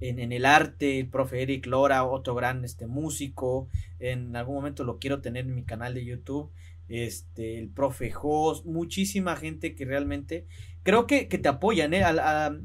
en, 0.00 0.18
en, 0.18 0.32
el 0.32 0.46
arte, 0.46 1.00
el 1.00 1.08
profe 1.08 1.42
Eric 1.42 1.66
Lora, 1.66 2.04
otro 2.04 2.34
gran 2.34 2.64
este, 2.64 2.86
músico, 2.86 3.68
en 3.98 4.34
algún 4.34 4.56
momento 4.56 4.82
lo 4.84 4.98
quiero 4.98 5.20
tener 5.20 5.44
en 5.44 5.54
mi 5.54 5.64
canal 5.64 5.94
de 5.94 6.04
YouTube, 6.04 6.50
este, 6.88 7.58
el 7.58 7.68
profe 7.68 8.10
Jos, 8.10 8.64
muchísima 8.64 9.36
gente 9.36 9.74
que 9.74 9.84
realmente 9.84 10.46
creo 10.82 11.06
que, 11.06 11.28
que 11.28 11.38
te 11.38 11.48
apoyan, 11.48 11.94
¿eh? 11.94 12.02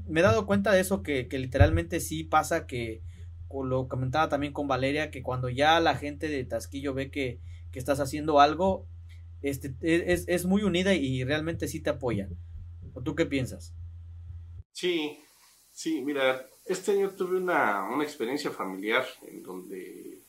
me 0.07 0.19
he 0.19 0.23
dado 0.23 0.45
cuenta 0.45 0.71
de 0.71 0.79
eso, 0.79 1.03
que, 1.03 1.27
que 1.27 1.39
literalmente 1.39 1.99
sí 1.99 2.23
pasa 2.23 2.67
que 2.67 3.01
lo 3.51 3.87
comentaba 3.87 4.29
también 4.29 4.53
con 4.53 4.67
Valeria, 4.67 5.11
que 5.11 5.23
cuando 5.23 5.49
ya 5.49 5.79
la 5.79 5.95
gente 5.95 6.27
de 6.27 6.43
Tasquillo 6.43 6.93
ve 6.93 7.11
que, 7.11 7.39
que 7.71 7.79
estás 7.79 7.99
haciendo 7.99 8.39
algo, 8.39 8.85
este, 9.41 9.75
e, 9.81 10.11
es, 10.13 10.25
es, 10.27 10.45
muy 10.45 10.63
unida 10.63 10.93
y 10.93 11.23
realmente 11.23 11.67
sí 11.67 11.81
te 11.81 11.89
apoya. 11.89 12.29
¿O 12.93 13.01
tú 13.01 13.15
qué 13.15 13.25
piensas? 13.25 13.73
Sí, 14.71 15.19
sí, 15.71 16.01
mira, 16.01 16.45
este 16.65 16.91
año 16.91 17.11
tuve 17.11 17.37
una, 17.37 17.83
una 17.89 18.03
experiencia 18.03 18.51
familiar 18.51 19.05
en 19.27 19.43
donde 19.43 20.19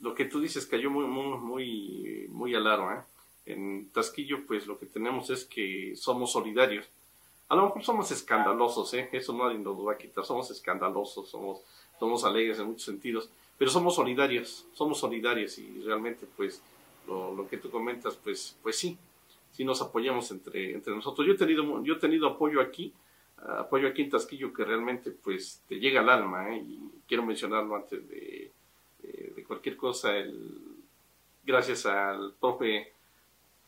lo 0.00 0.14
que 0.14 0.26
tú 0.26 0.40
dices 0.40 0.66
cayó 0.66 0.90
muy, 0.90 1.06
muy, 1.06 1.38
muy, 1.38 2.26
muy 2.28 2.54
al 2.54 2.66
aro. 2.66 2.92
¿eh? 2.92 3.02
En 3.46 3.90
Tasquillo, 3.90 4.46
pues 4.46 4.66
lo 4.66 4.78
que 4.78 4.86
tenemos 4.86 5.30
es 5.30 5.44
que 5.44 5.94
somos 5.96 6.32
solidarios. 6.32 6.86
A 7.48 7.54
lo 7.54 7.66
mejor 7.66 7.84
somos 7.84 8.10
escandalosos, 8.10 8.92
¿eh? 8.94 9.08
eso 9.12 9.32
nadie 9.32 9.58
nos 9.58 9.76
lo 9.76 9.84
va 9.84 9.92
a 9.94 9.98
quitar, 9.98 10.24
somos 10.24 10.50
escandalosos, 10.50 11.28
somos 11.28 11.60
somos 11.98 12.24
alegres 12.24 12.58
en 12.58 12.66
muchos 12.66 12.84
sentidos, 12.84 13.30
pero 13.58 13.70
somos 13.70 13.94
solidarios, 13.94 14.66
somos 14.72 14.98
solidarios 14.98 15.58
y 15.58 15.82
realmente 15.82 16.26
pues 16.36 16.62
lo, 17.06 17.46
que 17.48 17.56
tú 17.56 17.70
comentas, 17.70 18.16
pues, 18.16 18.56
pues 18.62 18.76
sí, 18.76 18.98
sí 19.52 19.64
nos 19.64 19.80
apoyamos 19.80 20.30
entre, 20.30 20.74
entre 20.74 20.94
nosotros. 20.94 21.26
Yo 21.26 21.34
he 21.34 21.36
tenido, 21.36 21.82
yo 21.84 21.94
he 21.94 21.98
tenido 21.98 22.26
apoyo 22.26 22.60
aquí, 22.60 22.92
apoyo 23.36 23.88
aquí 23.88 24.02
en 24.02 24.10
Tasquillo 24.10 24.52
que 24.52 24.64
realmente 24.64 25.10
pues 25.10 25.62
te 25.68 25.78
llega 25.78 26.00
al 26.00 26.08
alma 26.08 26.50
¿eh? 26.50 26.58
y 26.58 26.80
quiero 27.06 27.24
mencionarlo 27.24 27.76
antes 27.76 28.08
de, 28.08 28.50
de, 29.02 29.44
cualquier 29.44 29.76
cosa, 29.76 30.16
el, 30.16 30.58
gracias 31.44 31.86
al 31.86 32.34
profe 32.40 32.92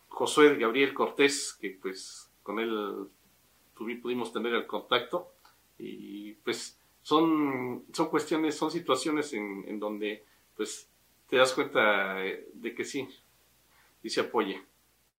Josué 0.08 0.56
Gabriel 0.56 0.94
Cortés, 0.94 1.56
que 1.60 1.70
pues 1.70 2.28
con 2.42 2.58
él 2.58 3.06
pudimos 3.74 4.32
tener 4.32 4.54
el 4.54 4.66
contacto 4.66 5.30
y 5.78 6.32
pues 6.32 6.77
son, 7.08 7.86
son 7.90 8.10
cuestiones, 8.10 8.54
son 8.54 8.70
situaciones 8.70 9.32
en, 9.32 9.64
en 9.66 9.80
donde 9.80 10.26
pues 10.54 10.90
te 11.30 11.38
das 11.38 11.54
cuenta 11.54 12.16
de 12.16 12.74
que 12.76 12.84
sí, 12.84 13.08
y 14.02 14.10
se 14.10 14.20
apoya. 14.20 14.62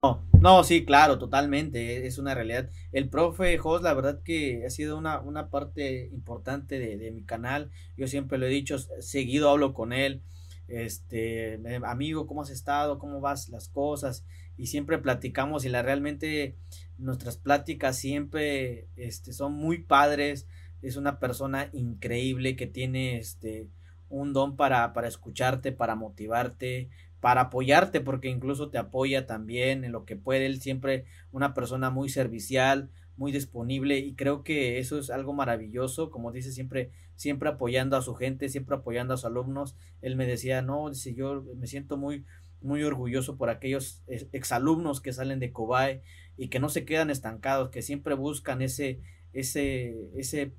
No, 0.03 0.23
no, 0.39 0.65
sí, 0.65 0.85
claro, 0.85 1.19
totalmente, 1.19 2.07
es 2.07 2.19
una 2.19 2.35
realidad. 2.35 2.69
El 2.93 3.09
profe 3.09 3.57
Jos, 3.57 3.81
la 3.81 3.95
verdad 3.95 4.21
que 4.23 4.67
ha 4.67 4.71
sido 4.71 4.99
una, 4.99 5.21
una 5.21 5.49
parte 5.49 6.11
importante 6.13 6.79
de, 6.79 6.99
de, 6.99 7.11
mi 7.11 7.25
canal. 7.25 7.71
Yo 7.97 8.07
siempre 8.07 8.37
lo 8.37 8.45
he 8.45 8.51
dicho, 8.51 8.79
seguido 9.01 9.49
hablo 9.49 9.73
con 9.73 9.95
él. 9.95 10.21
Este, 10.69 11.59
amigo, 11.85 12.27
¿cómo 12.27 12.43
has 12.43 12.51
estado? 12.51 12.99
¿Cómo 12.99 13.23
vas 13.23 13.49
las 13.49 13.71
cosas? 13.71 14.27
y 14.59 14.67
siempre 14.67 14.99
platicamos 14.99 15.65
y 15.65 15.69
la 15.69 15.83
realmente 15.83 16.57
nuestras 16.99 17.39
pláticas 17.39 17.97
siempre 17.97 18.89
este, 18.97 19.33
son 19.33 19.53
muy 19.53 19.79
padres. 19.79 20.47
Es 20.83 20.97
una 20.97 21.19
persona 21.19 21.69
increíble 21.73 22.57
que 22.57 22.67
tiene 22.67 23.19
este, 23.19 23.69
un 24.09 24.33
don 24.33 24.57
para, 24.57 24.93
para 24.93 25.09
escucharte, 25.09 25.73
para 25.73 25.95
motivarte, 25.95 26.89
para 27.21 27.43
apoyarte, 27.43 28.01
porque 28.01 28.29
incluso 28.29 28.71
te 28.71 28.79
apoya 28.79 29.27
también 29.27 29.85
en 29.85 29.93
lo 29.93 30.05
que 30.05 30.17
puede. 30.17 30.47
Él 30.47 30.61
siempre 30.61 31.05
una 31.33 31.55
persona 31.55 31.91
muy 31.91 32.09
servicial, 32.09 32.91
muy 33.17 33.33
disponible 33.33 33.99
y 33.99 34.15
creo 34.15 34.45
que 34.45 34.79
eso 34.79 34.99
es 34.99 35.11
algo 35.11 35.33
maravilloso, 35.33 36.11
como 36.11 36.31
dice 36.31 36.53
siempre, 36.53 36.93
siempre 37.17 37.49
apoyando 37.49 37.97
a 37.97 38.03
su 38.03 38.15
gente, 38.15 38.49
siempre 38.49 38.77
apoyando 38.77 39.13
a 39.13 39.17
sus 39.17 39.27
alumnos. 39.27 39.77
Él 40.01 40.15
me 40.17 40.27
decía, 40.27 40.63
no, 40.63 40.89
dice, 40.89 41.15
yo 41.15 41.45
me 41.57 41.67
siento 41.67 41.97
muy, 41.97 42.25
muy 42.63 42.85
orgulloso 42.85 43.37
por 43.37 43.51
aquellos 43.51 44.03
exalumnos 44.07 45.01
que 45.01 45.13
salen 45.13 45.41
de 45.41 45.53
Cobay 45.53 46.03
y 46.37 46.49
que 46.49 46.61
no 46.61 46.69
se 46.69 46.85
quedan 46.85 47.11
estancados, 47.11 47.71
que 47.71 47.83
siempre 47.83 48.15
buscan 48.15 48.63
ese, 48.63 49.01
ese, 49.33 49.97
ese 50.15 50.53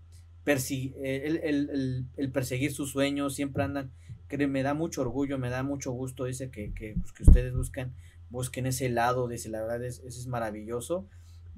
el, 0.45 2.07
el, 2.15 2.31
perseguir 2.31 2.71
sus 2.73 2.91
sueños, 2.91 3.35
siempre 3.35 3.63
andan, 3.63 3.91
que 4.27 4.47
me 4.47 4.63
da 4.63 4.73
mucho 4.73 5.01
orgullo, 5.01 5.37
me 5.37 5.49
da 5.49 5.63
mucho 5.63 5.91
gusto, 5.91 6.25
dice 6.25 6.49
que, 6.49 6.73
que, 6.73 6.95
pues, 6.99 7.27
ustedes 7.27 7.53
buscan, 7.53 7.93
busquen 8.29 8.65
ese 8.65 8.89
lado, 8.89 9.27
dice, 9.27 9.49
la 9.49 9.61
verdad 9.61 9.83
es, 9.83 9.99
es 9.99 10.27
maravilloso. 10.27 11.07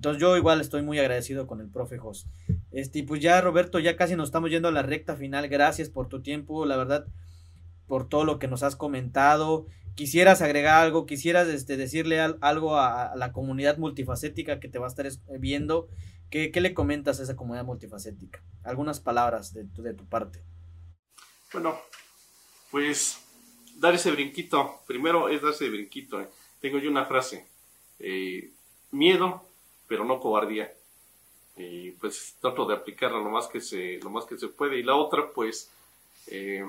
Entonces 0.02 0.20
yo 0.20 0.36
igual 0.36 0.60
estoy 0.62 0.82
muy 0.82 0.98
agradecido 0.98 1.46
con 1.46 1.62
el 1.62 1.70
profe 1.70 2.00
Jos. 2.00 2.26
Este, 2.72 3.04
pues 3.04 3.22
ya 3.22 3.40
Roberto, 3.40 3.78
ya 3.78 3.96
casi 3.96 4.16
nos 4.16 4.30
estamos 4.30 4.50
yendo 4.50 4.68
a 4.68 4.72
la 4.72 4.82
recta 4.82 5.16
final. 5.16 5.48
Gracias 5.48 5.90
por 5.92 6.10
tu 6.10 6.24
tiempo, 6.24 6.66
la 6.66 6.76
verdad, 6.76 7.06
por 7.86 8.10
todo 8.10 8.26
lo 8.26 8.40
que 8.40 8.48
nos 8.48 8.64
has 8.64 8.76
comentado. 8.76 9.68
Quisieras 9.94 10.42
agregar 10.42 10.82
algo, 10.82 11.06
quisieras 11.06 11.50
este, 11.50 11.78
decirle 11.78 12.20
algo 12.20 12.78
a, 12.78 13.16
la 13.16 13.32
comunidad 13.32 13.78
multifacética 13.78 14.60
que 14.60 14.70
te 14.70 14.80
va 14.80 14.88
a 14.88 14.90
estar 14.90 15.08
viendo. 15.38 15.88
¿Qué, 16.32 16.52
le 16.62 16.74
comentas 16.74 17.20
a 17.20 17.24
esa 17.24 17.36
comunidad 17.36 17.66
multifacética? 17.66 18.42
Algunas 18.64 19.00
palabras 19.00 19.54
de, 19.54 19.66
de 19.66 19.94
tu 19.94 20.06
parte. 20.06 20.42
Bueno, 21.54 21.78
pues 22.72 23.22
dar 23.76 23.94
ese 23.94 24.12
brinquito. 24.12 24.80
Primero 24.88 25.30
es 25.30 25.42
dar 25.42 25.52
ese 25.52 25.70
brinquito. 25.70 26.22
Eh. 26.22 26.28
Tengo 26.60 26.80
yo 26.80 26.90
una 26.90 27.06
frase. 27.06 27.46
Eh, 28.00 28.50
miedo 28.92 29.44
pero 29.92 30.06
no 30.06 30.22
cobardía. 30.22 30.72
Y 31.58 31.92
pues 31.92 32.38
trato 32.40 32.66
de 32.66 32.76
aplicarla 32.76 33.18
lo 33.18 33.30
más 33.30 33.48
que 33.48 33.60
se, 33.60 34.00
lo 34.02 34.10
más 34.10 34.24
que 34.24 34.38
se 34.38 34.48
puede. 34.48 34.80
Y 34.80 34.84
la 34.84 34.96
otra, 34.96 35.30
pues, 35.34 35.70
eh, 36.28 36.66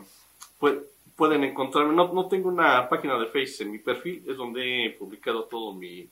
pueden 1.15 1.45
encontrarme, 1.45 1.95
no, 1.95 2.13
no 2.13 2.27
tengo 2.27 2.49
una 2.49 2.89
página 2.89 3.17
de 3.21 3.27
Facebook, 3.27 3.67
en 3.67 3.71
mi 3.71 3.79
perfil 3.79 4.25
es 4.27 4.37
donde 4.37 4.87
he 4.87 4.91
publicado 4.91 5.45
todo 5.45 5.73
mi, 5.73 6.09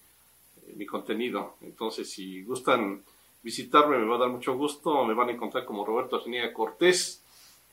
mi 0.76 0.86
contenido. 0.86 1.56
Entonces, 1.62 2.08
si 2.08 2.44
gustan 2.44 3.02
visitarme, 3.42 3.98
me 3.98 4.06
va 4.06 4.16
a 4.16 4.20
dar 4.20 4.28
mucho 4.28 4.56
gusto. 4.56 5.04
Me 5.04 5.14
van 5.14 5.28
a 5.28 5.32
encontrar 5.32 5.64
como 5.64 5.84
Roberto 5.84 6.16
Argenía 6.16 6.52
Cortés 6.52 7.22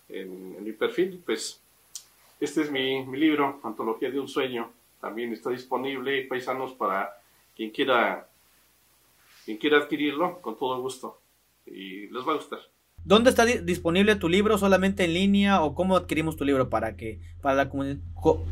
en, 0.09 0.63
mi 0.63 0.71
perfil. 0.73 1.21
Pues 1.25 1.61
este 2.39 2.61
es 2.61 2.71
mi, 2.71 3.05
mi, 3.05 3.17
libro, 3.17 3.59
Antología 3.63 4.09
de 4.09 4.19
un 4.19 4.27
Sueño. 4.27 4.71
También 4.99 5.31
está 5.33 5.49
disponible, 5.49 6.23
paisanos, 6.23 6.73
para 6.73 7.15
quien 7.55 7.71
quiera 7.71 8.27
quien 9.47 9.57
quiera 9.57 9.77
adquirirlo, 9.77 10.41
con 10.41 10.57
todo 10.57 10.81
gusto. 10.81 11.21
Y 11.65 12.07
les 12.07 12.27
va 12.27 12.33
a 12.33 12.35
gustar. 12.35 12.59
¿Dónde 13.05 13.29
está 13.29 13.45
disponible 13.45 14.17
tu 14.17 14.27
libro? 14.27 14.57
¿Solamente 14.57 15.05
en 15.05 15.13
línea? 15.13 15.63
¿O 15.63 15.73
cómo 15.73 15.95
adquirimos 15.95 16.35
tu 16.35 16.43
libro 16.43 16.69
para 16.69 16.97
que 16.97 17.21
para 17.41 17.55
la 17.55 17.69
comunidad? 17.69 17.95
Lo 18.25 18.43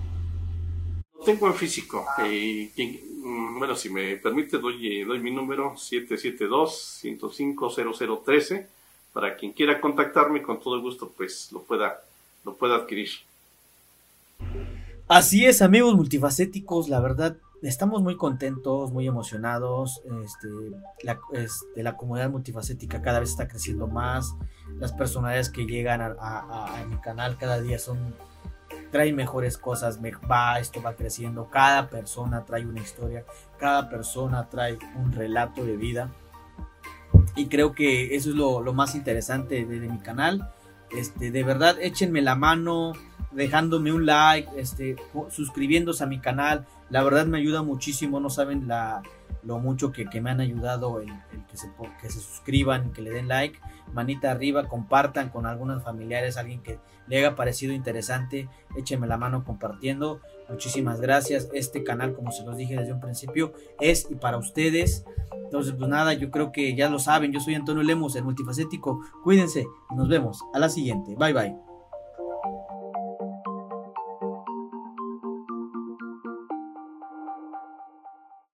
tengo 1.26 1.48
en 1.48 1.54
físico. 1.56 2.06
Y, 2.26 2.72
mm, 2.78 3.15
bueno, 3.26 3.76
si 3.76 3.90
me 3.90 4.16
permite, 4.18 4.58
doy, 4.58 5.04
doy 5.04 5.20
mi 5.20 5.32
número 5.32 5.74
772-105-0013 5.74 8.68
para 9.14 9.36
quien 9.36 9.52
quiera 9.54 9.82
contactarme 9.82 10.42
con 10.42 10.60
todo 10.60 10.82
gusto, 10.82 11.14
pues 11.16 11.52
lo 11.52 11.62
pueda, 11.62 12.02
lo 12.44 12.56
pueda 12.56 12.76
adquirir. 12.76 13.10
Así 15.08 15.46
es, 15.46 15.62
amigos 15.62 15.94
multifacéticos, 15.96 16.90
la 16.90 17.00
verdad 17.00 17.38
estamos 17.68 18.02
muy 18.02 18.18
contentos, 18.18 18.92
muy 18.92 19.08
emocionados. 19.08 20.02
Este, 20.24 20.48
la, 21.04 21.20
este, 21.34 21.84
la 21.84 21.98
comunidad 21.98 22.30
multifacética 22.30 23.02
cada 23.02 23.20
vez 23.20 23.32
está 23.32 23.48
creciendo 23.48 23.88
más. 23.88 24.36
Las 24.80 24.94
personalidades 24.94 25.50
que 25.50 25.66
llegan 25.66 26.02
a, 26.02 26.86
mi 26.90 26.98
canal 26.98 27.38
cada 27.38 27.62
día 27.62 27.80
son 27.80 28.14
traen 28.96 29.14
mejores 29.14 29.58
cosas, 29.58 30.00
va, 30.00 30.58
esto 30.58 30.82
va 30.82 30.96
creciendo. 30.96 31.50
Cada 31.50 31.90
persona 31.90 32.46
trae 32.46 32.66
una 32.66 32.80
historia, 32.80 33.26
cada 33.60 33.90
persona 33.90 34.48
trae 34.48 34.78
un 34.96 35.12
relato 35.12 35.66
de 35.66 35.76
vida. 35.76 36.12
Y 37.36 37.48
creo 37.48 37.74
que 37.74 38.16
eso 38.16 38.30
es 38.30 38.38
lo, 38.38 38.62
lo 38.62 38.74
más 38.74 38.96
interesante 38.96 39.66
de, 39.66 39.80
de, 39.82 39.90
mi 39.90 40.00
canal. 40.00 40.50
Este, 40.98 41.30
de 41.30 41.44
verdad, 41.44 41.76
échenme 41.82 42.22
la 42.22 42.36
mano, 42.36 42.94
dejándome 43.34 43.92
un 43.92 44.06
like, 44.06 44.50
este, 44.56 44.96
suscribiéndose 45.30 46.02
a 46.02 46.08
mi 46.08 46.20
canal. 46.20 46.66
La 46.90 47.04
verdad 47.04 47.26
me 47.26 47.40
ayuda 47.40 47.64
muchísimo, 47.64 48.22
no 48.22 48.30
saben 48.30 48.70
la, 48.70 49.04
lo 49.44 49.60
mucho 49.60 49.92
que, 49.92 50.06
me 50.22 50.30
han 50.30 50.40
ayudado 50.40 51.02
el, 51.02 51.12
que, 51.52 51.58
se, 51.58 51.70
que 52.02 52.10
se 52.10 52.22
suscriban, 52.22 52.94
que 52.94 53.02
le 53.02 53.10
den 53.10 53.28
like, 53.28 53.60
manita 53.94 54.32
arriba, 54.32 54.70
compartan 54.70 55.28
con 55.32 55.46
algunos 55.46 55.84
familiares, 55.84 56.38
alguien 56.38 56.62
que 56.62 56.80
le 57.08 57.18
haya 57.18 57.36
parecido 57.36 57.74
interesante, 57.74 58.50
échenme 58.76 59.08
la 59.08 59.18
mano 59.18 59.44
compartiendo. 59.44 60.22
Muchísimas 60.50 61.02
gracias. 61.02 61.50
Este 61.54 61.84
canal, 61.84 62.14
como 62.14 62.32
se 62.32 62.44
los 62.44 62.58
dije 62.58 62.76
desde 62.76 62.94
un 62.94 63.00
principio, 63.00 63.54
es 63.80 64.08
y 64.10 64.16
para 64.16 64.38
ustedes. 64.38 65.06
Entonces, 65.44 65.74
pues 65.78 65.90
nada, 65.90 66.14
yo 66.14 66.32
creo 66.32 66.52
que 66.52 66.76
ya 66.76 66.90
lo 66.90 67.00
saben. 67.00 67.32
Yo 67.32 67.40
soy 67.40 67.56
Antonio 67.56 67.84
Lemos, 67.84 68.16
el 68.16 68.24
multifacético. 68.24 69.02
Cuídense 69.24 69.66
y 69.92 69.96
nos 69.96 70.08
vemos 70.08 70.44
a 70.54 70.60
la 70.60 70.70
siguiente. 70.70 71.16
Bye 71.16 71.34
bye. 71.34 71.65